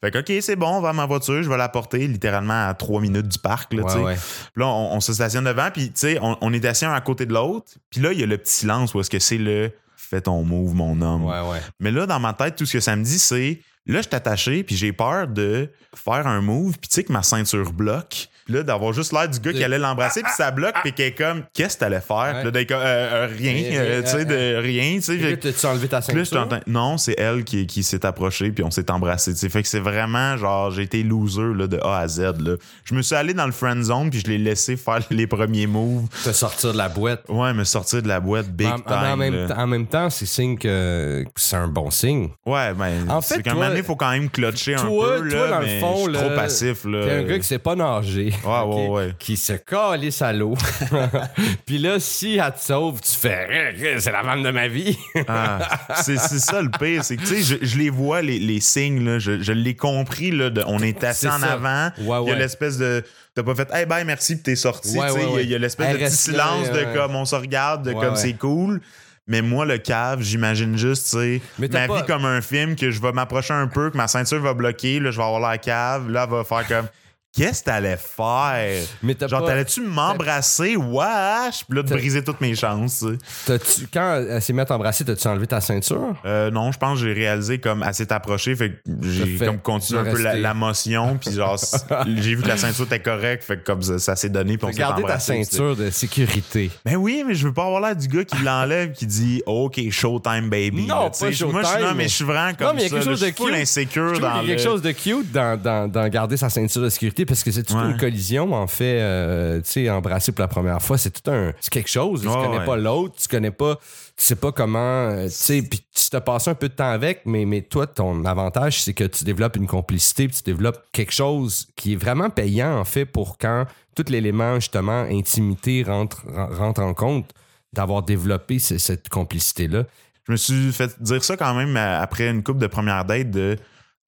Fait 0.02 0.12
que, 0.12 0.20
OK, 0.20 0.32
c'est 0.42 0.56
bon, 0.56 0.78
on 0.78 0.82
va 0.82 0.90
à 0.90 0.94
ma 0.94 1.06
voiture, 1.06 1.44
je 1.44 1.50
vais 1.50 1.58
la 1.58 1.68
porter 1.68 2.08
littéralement 2.08 2.68
à 2.70 2.74
trois 2.74 3.02
minutes 3.02 3.28
du 3.28 3.38
parc, 3.38 3.74
là. 3.74 3.84
Ouais, 3.84 4.02
ouais. 4.02 4.14
Puis 4.16 4.62
là, 4.62 4.68
on, 4.68 4.94
on 4.96 5.00
se 5.02 5.12
stationne 5.12 5.44
devant, 5.44 5.70
puis 5.74 5.88
tu 5.88 5.92
sais, 5.96 6.20
on, 6.22 6.38
on 6.40 6.54
est 6.54 6.64
assis 6.64 6.86
un 6.86 6.94
à 6.94 7.02
côté 7.02 7.26
de 7.26 7.34
l'autre. 7.34 7.74
Puis 7.90 8.00
là, 8.00 8.14
il 8.14 8.20
y 8.20 8.24
a 8.24 8.26
le 8.26 8.38
petit 8.38 8.54
silence 8.54 8.94
où 8.94 9.02
est-ce 9.02 9.10
que 9.10 9.20
c'est 9.20 9.38
le 9.38 9.72
fais 10.10 10.22
ton 10.22 10.44
move, 10.44 10.74
mon 10.74 11.02
homme. 11.02 11.26
Ouais, 11.26 11.42
ouais. 11.42 11.62
Mais 11.80 11.92
là, 11.92 12.06
dans 12.06 12.20
ma 12.20 12.34
tête, 12.34 12.56
tout 12.56 12.66
ce 12.66 12.74
que 12.74 12.80
ça 12.80 12.96
me 12.96 13.04
dit, 13.04 13.20
c'est 13.20 13.60
là, 13.86 14.02
je 14.02 14.08
suis 14.08 14.16
attaché, 14.16 14.64
puis 14.64 14.76
j'ai 14.76 14.94
peur 14.94 15.28
de 15.28 15.70
faire 15.96 16.28
un 16.28 16.42
move, 16.42 16.78
puis 16.80 16.88
tu 16.90 16.96
sais 16.96 17.04
que 17.04 17.12
ma 17.12 17.24
ceinture 17.24 17.72
bloque. 17.72 18.28
Puis 18.46 18.56
là, 18.58 18.64
d'avoir 18.64 18.94
juste 18.94 19.14
l'air 19.14 19.30
du 19.30 19.40
gars 19.40 19.54
qui 19.54 19.64
allait 19.64 19.78
l'embrasser, 19.78 20.24
puis 20.24 20.32
ça 20.36 20.50
bloque, 20.50 20.74
puis 20.82 20.92
qui 20.92 21.04
est 21.04 21.12
comme, 21.12 21.44
qu'est-ce 21.54 21.76
que 21.76 21.82
t'allais 21.82 22.02
faire? 22.02 22.32
Puis 22.36 22.46
là, 22.46 22.52
d'être 22.52 22.68
comme, 22.70 22.80
Euh, 22.82 23.26
euh, 23.26 23.28
rien, 23.38 23.54
Rien, 23.54 23.80
euh, 23.82 24.02
tu 24.02 24.08
sais, 24.10 24.26
de 24.26 24.56
rien, 24.58 24.96
tu 24.96 25.02
sais. 25.04 25.38
T'as-tu 25.38 25.66
enlevé 25.68 25.88
ta 25.88 26.02
puis 26.02 26.16
là, 26.16 26.24
je 26.24 26.30
ceinture? 26.30 26.60
Non, 26.66 26.98
c'est 26.98 27.14
elle 27.20 27.44
qui, 27.44 27.68
qui 27.68 27.84
s'est 27.84 28.04
approchée 28.08 28.50
puis 28.52 28.64
on 28.64 28.72
s'est 28.72 28.90
embrassé. 28.90 29.34
tu 29.34 29.40
sais. 29.40 29.50
Fait 29.50 29.62
que 29.62 29.68
c'est 29.68 29.80
vraiment 29.80 30.36
genre 30.38 30.72
j'ai 30.72 30.82
été 30.84 31.04
loser 31.04 31.54
là, 31.56 31.68
de 31.68 31.78
A 31.84 32.00
à 32.00 32.08
Z. 32.08 32.20
Là. 32.40 32.56
Je 32.86 32.96
me 32.96 33.04
suis 33.04 33.16
allé 33.16 33.36
dans 33.36 33.46
le 33.46 33.52
friend 33.52 33.84
zone 33.84 34.10
puis 34.10 34.20
je 34.20 34.28
l'ai 34.32 34.40
laissé 34.40 34.78
faire 34.78 35.00
les 35.12 35.28
premiers 35.28 35.68
moves. 35.68 36.08
Te 36.24 36.32
sortir 36.32 36.72
de 36.74 36.78
la 36.78 36.90
boîte. 36.90 37.24
Ouais, 37.30 37.54
me 37.54 37.64
sortir 37.64 38.02
de 38.02 38.08
la 38.08 38.20
boîte 38.20 38.50
big 38.50 38.68
en, 38.68 38.80
time. 38.80 38.94
en- 38.96 39.18
même, 39.18 39.48
temps- 39.48 39.58
en 39.60 39.68
même 39.68 39.86
temps, 39.88 40.10
c'est 40.10 40.26
signe 40.26 40.58
que, 40.58 41.24
c'est 41.36 41.56
un 41.56 41.68
bon 41.68 41.92
signe. 41.92 42.30
Ouais, 42.48 42.74
ben 42.74 43.08
En 43.10 43.22
c'est 43.22 43.36
fait, 43.36 43.44
toi- 43.44 43.54
moment 43.54 43.69
donné, 43.70 43.80
il 43.80 43.86
faut 43.86 43.96
quand 43.96 44.12
même 44.12 44.30
clutcher 44.30 44.76
un 44.76 44.82
toi- 44.86 45.18
peu. 45.20 45.30
toi, 45.30 45.40
là, 45.40 45.50
dans 45.52 45.60
le 45.60 45.80
fond, 45.80 45.96
je 45.98 46.04
suis 46.04 46.12
là, 46.14 46.20
trop 46.20 46.30
passif. 46.36 46.86
Là. 46.86 47.06
T'es 47.06 47.12
un 47.12 47.24
gars 47.24 47.38
qui 47.40 47.44
sait 47.46 47.60
pas 47.60 47.76
nager. 47.76 48.34
Ouais, 48.44 48.50
ouais, 48.50 48.62
ok, 48.88 48.92
ouais. 48.96 49.14
Qui 49.20 49.38
se 49.38 49.54
calisse 49.54 50.22
à 50.22 50.34
l'eau. 50.34 50.56
Puis 51.66 51.78
là, 51.78 52.00
si 52.00 52.38
elle 52.38 52.52
te 52.54 52.60
sauve, 52.60 53.02
tu 53.02 53.12
fais 53.12 53.48
Eh, 53.78 53.86
eh, 53.96 54.00
c'est 54.00 54.12
la 54.12 54.24
femme 54.24 54.44
de 54.44 54.52
ma 54.52 54.68
vie. 54.68 54.98
Ah, 55.28 55.60
c'est 56.04 56.18
c'est 56.18 56.40
ça 56.40 56.62
le 56.62 56.70
pire, 56.70 57.04
c'est 57.04 57.16
que 57.18 57.22
tu 57.22 57.42
sais, 57.42 57.58
je, 57.62 57.66
je 57.66 57.78
les 57.78 57.90
vois, 57.90 58.22
les, 58.22 58.40
les 58.40 58.60
signes, 58.60 59.04
là, 59.06 59.20
je, 59.20 59.42
je 59.42 59.52
l'ai 59.52 59.76
compris, 59.76 60.32
là, 60.32 60.50
de- 60.50 60.64
on 60.68 60.80
est 60.80 61.04
assis 61.04 61.22
C'est 61.22 61.30
en 61.30 61.40
ça. 61.40 61.54
avant, 61.54 61.90
Ouais, 62.00 62.24
il 62.26 62.30
y 62.30 62.32
a 62.32 62.36
l'espèce 62.36 62.78
de... 62.78 63.04
T'as 63.36 63.44
pas 63.44 63.56
fait 63.56 63.70
«Hey, 63.74 63.86
bye, 63.86 64.04
merci, 64.06 64.36
puis 64.36 64.44
t'es 64.44 64.56
sorti 64.56 64.98
Ouais, 64.98 65.12
ouais, 65.12 65.14
il 65.14 65.22
y 65.22 65.24
a- 65.24 65.32
ouais. 65.34 65.44
il 65.44 65.50
y 65.52 65.56
a, 65.56 65.60
l'espèce 65.60 65.88
de 65.94 65.94
petit 65.94 66.02
là, 66.04 66.10
silence 66.10 66.72
de 66.72 66.84
comme 66.98 67.16
on 67.16 67.26
se 67.26 67.36
regarde, 67.36 67.86
de 67.86 67.94
comme 67.94 68.16
c'est 68.16 68.34
cool. 68.34 68.82
Mais 69.30 69.44
moi, 69.44 69.64
le 69.64 69.78
cave, 69.78 70.22
j'imagine 70.22 70.76
juste, 70.76 71.12
tu 71.12 71.42
ma 71.70 71.88
pas- 71.88 71.98
vie 72.02 72.06
comme 72.08 72.26
un 72.26 72.42
film, 72.42 72.76
que 72.76 72.90
je 72.90 73.00
vais 73.00 73.12
m'approcher 73.12 73.54
un 73.54 73.68
peu, 73.68 73.92
que 73.92 73.96
ma 73.98 74.08
ceinture 74.08 74.42
va 74.42 74.54
bloquer, 74.56 75.00
là, 75.00 75.12
je 75.12 75.18
vais 75.18 75.24
avoir 75.24 75.40
la 75.40 75.58
cave, 75.60 76.10
là, 76.10 76.24
elle 76.28 76.36
va 76.36 76.44
faire 76.44 76.68
comme... 76.68 76.88
Qu'est-ce 77.36 77.60
que 77.62 77.66
t'allais 77.66 77.96
faire? 77.98 78.84
Mais 79.04 79.16
Genre, 79.20 79.42
pas- 79.42 79.48
t'allais-tu 79.48 79.82
m'embrasser? 79.82 80.76
Wesh! 80.76 81.64
Puis 81.68 81.78
là, 81.78 81.84
de 81.84 81.90
briser 81.90 82.24
toutes 82.24 82.42
mes 82.42 82.56
chances, 82.56 83.06
tu 83.46 83.88
quand 83.94 84.24
elle 84.28 84.42
s'est 84.42 84.52
mise 84.52 84.64
à 84.64 84.66
t'embrasser, 84.66 85.06
t'as-tu 85.06 85.28
enlevé 85.28 85.46
ta 85.46 85.62
ceinture? 85.62 86.16
Euh, 86.26 86.50
non, 86.50 86.72
je 86.72 86.80
pense 86.80 87.00
que 87.00 87.06
j'ai 87.06 87.14
réalisé 87.14 87.60
comme 87.60 87.84
elle 87.88 87.94
s'est 87.94 88.12
approchée, 88.12 88.56
fait 88.56 88.72
que 88.72 88.78
j'ai 89.04 89.38
comme 89.38 89.60
continué 89.60 90.02
un 90.02 90.12
peu 90.12 90.22
la, 90.22 90.54
motion, 90.56 91.18
puis 91.18 91.32
genre 91.34 91.58
j'ai 92.08 92.34
vu 92.36 92.42
que 92.42 92.48
la 92.48 92.58
ceinture 92.58 92.86
était 92.86 93.00
correcte, 93.00 93.44
fait 93.44 93.58
que 93.58 93.64
comme 93.64 93.84
ça, 93.84 94.00
ça 94.00 94.16
s'est 94.16 94.30
donné, 94.30 94.58
puis 94.58 94.68
on 94.68 94.74
s'est 94.74 95.04
ta 95.08 95.20
ceinture 95.20 95.76
de 95.76 95.92
sécurité. 95.92 96.72
Mais 96.86 96.96
oui, 96.96 97.24
mais 97.26 97.36
je 97.36 97.48
veux 97.48 97.54
pas 97.54 97.66
avoir 97.66 97.82
l'air 97.82 97.96
du 97.96 98.08
gars 98.08 98.24
qui 98.24 98.38
l'enlève, 98.44 98.92
qui 98.92 99.06
dit 99.06 99.44
OK, 99.46 99.80
showtime 99.92 100.50
baby. 100.50 100.88
Non, 100.88 101.10
pas 101.12 101.18
Moi, 101.22 101.32
je 101.32 101.46
non, 101.46 101.94
mais 101.96 102.08
je 102.08 102.16
suis 102.16 102.26
vraiment 102.26 102.54
comme 102.56 102.68
non, 102.68 102.74
mais 102.74 102.86
il 102.86 102.86
y 102.86 102.86
a 102.88 102.90
ça, 102.90 102.96
quelque 102.96 103.06
là. 103.06 103.12
chose 103.12 103.20
Je 103.20 103.26
de 103.26 103.32
suis 103.36 103.46
cute. 103.46 103.54
insécure 103.56 104.20
dans 104.20 104.40
qu'il 104.40 104.50
y 104.50 104.52
a 104.52 104.56
quelque 104.56 104.66
le- 104.66 104.72
chose 104.72 104.82
de 104.82 104.92
cute 104.92 105.32
dans, 105.32 105.62
dans, 105.62 105.88
dans 105.92 106.08
garder 106.10 106.36
sa 106.38 106.50
ceinture 106.50 106.82
de 106.82 106.90
sécurité 106.90 107.19
parce 107.26 107.44
que 107.44 107.52
c'est 107.52 107.64
toute 107.64 107.78
Ouais. 107.78 107.92
une 107.92 107.98
collision, 107.98 108.54
en 108.54 108.68
fait. 108.68 109.00
euh, 109.02 109.62
tu 109.62 109.72
sais, 109.72 109.90
embrasser 109.90 110.32
pour 110.32 110.42
la 110.42 110.48
première 110.48 110.82
fois, 110.82 110.98
c'est 110.98 111.12
tout 111.12 111.30
un. 111.32 111.54
C'est 111.62 111.72
quelque 111.72 111.90
chose. 111.90 112.24
là. 112.26 112.32
Ouais, 112.32 112.38
tu 112.38 112.44
connais 112.48 112.60
ouais. 112.60 112.66
pas 112.66 112.78
l'autre, 112.78 113.16
tu 113.20 113.28
connais 113.28 113.52
pas. 113.52 113.76
Tu 114.18 114.26
sais 114.26 114.36
pas 114.36 114.52
comment. 114.52 114.80
euh, 115.10 115.26
Tu 115.26 115.32
sais, 115.32 115.62
puis 115.62 115.80
tu 115.96 116.10
te 116.10 116.18
passes 116.18 116.48
un 116.48 116.56
peu 116.56 116.70
de 116.70 116.74
temps 116.74 116.90
avec, 116.92 117.22
mais, 117.26 117.46
mais 117.46 117.62
toi, 117.62 117.88
ton 117.88 118.26
avantage, 118.26 118.82
c'est 118.82 118.94
que 118.94 119.04
tu 119.06 119.24
développes 119.24 119.56
une 119.56 119.68
complicité, 119.68 120.28
puis 120.28 120.38
tu 120.38 120.44
développes 120.44 120.84
quelque 120.92 121.14
chose 121.14 121.68
qui 121.76 121.94
est 121.94 121.96
vraiment 121.96 122.30
payant, 122.30 122.78
en 122.78 122.86
fait, 122.86 123.06
pour 123.06 123.38
quand 123.38 123.66
tout 123.96 124.06
l'élément, 124.10 124.56
justement, 124.56 125.02
intimité 125.10 125.84
rentre, 125.86 126.24
ren- 126.28 126.50
rentre 126.56 126.82
en 126.82 126.94
compte, 126.94 127.32
d'avoir 127.74 128.02
développé 128.04 128.58
ce- 128.60 128.78
cette 128.78 129.10
complicité-là. 129.10 129.84
Je 130.28 130.32
me 130.32 130.38
suis 130.38 130.72
fait 130.72 130.92
dire 131.02 131.24
ça 131.24 131.38
quand 131.38 131.54
même 131.56 131.76
après 131.78 132.30
une 132.30 132.44
coupe 132.44 132.58
de 132.60 132.68
première 132.68 133.04
date 133.06 133.32
de 133.32 133.58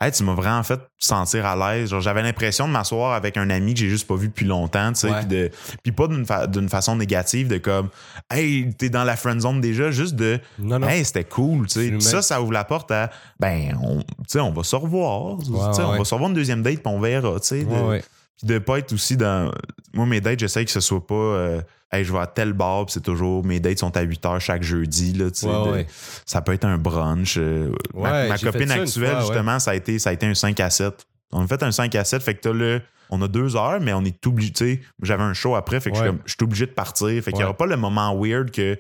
Hey, 0.02 0.12
tu 0.12 0.24
m'as 0.24 0.34
vraiment 0.34 0.64
fait 0.64 0.80
sentir 0.98 1.46
à 1.46 1.56
l'aise. 1.76 1.94
J'avais 2.00 2.24
l'impression 2.24 2.68
de 2.68 2.74
m'asseoir 2.74 3.14
avec 3.14 3.38
un 3.38 3.50
ami 3.52 3.76
que 3.76 3.82
j'ai 3.82 3.90
juste 3.90 4.08
pas 4.08 4.16
vu 4.16 4.30
depuis 4.30 4.46
longtemps, 4.48 4.92
tu 4.94 5.02
sais, 5.02 5.10
puis 5.20 5.26
de 5.28 5.52
puis 5.84 5.92
pas 5.92 6.08
d'une 6.08 6.26
fa- 6.26 6.48
façon 6.70 6.96
négative 6.96 7.48
de 7.48 7.58
comme 7.60 7.90
Hey, 8.32 8.74
t'es 8.76 8.90
dans 8.90 9.04
la 9.04 9.16
friend 9.16 9.40
zone 9.42 9.62
déjà, 9.62 9.92
juste 9.92 10.16
de 10.16 10.40
Non, 10.58 10.80
non. 10.80 10.88
Hey, 10.88 11.06
c'était 11.06 11.24
cool, 11.26 11.68
tu 11.68 11.74
sais. 11.80 12.00
Ça, 12.00 12.22
ça 12.24 12.42
ouvre 12.42 12.52
la 12.52 12.64
porte 12.64 12.90
à 12.90 13.12
ben, 13.40 13.78
on, 13.82 14.00
tu 14.00 14.06
sais, 14.28 14.40
on 14.40 14.52
va 14.52 14.64
se 14.64 14.76
revoir. 14.76 15.38
ouais, 15.38 15.46
On 15.50 15.92
ouais. 15.92 15.98
va 16.00 16.04
se 16.04 16.14
revoir 16.16 16.30
une 16.32 16.36
deuxième 16.36 16.64
date, 16.64 16.78
puis 16.84 16.94
on 16.94 17.00
verra, 17.00 17.40
tu 17.40 17.48
sais. 17.48 17.64
de- 17.64 18.02
puis 18.38 18.48
de 18.48 18.58
pas 18.58 18.80
être 18.80 18.92
aussi 18.94 19.18
dans. 19.18 19.52
Moi, 19.94 20.08
mes 20.08 20.20
dates, 20.20 20.40
j'essaie 20.40 20.66
que 20.66 20.72
ce 20.72 20.80
soit 20.80 21.06
pas. 21.06 21.14
euh, 21.14 21.62
hey, 21.92 22.04
je 22.04 22.12
vais 22.14 22.20
à 22.20 22.28
tel 22.28 22.54
bar, 22.54 22.86
c'est 22.88 23.02
toujours. 23.02 23.44
Mes 23.46 23.60
dates 23.60 23.80
sont 23.80 23.96
à 23.98 24.02
8 24.02 24.26
heures 24.26 24.42
chaque 24.42 24.64
jeudi, 24.64 25.14
là. 25.14 25.26
Ouais, 25.26 25.32
de- 25.32 25.72
ouais. 25.72 25.88
Ça 26.26 26.42
peut 26.42 26.54
être 26.54 26.66
un 26.66 26.78
brunch. 26.78 27.36
euh, 27.38 27.72
ma 27.94 28.30
Ouais, 28.30 28.36
copine 28.42 28.72
actuelle, 28.72 29.08
fois, 29.10 29.16
ouais. 29.20 29.22
justement, 29.26 29.60
ça, 29.60 29.72
a 29.72 29.76
été, 29.76 30.00
ça 30.00 30.12
a 30.12 30.14
été 30.14 30.26
un 30.26 30.34
5 30.34 30.60
à 30.60 30.70
7. 30.70 31.06
On 31.34 31.44
a 31.44 31.48
fait 31.48 31.64
un 31.64 31.72
5 31.72 31.94
à 31.96 32.04
7, 32.04 32.22
fait 32.24 32.36
que 32.36 32.42
t'as 32.42 32.54
le. 32.54 32.82
On 33.10 33.22
a 33.22 33.28
deux 33.28 33.56
heures, 33.58 33.80
mais 33.82 33.92
on 33.94 34.06
est 34.06 34.26
obligé. 34.26 34.82
J'avais 35.02 35.24
un 35.24 35.34
show 35.34 35.56
après, 35.56 35.82
fait 35.82 35.90
que 35.92 35.98
je 35.98 36.02
suis 36.02 36.10
Ouais. 36.10 36.16
comme, 36.16 36.24
je 36.26 36.32
suis 36.32 36.44
obligé 36.44 36.66
de 36.66 36.72
partir. 36.72 37.08
Fait 37.22 37.32
qu'il 37.32 37.34
n'y 37.36 37.40
Ouais. 37.40 37.44
aura 37.46 37.58
pas 37.58 37.66
le 37.66 37.76
moment 37.78 38.16
weird 38.18 38.52
que. 38.52 38.78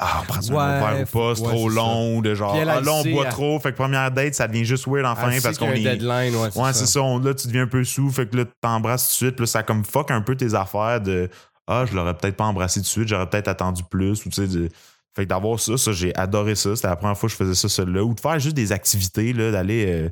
Ah, 0.00 0.20
on 0.22 0.26
prend 0.26 0.38
un 0.38 0.54
Ouais, 0.54 0.78
verre 0.94 1.02
ou 1.02 1.18
pas, 1.18 1.34
c'est 1.34 1.42
ouais, 1.42 1.48
trop 1.48 1.68
long, 1.68 2.20
de 2.20 2.32
genre, 2.36 2.54
elle, 2.54 2.68
ah 2.70 2.80
là, 2.80 2.92
on 2.92 3.02
boit 3.10 3.24
elle- 3.26 3.32
trop. 3.32 3.58
Fait 3.58 3.72
que 3.72 3.76
première 3.76 4.12
date, 4.12 4.32
ça 4.34 4.46
devient 4.46 4.64
juste 4.64 4.86
weird 4.86 5.04
enfin 5.04 5.28
Elle 5.30 5.42
parce 5.42 5.58
qu'on 5.58 5.70
un 5.70 5.72
est. 5.72 5.80
deadline, 5.82 6.36
ouais, 6.36 6.48
Ouais, 6.54 6.72
c'est 6.72 6.86
ça. 6.86 7.02
On- 7.02 7.18
là, 7.18 7.34
tu 7.34 7.48
deviens 7.48 7.64
un 7.64 7.66
peu 7.66 7.82
sous. 7.82 8.08
Fait 8.12 8.26
que 8.30 8.36
là, 8.36 8.44
tu 8.44 8.52
t'embrasses 8.60 9.08
tout 9.08 9.10
de 9.10 9.16
suite. 9.30 9.34
Puis 9.34 9.42
là, 9.42 9.46
ça 9.48 9.62
comme 9.64 9.84
fuck 9.84 10.12
un 10.12 10.20
peu 10.22 10.36
tes 10.36 10.54
affaires 10.54 11.00
de 11.00 11.28
Ah, 11.68 11.84
je 11.86 11.94
l'aurais 11.94 12.14
peut-être 12.14 12.36
pas 12.36 12.46
embrassé 12.46 12.80
tout 12.80 12.84
de 12.84 12.88
suite, 12.88 13.08
j'aurais 13.08 13.28
peut-être 13.28 13.48
attendu 13.48 13.82
plus. 13.88 14.24
Ou 14.24 14.30
tu 14.30 14.46
sais, 14.46 14.68
Fait 15.14 15.24
que 15.24 15.28
d'avoir 15.28 15.60
ça, 15.60 15.76
ça, 15.76 15.92
j'ai 15.92 16.14
adoré 16.16 16.54
ça. 16.54 16.74
C'était 16.74 16.88
la 16.88 16.96
première 16.96 17.16
fois 17.16 17.28
que 17.28 17.32
je 17.32 17.36
faisais 17.36 17.54
ça 17.54 17.68
seul 17.68 17.90
là. 17.90 18.02
Ou 18.02 18.14
de 18.14 18.20
faire 18.20 18.38
juste 18.38 18.56
des 18.56 18.72
activités, 18.72 19.34
euh, 19.36 20.08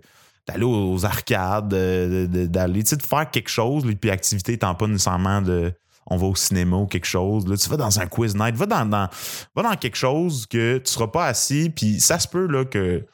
d'aller 0.46 0.64
aux 0.64 1.04
arcades, 1.06 1.72
euh, 1.72 2.26
d'aller, 2.26 2.82
tu 2.82 2.90
sais, 2.90 2.96
de 2.96 3.02
faire 3.02 3.30
quelque 3.30 3.48
chose, 3.48 3.84
puis 3.98 4.10
activité 4.10 4.52
étant 4.52 4.74
pas 4.74 4.86
nécessairement 4.86 5.40
de 5.40 5.72
on 6.08 6.16
va 6.16 6.26
au 6.26 6.36
cinéma 6.36 6.76
ou 6.76 6.86
quelque 6.86 7.06
chose. 7.06 7.48
Là, 7.48 7.56
tu 7.56 7.68
vas 7.68 7.76
dans 7.76 7.98
un 7.98 8.06
quiz 8.06 8.36
night, 8.36 8.54
va 8.54 8.66
dans, 8.66 8.86
dans, 8.86 9.08
va 9.54 9.62
dans 9.62 9.74
quelque 9.74 9.96
chose 9.96 10.46
que 10.46 10.78
tu 10.78 10.92
seras 10.92 11.08
pas 11.08 11.26
assis, 11.26 11.70
puis 11.70 12.00
ça 12.00 12.18
se 12.18 12.28
peut 12.28 12.46
là 12.46 12.64
que 12.64 13.04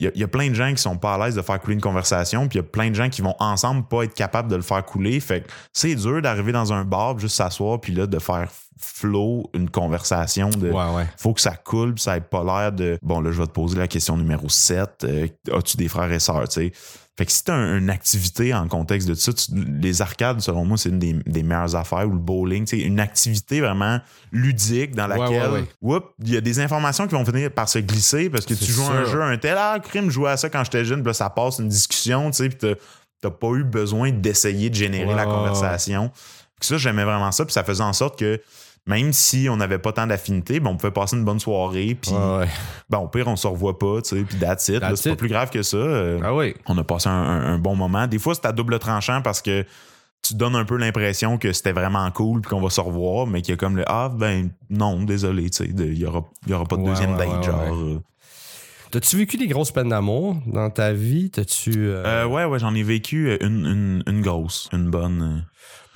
il 0.00 0.04
y, 0.04 0.08
a- 0.08 0.12
il 0.14 0.20
y 0.20 0.24
a 0.24 0.28
plein 0.28 0.48
de 0.48 0.54
gens 0.54 0.70
qui 0.72 0.82
sont 0.82 0.96
pas 0.96 1.14
à 1.14 1.18
l'aise 1.26 1.34
de 1.34 1.42
faire 1.42 1.60
couler 1.60 1.74
une 1.74 1.80
conversation, 1.80 2.48
puis 2.48 2.58
il 2.58 2.62
y 2.62 2.64
a 2.64 2.68
plein 2.68 2.90
de 2.90 2.94
gens 2.94 3.08
qui 3.08 3.22
vont 3.22 3.34
ensemble 3.38 3.84
pas 3.88 4.02
être 4.04 4.14
capables 4.14 4.50
de 4.50 4.56
le 4.56 4.62
faire 4.62 4.84
couler. 4.84 5.18
Fait 5.20 5.42
que 5.42 5.48
c'est 5.72 5.94
dur 5.94 6.20
d'arriver 6.22 6.52
dans 6.52 6.72
un 6.72 6.84
bar, 6.84 7.18
juste 7.18 7.36
s'asseoir, 7.36 7.80
puis 7.80 7.92
là, 7.94 8.06
de 8.06 8.18
faire 8.18 8.48
flow 8.78 9.48
une 9.54 9.70
conversation 9.70 10.50
de 10.50 10.70
Ouais, 10.70 10.94
ouais. 10.94 11.06
faut 11.16 11.32
que 11.32 11.40
ça 11.40 11.56
coule, 11.56 11.94
puis 11.94 12.02
ça 12.02 12.16
ait 12.16 12.20
pas 12.20 12.44
l'air 12.44 12.72
de 12.72 12.98
bon, 13.02 13.20
là, 13.20 13.32
je 13.32 13.40
vais 13.40 13.46
te 13.46 13.52
poser 13.52 13.78
la 13.78 13.88
question 13.88 14.16
numéro 14.18 14.48
7. 14.50 15.04
euh, 15.04 15.26
As-tu 15.52 15.76
des 15.78 15.88
frères 15.88 16.12
et 16.12 16.18
sœurs, 16.18 16.46
tu 16.48 16.60
sais? 16.60 16.72
Fait 17.18 17.24
que 17.24 17.32
si 17.32 17.44
t'as 17.44 17.54
un- 17.54 17.78
une 17.78 17.88
activité 17.88 18.52
en 18.52 18.68
contexte 18.68 19.08
de 19.08 19.14
ça, 19.14 19.32
tu- 19.32 19.50
les 19.54 20.02
arcades, 20.02 20.40
selon 20.40 20.66
moi, 20.66 20.76
c'est 20.76 20.90
une 20.90 20.98
des, 20.98 21.14
des 21.26 21.42
meilleures 21.42 21.74
affaires, 21.74 22.06
ou 22.06 22.12
le 22.12 22.18
bowling, 22.18 22.66
sais, 22.66 22.78
une 22.78 23.00
activité 23.00 23.60
vraiment 23.62 24.00
ludique 24.32 24.94
dans 24.94 25.08
Ouais, 25.10 25.18
laquelle, 25.18 25.50
ouais, 25.50 25.58
ouais. 25.60 25.64
whoop, 25.80 26.04
il 26.22 26.34
y 26.34 26.36
a 26.36 26.40
des 26.42 26.60
informations 26.60 27.06
qui 27.06 27.14
vont 27.14 27.24
finir 27.24 27.50
par 27.50 27.68
se 27.70 27.78
glisser 27.78 28.28
parce 28.28 28.44
que 28.44 28.52
tu 28.54 28.64
C'est 28.66 28.72
joues 28.72 28.82
à 28.82 28.90
un 28.96 29.04
sûr. 29.04 29.12
jeu, 29.12 29.22
un 29.22 29.38
tel, 29.38 29.56
ah, 29.58 29.78
crime, 29.82 30.06
je 30.06 30.10
jouais 30.10 30.30
à 30.30 30.36
ça 30.36 30.50
quand 30.50 30.62
j'étais 30.64 30.84
jeune, 30.84 31.00
puis 31.00 31.08
là, 31.08 31.14
ça 31.14 31.30
passe 31.30 31.58
une 31.58 31.68
discussion, 31.68 32.30
tu 32.30 32.36
sais, 32.36 32.48
puis 32.50 32.58
t'as- 32.58 33.30
pas 33.30 33.48
eu 33.54 33.64
besoin 33.64 34.12
d'essayer 34.12 34.70
de 34.70 34.74
générer 34.76 35.12
la 35.14 35.24
conversation. 35.24 36.12
Puis 36.60 36.68
ça, 36.68 36.76
j'aimais 36.76 37.02
vraiment 37.02 37.32
ça, 37.32 37.44
puis 37.44 37.52
ça 37.52 37.64
faisait 37.64 37.82
en 37.82 37.92
sorte 37.92 38.16
que 38.18 38.40
même 38.86 39.12
si 39.12 39.48
on 39.50 39.56
n'avait 39.56 39.78
pas 39.78 39.92
tant 39.92 40.06
d'affinité, 40.06 40.60
ben, 40.60 40.70
on 40.70 40.76
pouvait 40.76 40.92
passer 40.92 41.16
une 41.16 41.24
bonne 41.24 41.40
soirée, 41.40 41.96
puis 42.00 42.12
Ouais, 42.12 42.38
ouais. 42.38 42.48
ben, 42.88 42.98
au 42.98 43.08
pire, 43.08 43.26
on 43.28 43.36
se 43.36 43.46
revoit 43.46 43.78
pas, 43.78 44.00
tu 44.02 44.16
sais, 44.16 44.22
puis 44.22 44.38
that's 44.38 44.68
it. 44.68 44.82
C'est 44.96 45.10
pas 45.10 45.16
plus 45.16 45.28
grave 45.28 45.50
que 45.50 45.62
ça. 45.62 45.76
Euh, 45.76 46.20
Ah 46.22 46.34
oui. 46.34 46.54
On 46.66 46.76
a 46.78 46.84
passé 46.84 47.08
un, 47.08 47.12
un- 47.12 47.54
un 47.54 47.58
bon 47.58 47.74
moment. 47.76 48.06
Des 48.06 48.18
fois, 48.18 48.34
c'est 48.34 48.46
à 48.46 48.52
double 48.52 48.78
tranchant 48.78 49.22
parce 49.22 49.42
que 49.42 49.64
tu 50.22 50.34
donnes 50.34 50.56
un 50.56 50.64
peu 50.64 50.76
l'impression 50.76 51.38
que 51.38 51.52
c'était 51.52 51.72
vraiment 51.72 52.10
cool 52.10 52.40
puis 52.40 52.50
qu'on 52.50 52.60
va 52.60 52.70
se 52.70 52.80
revoir, 52.80 53.26
mais 53.26 53.42
qu'il 53.42 53.52
y 53.52 53.54
a 53.54 53.56
comme 53.56 53.76
le 53.76 53.84
Ah, 53.86 54.08
ben 54.12 54.50
non, 54.70 55.02
désolé, 55.04 55.50
tu 55.50 55.64
sais, 55.64 55.66
il 55.68 55.98
y 55.98 56.04
aura, 56.06 56.24
y 56.48 56.52
aura 56.52 56.64
pas 56.64 56.76
de 56.76 56.82
Ouais, 56.82 56.88
deuxième 56.88 57.16
date, 57.16 57.42
genre. 57.44 57.60
euh. 57.74 58.00
T'as-tu 58.92 59.16
vécu 59.16 59.36
des 59.36 59.48
grosses 59.48 59.72
peines 59.72 59.88
d'amour 59.88 60.36
dans 60.46 60.70
ta 60.70 60.92
vie? 60.92 61.28
T'as-tu. 61.30 61.72
euh, 61.76 62.04
Euh, 62.06 62.26
ouais, 62.26 62.44
ouais, 62.44 62.58
j'en 62.60 62.72
ai 62.74 62.84
vécu 62.84 63.36
une, 63.40 63.66
une, 63.66 64.02
une 64.06 64.22
grosse, 64.22 64.68
une 64.72 64.90
bonne. 64.90 65.44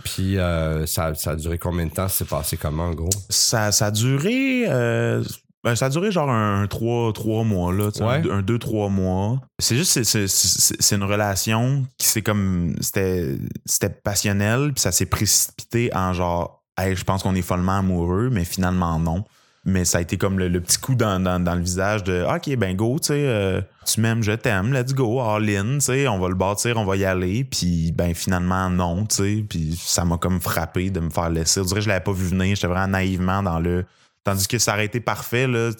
Puis 0.04 0.38
euh, 0.38 0.86
ça, 0.86 1.14
ça 1.14 1.30
a 1.32 1.36
duré 1.36 1.58
combien 1.58 1.86
de 1.86 1.90
temps? 1.92 2.08
C'est 2.08 2.28
passé 2.28 2.56
comment, 2.56 2.84
en 2.88 2.94
gros? 2.94 3.10
Ça, 3.28 3.72
ça 3.72 3.86
a 3.86 3.90
duré. 3.90 4.64
euh, 4.68 5.22
ben, 5.62 5.74
ça 5.76 5.86
a 5.86 5.88
duré 5.90 6.10
genre 6.10 6.30
un 6.30 6.66
3, 6.66 7.12
mois, 7.44 7.72
là, 7.72 7.90
Ouais. 8.00 8.22
un 8.30 8.40
2-3 8.42 8.88
mois. 8.88 9.40
C'est 9.58 9.76
juste, 9.76 9.92
c'est- 9.92 10.04
c'est- 10.04 10.26
c'est 10.26 10.76
c'est 10.82 10.96
une 10.96 11.04
relation 11.04 11.84
qui 11.98 12.06
c'est 12.06 12.22
comme. 12.22 12.74
C'était 12.80 13.36
c'était 13.66 13.90
passionnel, 13.90 14.72
puis 14.72 14.80
ça 14.80 14.90
s'est 14.92 15.04
précipité 15.06 15.90
en 15.94 16.12
genre, 16.14 16.62
hey, 16.78 16.96
je 16.96 17.04
pense 17.04 17.22
qu'on 17.22 17.34
est 17.34 17.42
follement 17.42 17.78
amoureux, 17.78 18.30
mais 18.32 18.44
finalement 18.44 18.98
non. 18.98 19.24
Mais 19.66 19.84
ça 19.84 19.98
a 19.98 20.00
été 20.00 20.16
comme 20.16 20.38
le, 20.38 20.48
le 20.48 20.58
petit 20.62 20.78
coup 20.78 20.94
dans, 20.94 21.20
dans, 21.22 21.38
dans 21.38 21.54
le 21.54 21.60
visage 21.60 22.02
de 22.02 22.24
OK, 22.24 22.56
ben 22.56 22.74
go, 22.74 22.96
tu 22.98 23.08
sais, 23.08 23.26
euh, 23.26 23.60
tu 23.86 24.00
m'aimes, 24.00 24.22
je 24.22 24.32
t'aime, 24.32 24.72
let's 24.72 24.94
go, 24.94 25.20
all 25.20 25.46
in, 25.50 25.74
tu 25.74 25.80
sais, 25.80 26.08
on 26.08 26.18
va 26.18 26.28
le 26.30 26.34
bâtir, 26.34 26.78
on 26.78 26.84
va 26.86 26.96
y 26.96 27.04
aller. 27.04 27.44
Puis 27.44 27.92
ben 27.92 28.14
finalement, 28.14 28.70
non, 28.70 29.04
tu 29.04 29.16
sais. 29.16 29.44
Puis 29.48 29.78
ça 29.78 30.06
m'a 30.06 30.16
comme 30.16 30.40
frappé 30.40 30.88
de 30.90 31.00
me 31.00 31.10
faire 31.10 31.28
laisser. 31.28 31.60
Dirait 31.60 31.74
que 31.80 31.80
je 31.84 31.88
l'avais 31.88 32.02
pas 32.02 32.12
vu 32.12 32.26
venir. 32.26 32.56
J'étais 32.56 32.68
vraiment 32.68 32.88
naïvement 32.88 33.42
dans 33.42 33.60
le. 33.60 33.84
Tandis 34.24 34.48
que 34.48 34.58
ça 34.58 34.72
aurait 34.74 34.86
été 34.86 35.00
parfait, 35.00 35.46
là. 35.46 35.70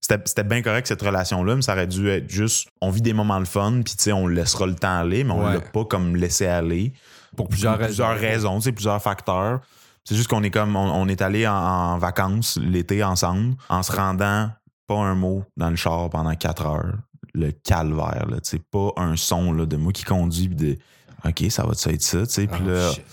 C'était 0.00 0.44
bien 0.44 0.62
correct 0.62 0.86
cette 0.86 1.02
relation-là, 1.02 1.56
mais 1.56 1.62
ça 1.62 1.72
aurait 1.72 1.86
dû 1.88 2.08
être 2.08 2.30
juste 2.30 2.68
on 2.80 2.90
vit 2.90 3.02
des 3.02 3.12
moments 3.12 3.40
de 3.40 3.46
fun, 3.48 3.80
puis 3.84 3.94
tu 3.96 4.04
sais, 4.04 4.12
on 4.12 4.28
laissera 4.28 4.66
le 4.66 4.74
temps 4.76 4.98
aller, 5.00 5.24
mais 5.24 5.32
on 5.32 5.44
Ouais. 5.44 5.54
l'a 5.54 5.60
pas 5.60 5.84
comme 5.84 6.14
laissé 6.14 6.46
aller. 6.46 6.92
Pour 7.36 7.48
plusieurs 7.48 7.74
raisons. 7.76 7.86
Plusieurs 7.88 8.18
raisons, 8.18 8.58
tu 8.58 8.64
sais, 8.64 8.72
plusieurs 8.72 9.02
facteurs. 9.02 9.60
C'est 10.08 10.14
juste 10.14 10.28
qu'on 10.28 10.42
est 10.44 10.50
comme 10.50 10.76
on, 10.76 10.88
on 10.94 11.08
est 11.08 11.20
allé 11.20 11.46
en, 11.48 11.52
en 11.54 11.98
vacances 11.98 12.58
l'été 12.62 13.02
ensemble, 13.02 13.56
en 13.68 13.82
se 13.82 13.90
rendant 13.92 14.50
pas 14.86 14.94
un 14.98 15.16
mot 15.16 15.42
dans 15.56 15.68
le 15.68 15.74
char 15.76 16.08
pendant 16.10 16.34
quatre 16.36 16.64
heures. 16.64 16.94
Le 17.34 17.50
calvaire, 17.50 18.26
là, 18.30 18.36
tu 18.40 18.50
sais, 18.50 18.58
pas 18.58 18.92
un 18.96 19.16
son 19.16 19.52
là, 19.52 19.66
de 19.66 19.76
moi 19.76 19.92
qui 19.92 20.04
conduit, 20.04 20.48
puis 20.48 20.56
de 20.56 20.78
OK, 21.24 21.50
ça 21.50 21.64
va 21.64 21.72
être 21.72 22.02
ça, 22.02 22.24
tu 22.26 22.32
sais? 22.32 22.46
Puis 22.46 22.60
Oh, 22.64 22.68
là, 22.68 22.92
shit. 22.92 23.04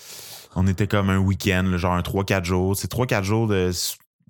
on 0.56 0.68
était 0.68 0.88
comme 0.88 1.10
un 1.10 1.18
week-end, 1.18 1.64
là, 1.64 1.78
genre 1.78 1.94
un 1.96 2.02
3-4 2.02 2.44
jours. 2.46 2.76
C'est 2.78 2.92
3-4 2.92 3.24
jours 3.24 3.48
de 3.48 3.72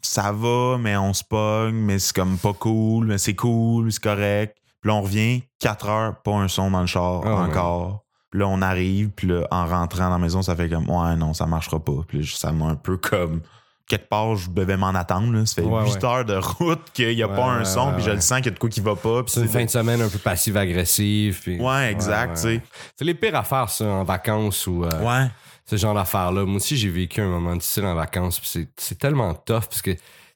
ça 0.02 0.32
va, 0.32 0.78
mais 0.80 0.96
on 0.98 1.14
se 1.14 1.24
pogne, 1.24 1.76
mais 1.76 2.00
c'est 2.00 2.16
comme 2.16 2.38
pas 2.38 2.54
cool, 2.54 3.06
mais 3.08 3.18
c'est 3.18 3.36
cool, 3.36 3.92
c'est 3.92 4.02
correct. 4.02 4.58
Puis 4.82 4.90
là, 4.90 4.96
on 4.96 5.02
revient, 5.02 5.44
4 5.60 5.90
heures, 5.90 6.22
pas 6.22 6.32
un 6.34 6.48
son 6.48 6.72
dans 6.72 6.82
le 6.82 6.88
char 6.88 7.22
Ah 7.26 7.44
ouais. 7.48 8.03
Puis 8.34 8.40
là, 8.40 8.48
on 8.48 8.64
arrive, 8.64 9.10
puis 9.10 9.28
là, 9.28 9.48
en 9.52 9.68
rentrant 9.68 10.06
dans 10.06 10.10
la 10.10 10.18
maison, 10.18 10.42
ça 10.42 10.56
fait 10.56 10.68
comme 10.68 10.90
Ouais, 10.90 11.16
non, 11.16 11.36
ça 11.36 11.46
marchera 11.46 11.80
pas. 11.80 12.02
Puis 12.08 12.26
ça 12.36 12.52
m'a 12.52 12.66
un 12.66 12.76
peu 12.76 12.98
comme. 12.98 13.42
Quelque 13.88 14.10
part, 14.10 14.36
je 14.38 14.50
devais 14.50 14.76
m'en 14.76 14.88
attendre. 14.96 15.32
là. 15.34 15.46
Ça 15.46 15.62
fait 15.62 15.68
Ouais, 15.68 15.84
8 15.84 15.94
ouais. 15.98 16.06
heures 16.06 16.26
de 16.26 16.36
route 16.38 16.82
qu'il 16.94 17.16
n'y 17.16 17.22
a 17.22 17.28
Ouais, 17.28 17.36
pas 17.36 17.46
un 17.46 17.64
son, 17.64 17.94
puis 17.94 18.04
je 18.04 18.10
le 18.10 18.22
sens 18.22 18.38
qu'il 18.38 18.46
y 18.48 18.50
a 18.50 18.52
de 18.54 18.58
quoi 18.58 18.70
qui 18.70 18.80
va 18.82 18.96
pas. 18.96 19.22
C'est 19.28 19.42
une 19.42 19.48
fin 19.50 19.64
de 19.66 19.70
semaine 19.70 20.02
un 20.02 20.10
peu 20.10 20.18
passive-agressive. 20.18 21.42
puis- 21.44 21.60
Ouais, 21.62 21.92
exact. 21.92 22.38
C'est 22.38 22.62
les 23.02 23.14
pires 23.14 23.36
affaires, 23.36 23.70
ça, 23.70 23.86
en 23.86 24.04
vacances 24.04 24.66
ou 24.66 24.84
euh, 24.84 24.90
Ouais. 25.04 25.28
ce 25.66 25.76
genre 25.76 25.94
d'affaires-là. 25.94 26.44
Moi 26.46 26.56
aussi, 26.56 26.76
j'ai 26.76 26.90
vécu 26.90 27.22
un 27.22 27.28
moment 27.30 27.56
difficile 27.56 27.86
en 27.86 27.94
vacances. 27.94 28.42
c'est 28.78 28.98
tellement 28.98 29.34
tough 29.36 29.66
parce 29.70 29.82
que 29.84 29.92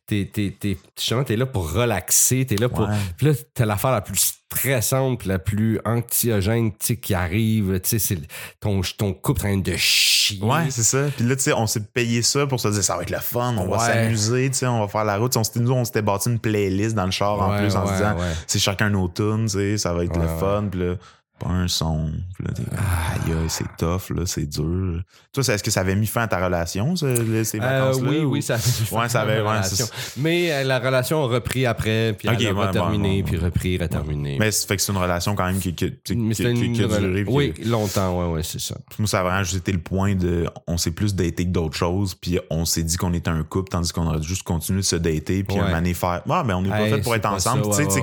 t'es, 0.07 0.29
t'es, 0.31 0.55
t'es, 0.57 0.77
justement, 0.97 1.23
t'es 1.23 1.35
là 1.35 1.45
pour 1.45 1.71
relaxer. 1.71 2.45
T'es 2.45 2.55
là 2.55 2.69
pour. 2.69 2.87
Ouais. 2.87 2.95
Puis 3.17 3.27
là, 3.27 3.33
t'as 3.53 3.65
l'affaire 3.65 3.91
la 3.91 4.01
plus 4.01 4.37
stressante, 4.49 5.25
la 5.25 5.37
plus 5.37 5.79
anxiogène 5.83 6.71
qui 6.73 7.13
arrive. 7.13 7.79
Tu 7.81 7.89
sais, 7.89 7.99
c'est 7.99 8.19
ton, 8.59 8.81
ton 8.97 9.13
couple 9.13 9.41
en 9.41 9.43
train 9.43 9.57
de 9.57 9.75
chier. 9.75 10.41
Ouais, 10.41 10.69
c'est 10.69 10.83
ça. 10.83 11.07
Puis 11.15 11.25
là, 11.25 11.35
tu 11.35 11.43
sais, 11.43 11.53
on 11.53 11.67
s'est 11.67 11.83
payé 11.83 12.21
ça 12.21 12.47
pour 12.47 12.59
se 12.59 12.69
dire 12.69 12.83
ça 12.83 12.95
va 12.95 13.03
être 13.03 13.09
le 13.09 13.19
fun, 13.19 13.55
on 13.57 13.67
va 13.67 13.79
s'amuser, 13.79 14.49
tu 14.49 14.57
sais, 14.57 14.67
on 14.67 14.79
va 14.79 14.87
faire 14.87 15.03
la 15.03 15.17
route. 15.17 15.35
On 15.35 15.43
s'était, 15.43 15.59
nous, 15.59 15.71
on 15.71 15.83
s'était 15.83 16.01
bâti 16.01 16.29
une 16.29 16.39
playlist 16.39 16.95
dans 16.95 17.05
le 17.05 17.11
char 17.11 17.39
en 17.41 17.57
plus 17.57 17.75
en 17.75 17.85
se 17.85 17.93
disant 17.93 18.15
c'est 18.47 18.59
chacun 18.59 18.89
nos 18.89 19.09
tunes, 19.09 19.45
tu 19.45 19.57
sais, 19.57 19.77
ça 19.77 19.93
va 19.93 20.05
être 20.05 20.17
le 20.17 20.27
fun. 20.27 20.69
Puis 20.71 20.79
là, 20.79 20.95
pas 21.39 21.49
un 21.49 21.67
son. 21.67 22.11
Puis 22.35 22.43
là, 22.45 22.51
t'es 22.53 22.63
comme, 22.63 22.77
aïe, 22.77 23.31
aïe, 23.41 23.49
c'est 23.49 23.65
tough, 23.77 24.09
là, 24.15 24.25
c'est 24.25 24.45
dur. 24.45 25.01
Toi, 25.33 25.43
est-ce 25.43 25.63
que 25.63 25.71
ça 25.71 25.81
avait 25.81 25.95
mis 25.95 26.07
fin 26.07 26.23
à 26.23 26.27
ta 26.27 26.43
relation, 26.43 26.93
là, 27.01 27.43
ces 27.43 27.59
Euh, 27.59 27.61
vacances-là? 27.61 28.09
oui, 28.09 28.17
ou- 28.19 28.31
oui, 28.31 28.41
ça 28.41 28.55
Ouais, 28.91 29.07
ça 29.09 29.21
avait- 29.21 29.41
ouais, 29.41 29.63
c'est- 29.63 29.91
Mais 30.17 30.51
euh, 30.51 30.63
la 30.63 30.79
relation 30.79 31.23
a 31.23 31.27
repris 31.27 31.65
après, 31.65 32.15
puis 32.17 32.27
Ok, 32.29 32.35
elle 32.39 32.47
a 32.47 32.53
ouais, 32.53 32.71
terminé, 32.71 33.23
puis 33.23 33.37
repris, 33.37 33.77
reterminé. 33.77 34.37
Mais 34.39 34.51
ça 34.51 34.67
fait 34.67 34.75
que 34.77 34.81
c'est 34.81 34.91
une 34.91 34.97
relation 34.97 35.35
quand 35.35 35.45
même 35.45 35.59
qui, 35.59 35.73
qui, 35.75 35.93
qui, 36.03 36.15
Mais 36.15 36.33
qui- 36.33 36.43
une 36.43 36.81
a 36.91 36.99
duré. 36.99 37.23
Oui, 37.27 37.53
longtemps, 37.65 38.19
ouais, 38.19 38.33
ouais, 38.33 38.43
c'est 38.43 38.59
ça. 38.61 38.75
Moi, 38.97 39.07
ça 39.07 39.19
a 39.19 39.23
vraiment 39.23 39.43
juste 39.43 39.57
été 39.57 39.71
le 39.71 39.79
point 39.79 40.15
de. 40.15 40.45
On 40.67 40.77
s'est 40.77 40.91
plus 40.91 41.13
daté 41.15 41.45
que 41.45 41.49
d'autres 41.51 41.75
choses, 41.77 42.15
puis 42.15 42.39
on 42.49 42.65
s'est 42.65 42.83
dit 42.83 42.97
qu'on 42.97 43.13
était 43.13 43.29
un 43.29 43.43
couple, 43.43 43.69
tandis 43.69 43.91
qu'on 43.93 44.07
aurait 44.07 44.21
juste 44.23 44.43
continué 44.43 44.79
de 44.81 44.85
se 44.85 44.95
dater, 44.95 45.43
puis 45.43 45.59
un 45.59 45.73
année 45.73 45.93
faire. 45.93 46.21
Ah, 46.29 46.43
ben 46.43 46.55
on 46.55 46.61
n'est 46.61 46.69
pas 46.69 46.81
Hey, 46.81 46.89
fait 46.93 47.01
pour 47.01 47.15
être 47.15 47.25
ensemble. 47.25 47.63
Tu 47.75 47.83
sais, 47.89 48.01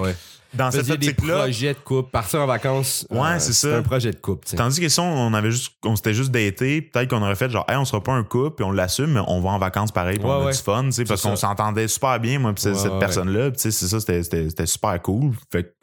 Dans 0.56 0.70
cette 0.70 0.88
optique-là. 0.90 1.38
projets 1.38 1.74
de 1.74 1.78
couple, 1.78 2.10
partir 2.10 2.40
en 2.40 2.46
vacances. 2.46 3.06
Ouais, 3.10 3.18
euh, 3.20 3.38
c'est 3.38 3.52
c'est 3.52 3.70
ça. 3.70 3.76
un 3.78 3.82
projet 3.82 4.10
de 4.12 4.16
couple. 4.16 4.46
Tandis 4.56 4.80
que 4.80 4.88
si 4.88 5.00
on, 5.00 5.04
on 5.26 5.34
avait 5.34 5.50
juste, 5.50 5.72
on 5.84 5.96
s'était 5.96 6.14
juste 6.14 6.30
daté, 6.30 6.82
peut-être 6.82 7.10
qu'on 7.10 7.22
aurait 7.22 7.34
fait 7.36 7.50
genre, 7.50 7.64
hey, 7.68 7.76
on 7.76 7.84
sera 7.84 8.02
pas 8.02 8.12
un 8.12 8.22
couple, 8.24 8.56
puis 8.56 8.64
on 8.64 8.72
l'assume, 8.72 9.12
mais 9.12 9.20
on 9.26 9.40
va 9.40 9.50
en 9.50 9.58
vacances 9.58 9.92
pareil, 9.92 10.18
puis 10.18 10.26
on 10.26 10.28
Ouais, 10.36 10.42
a 10.42 10.46
ouais. 10.46 10.52
du 10.52 10.58
fun, 10.58 10.84
tu 10.84 10.92
sais, 10.92 11.04
parce 11.04 11.22
qu'on 11.22 11.36
s'entendait 11.36 11.88
super 11.88 12.18
bien, 12.20 12.38
moi, 12.38 12.52
puis 12.52 12.62
cette- 12.62 12.74
Ouais, 12.74 12.78
cette 12.80 12.92
ouais, 12.92 12.98
personne-là, 12.98 13.50
c'est 13.56 13.70
ça, 13.72 14.00
c'était- 14.00 14.22
c'était 14.22 14.48
c'était 14.48 14.66
super 14.66 15.00
cool. 15.02 15.32
Fait 15.50 15.74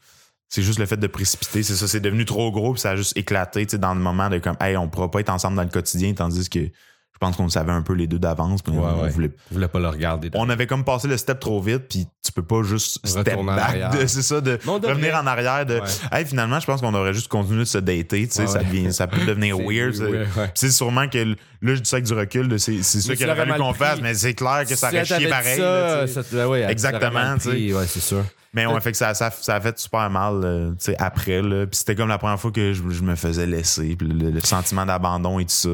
c'est 0.50 0.64
juste 0.64 0.80
le 0.80 0.86
fait 0.86 0.98
de 0.98 1.08
précipiter, 1.08 1.64
c'est 1.64 1.76
ça, 1.76 1.88
c'est 1.88 2.02
devenu 2.02 2.26
trop 2.26 2.52
gros, 2.52 2.74
puis 2.74 2.82
ça 2.82 2.90
a 2.92 2.96
juste 2.98 3.16
éclaté, 3.16 3.66
tu 3.66 3.72
sais, 3.72 3.78
dans 3.78 3.94
le 3.94 4.02
moment 4.02 4.30
de 4.30 4.38
comme, 4.40 4.58
hey, 4.60 4.76
on 4.78 4.88
pourra 4.90 5.10
pas 5.10 5.20
être 5.22 5.30
ensemble 5.30 5.56
dans 5.56 5.64
le 5.64 5.70
quotidien, 5.70 6.14
tandis 6.14 6.50
que 6.50 6.60
pense 7.22 7.38
qu'on 7.38 7.44
le 7.44 7.50
savait 7.50 7.72
un 7.72 7.82
peu 7.84 7.94
les 7.94 8.08
deux 8.08 8.20
d'avance, 8.20 8.62
puis 8.62 8.74
Ouais, 8.74 8.80
on, 8.84 9.04
ouais. 9.04 9.10
voulait 9.10 9.32
Je 9.56 9.60
pas 9.66 9.80
le 9.80 9.88
regarder. 9.88 10.30
on 10.34 10.50
avait 10.50 10.66
comme 10.68 10.84
passé 10.84 11.08
le 11.08 11.16
step 11.18 11.40
trop 11.40 11.62
vite, 11.62 11.84
puis 11.88 12.08
tu 12.26 12.32
peux 12.32 12.42
pas 12.44 12.64
juste 12.64 13.00
step 13.08 13.40
back. 13.46 13.94
C'est 14.08 14.22
ça, 14.24 14.42
de 14.42 14.60
revenir 14.66 15.16
en 15.16 15.28
arrière. 15.28 15.66
De, 15.66 15.76
Ouais. 15.82 15.88
hey, 16.20 16.26
finalement, 16.26 16.60
je 16.60 16.66
pense 16.66 16.82
qu'on 16.82 16.94
aurait 16.94 17.14
juste 17.14 17.28
continué 17.28 17.60
de 17.60 17.64
se 17.66 17.78
dater. 17.78 18.28
Tu 18.28 18.34
sais, 18.36 18.42
Ouais, 18.42 18.48
ça, 18.48 18.60
devient, 18.60 18.92
ça 18.92 19.08
peut 19.08 19.24
devenir 19.26 19.58
weird. 19.58 19.94
C'est 20.56 20.72
sûrement 20.72 21.08
que 21.08 21.18
là, 21.20 21.36
je 21.62 21.80
dis 21.80 21.90
ça 21.90 21.98
avec 21.98 22.06
du 22.06 22.14
recul, 22.14 22.48
de 22.48 22.58
c'est 22.58 22.82
ça 22.84 23.16
qu'il 23.16 23.26
aurait 23.30 23.36
fallu 23.36 23.54
qu'on 23.54 23.74
fasse, 23.74 24.02
mais 24.02 24.14
c'est 24.16 24.34
clair 24.34 24.64
que 24.68 24.76
ça 24.76 24.88
aurait 24.90 25.06
chié 25.06 25.28
pareil. 25.30 25.58
ça, 25.58 26.06
là, 26.06 26.08
ça 26.08 26.72
Exactement, 26.72 27.36
c'est 27.40 28.00
sûr. 28.00 28.24
Mais 28.54 28.66
ouais, 28.66 28.82
fait 28.82 28.92
que 28.92 28.98
ça, 28.98 29.14
ça, 29.14 29.32
ça 29.32 29.56
a 29.56 29.62
fait 29.62 29.80
super 29.80 30.10
mal 30.10 30.42
euh, 30.44 30.70
tu 30.72 30.76
sais, 30.80 30.96
après. 31.00 31.42
Là. 31.42 31.66
Puis 31.68 31.78
c'était 31.78 31.96
comme 31.96 32.10
la 32.10 32.18
première 32.18 32.40
fois 32.40 32.52
que 32.52 32.74
je, 32.74 32.82
je 32.90 33.02
me 33.02 33.16
faisais 33.16 33.46
laisser. 33.48 33.96
Puis 33.96 34.08
le, 34.08 34.30
le 34.30 34.40
sentiment 34.42 34.86
d'abandon 34.86 35.40
et 35.40 35.46
tout 35.46 35.52
ça. 35.52 35.70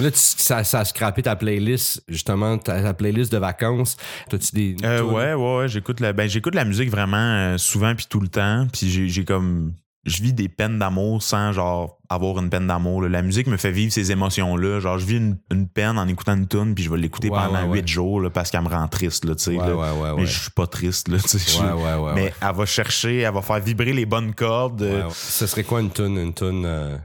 Là, 0.00 0.10
tu- 0.10 0.16
ça, 0.18 0.64
ça 0.64 0.80
a 0.80 0.84
scrappé 0.86 1.22
ta 1.22 1.36
playlist, 1.36 2.02
justement, 2.08 2.56
ta, 2.56 2.82
ta 2.82 2.94
playlist 2.94 3.30
de 3.30 3.38
vacances. 3.38 3.96
T'as-tu 4.30 4.54
des. 4.54 4.76
Euh, 4.84 5.02
ouais, 5.02 5.34
ouais, 5.34 5.56
ouais, 5.58 5.68
j'écoute 5.68 6.00
la, 6.00 6.12
ben, 6.14 6.28
j'écoute 6.28 6.54
la 6.54 6.64
musique 6.64 6.90
vraiment 6.90 7.16
euh, 7.18 7.58
souvent 7.58 7.94
puis 7.94 8.06
tout 8.08 8.20
le 8.20 8.28
temps. 8.28 8.66
Puis 8.72 8.88
j'ai, 8.90 9.08
j'ai 9.08 9.24
comme. 9.26 9.74
Je 10.06 10.22
vis 10.22 10.32
des 10.34 10.48
peines 10.50 10.78
d'amour 10.78 11.22
sans 11.22 11.52
genre 11.52 11.98
avoir 12.10 12.38
une 12.38 12.50
peine 12.50 12.66
d'amour. 12.66 13.00
La 13.02 13.22
musique 13.22 13.46
me 13.46 13.56
fait 13.56 13.70
vivre 13.70 13.90
ces 13.92 14.12
émotions-là. 14.12 14.78
Genre, 14.80 14.98
je 14.98 15.06
vis 15.06 15.16
une, 15.16 15.38
une 15.50 15.66
peine 15.66 15.96
en 15.98 16.06
écoutant 16.06 16.34
une 16.36 16.46
tune, 16.46 16.74
puis 16.74 16.84
je 16.84 16.90
vais 16.90 16.98
l'écouter 16.98 17.30
Ouais, 17.30 17.38
pendant 17.38 17.62
ouais, 17.62 17.68
ouais. 17.68 17.78
huit 17.80 17.88
jours 17.88 18.20
là, 18.20 18.28
parce 18.28 18.50
qu'elle 18.50 18.60
me 18.62 18.68
rend 18.68 18.86
triste, 18.88 19.24
là, 19.24 19.34
tu 19.34 19.44
sais. 19.44 19.50
Ouais, 19.56 19.66
là. 19.66 19.74
ouais, 19.74 20.00
ouais, 20.00 20.14
Mais 20.16 20.26
je 20.26 20.40
suis 20.42 20.50
pas 20.50 20.66
triste, 20.66 21.08
là, 21.08 21.16
je- 21.18 21.58
Ouais, 21.58 21.72
ouais, 21.72 21.94
ouais, 22.04 22.12
Mais 22.14 22.34
elle 22.40 22.54
va 22.54 22.66
chercher, 22.66 23.20
elle 23.20 23.32
va 23.32 23.40
faire 23.42 23.60
vibrer 23.60 23.92
les 23.94 24.04
bonnes 24.06 24.34
cordes. 24.34 24.82
euh. 24.82 25.08
Ce 25.12 25.46
serait 25.46 25.64
quoi 25.64 25.80
une 25.80 25.90
tune, 25.90 26.18
une 26.18 26.34
tune 26.34 26.64
euh, 26.66 26.98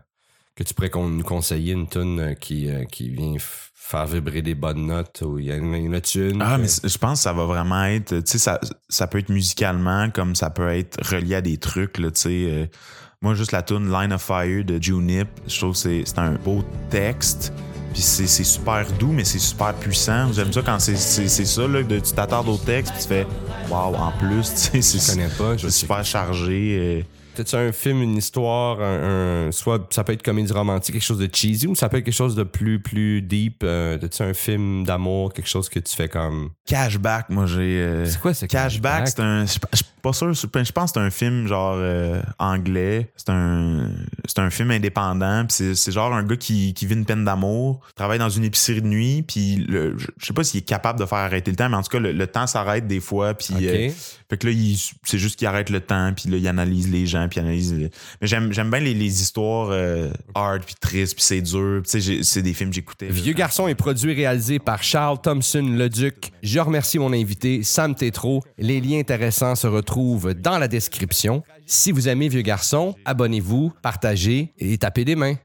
que 0.56 0.64
tu 0.64 0.74
pourrais 0.74 0.90
con- 0.90 1.08
nous 1.08 1.24
conseiller, 1.24 1.72
une 1.74 1.88
tune 1.88 2.20
euh, 2.20 2.34
qui, 2.34 2.70
euh, 2.70 2.84
qui 2.84 3.10
vient 3.10 3.36
faire 3.89 4.06
vibrer 4.06 4.41
des 4.41 4.54
bonnes 4.56 4.86
notes 4.86 5.23
ou 5.25 5.39
il 5.39 5.45
y 5.45 5.52
en 5.52 5.56
a 5.73 5.78
une, 5.78 5.86
une 5.95 6.41
Ah, 6.41 6.58
que- 6.58 6.62
mais 6.62 6.67
je 6.89 6.97
pense 6.97 7.19
que 7.19 7.23
ça 7.23 7.34
va 7.34 7.45
vraiment 7.45 7.84
être, 7.86 8.15
tu 8.19 8.21
sais, 8.25 8.38
ça, 8.38 8.60
ça 8.88 9.08
peut 9.08 9.17
être 9.17 9.30
musicalement 9.30 10.10
comme 10.12 10.36
ça 10.36 10.49
peut 10.52 10.69
être 10.69 10.97
relié 11.10 11.36
à 11.36 11.41
des 11.41 11.58
trucs, 11.58 11.93
tu 11.93 12.04
sais. 12.13 12.30
euh, 12.30 12.65
moi, 13.21 13.34
juste 13.34 13.52
la 13.52 13.62
tune 13.63 13.91
Line 13.91 14.13
of 14.13 14.21
Fire 14.21 14.63
de 14.63 14.82
Junip, 14.82 15.28
je 15.47 15.58
trouve 15.58 15.73
que 15.73 15.80
c'est 16.06 16.19
un 16.19 16.34
beau 16.36 16.63
texte. 16.89 17.52
Puis 17.93 18.04
c'est 18.04 18.28
super 18.43 18.86
doux, 18.99 19.12
mais 19.12 19.23
c'est 19.25 19.39
super 19.39 19.73
puissant. 19.73 20.32
J'aime 20.32 20.54
ça 20.54 20.62
quand 20.62 20.78
c'est 20.80 20.95
ça, 20.95 21.67
là, 21.67 21.82
de, 21.82 21.99
tu 21.99 22.12
t'attardes 22.13 22.47
au 22.47 22.58
texte, 22.58 22.93
puis 22.93 23.02
tu 23.02 23.08
fais 23.10 23.28
Waouh, 23.69 23.95
en 23.95 24.12
plus, 24.12 24.54
tu 24.71 24.82
sais, 24.84 24.99
c'est 25.02 25.69
super 25.71 26.06
chargé. 26.06 26.78
euh. 26.80 27.02
T'as-tu 27.39 27.56
un 27.56 27.71
film, 27.71 28.02
une 28.02 28.17
histoire, 28.17 28.82
un, 28.82 29.47
un- 29.47 29.52
soit 29.54 29.88
ça 29.93 30.04
peut 30.04 30.12
être 30.12 30.23
comédie 30.23 30.52
romantique, 30.52 30.93
quelque 30.95 31.02
chose 31.06 31.19
de 31.19 31.30
cheesy, 31.32 31.67
ou 31.67 31.75
ça 31.75 31.88
peut 31.88 31.95
être 31.97 32.04
quelque 32.04 32.13
chose 32.13 32.36
de 32.36 32.43
plus 32.43 32.82
plus 32.82 33.21
deep. 33.21 33.62
Euh, 33.63 33.97
T'as-tu 33.97 34.23
un 34.23 34.34
film 34.34 34.84
d'amour, 34.84 35.32
quelque 35.32 35.47
chose 35.47 35.69
que 35.69 35.80
tu 35.80 35.95
fais 35.95 36.10
comme. 36.10 36.49
Cashback, 36.65 37.30
moi 37.30 37.45
j'ai. 37.45 37.80
euh, 37.82 38.06
C'est 38.06 38.19
quoi 38.19 38.34
ce 38.34 38.45
Cashback, 38.45 39.08
c'est 39.08 39.21
un. 39.21 39.45
Je 39.45 39.54
je 39.71 39.78
suis 39.78 39.86
pas 40.02 40.14
sûr, 40.14 40.34
je 40.34 40.46
pense 40.72 40.92
que 40.92 41.00
c'est 41.00 41.06
un 41.06 41.10
film 41.10 41.48
genre 41.48 41.76
euh, 41.78 42.22
anglais. 42.40 43.12
C'est 43.16 43.30
un. 43.30 43.90
C'est 44.26 44.40
un 44.40 44.50
film 44.50 44.72
indépendant. 44.72 45.46
C'est, 45.50 45.76
c'est 45.76 45.92
genre 45.92 46.14
un 46.14 46.24
gars 46.24 46.36
qui, 46.38 46.74
qui 46.74 46.86
vit 46.86 46.94
une 46.94 47.06
peine 47.06 47.26
d'amour, 47.26 47.80
travaille 47.96 48.20
dans 48.20 48.30
une 48.30 48.44
épicerie 48.44 48.82
de 48.82 48.88
nuit. 48.88 49.24
Puis 49.28 49.58
le, 49.68 49.98
je 49.98 50.08
je 50.20 50.26
sais 50.28 50.34
pas 50.34 50.44
s'il 50.44 50.60
est 50.60 50.64
capable 50.64 51.00
de 51.00 51.06
faire 51.06 51.18
arrêter 51.20 51.50
le 51.52 51.58
temps, 51.58 51.70
mais 51.70 51.78
en 51.78 51.82
tout 51.84 51.90
cas, 51.90 52.00
le, 52.00 52.12
le 52.12 52.28
temps 52.28 52.46
s'arrête 52.48 52.88
des 52.88 53.00
fois. 53.00 53.34
Puis 53.34 53.54
euh, 53.68 53.90
fait 54.30 54.38
que 54.38 54.48
là, 54.48 54.54
il- 54.54 54.78
c'est 55.04 55.18
juste 55.18 55.38
qu'il 55.38 55.48
arrête 55.48 55.70
le 55.70 55.80
temps. 55.82 56.12
Puis 56.16 56.30
là, 56.30 56.38
il 56.38 56.48
analyse 56.48 56.90
les 56.92 57.06
gens. 57.08 57.28
Puis 57.30 57.40
analyse. 57.40 57.74
les- 57.74 57.90
Mais 58.22 58.28
j'aime, 58.28 58.52
j'aime 58.54 58.70
bien 58.70 58.80
les, 58.82 58.94
les 58.94 59.22
histoires 59.22 59.70
euh, 59.72 60.10
hard, 60.36 60.64
puis 60.64 60.76
tristes, 60.80 61.16
puis 61.16 61.24
c'est 61.24 61.42
dur. 61.42 61.82
Puis 61.88 62.24
c'est 62.24 62.42
des 62.42 62.54
films 62.54 62.70
que 62.70 62.76
j'écoutais. 62.76 63.08
Vieux 63.08 63.34
garçon 63.34 63.68
est 63.68 63.76
produit 63.76 64.12
et 64.12 64.16
réalisé 64.16 64.60
par 64.60 64.84
Charles 64.84 65.20
Thompson 65.22 65.64
Leduc. 65.76 66.32
Je 66.44 66.60
remercie 66.60 67.00
mon 67.00 67.12
invité, 67.14 67.64
Sam 67.64 67.96
Tétro. 67.96 68.44
Les 68.58 68.80
liens 68.82 69.00
intéressants 69.00 69.56
se 69.56 69.66
retrouvent 69.68 69.88
dans 70.34 70.58
la 70.58 70.67
description. 70.67 71.43
Si 71.65 71.91
vous 71.91 72.08
aimez 72.08 72.30
Vieux 72.30 72.41
garçon, 72.41 72.95
abonnez-vous, 73.06 73.73
partagez 73.82 74.54
et 74.58 74.78
tapez 74.78 75.06
des 75.06 75.15
mains. 75.15 75.36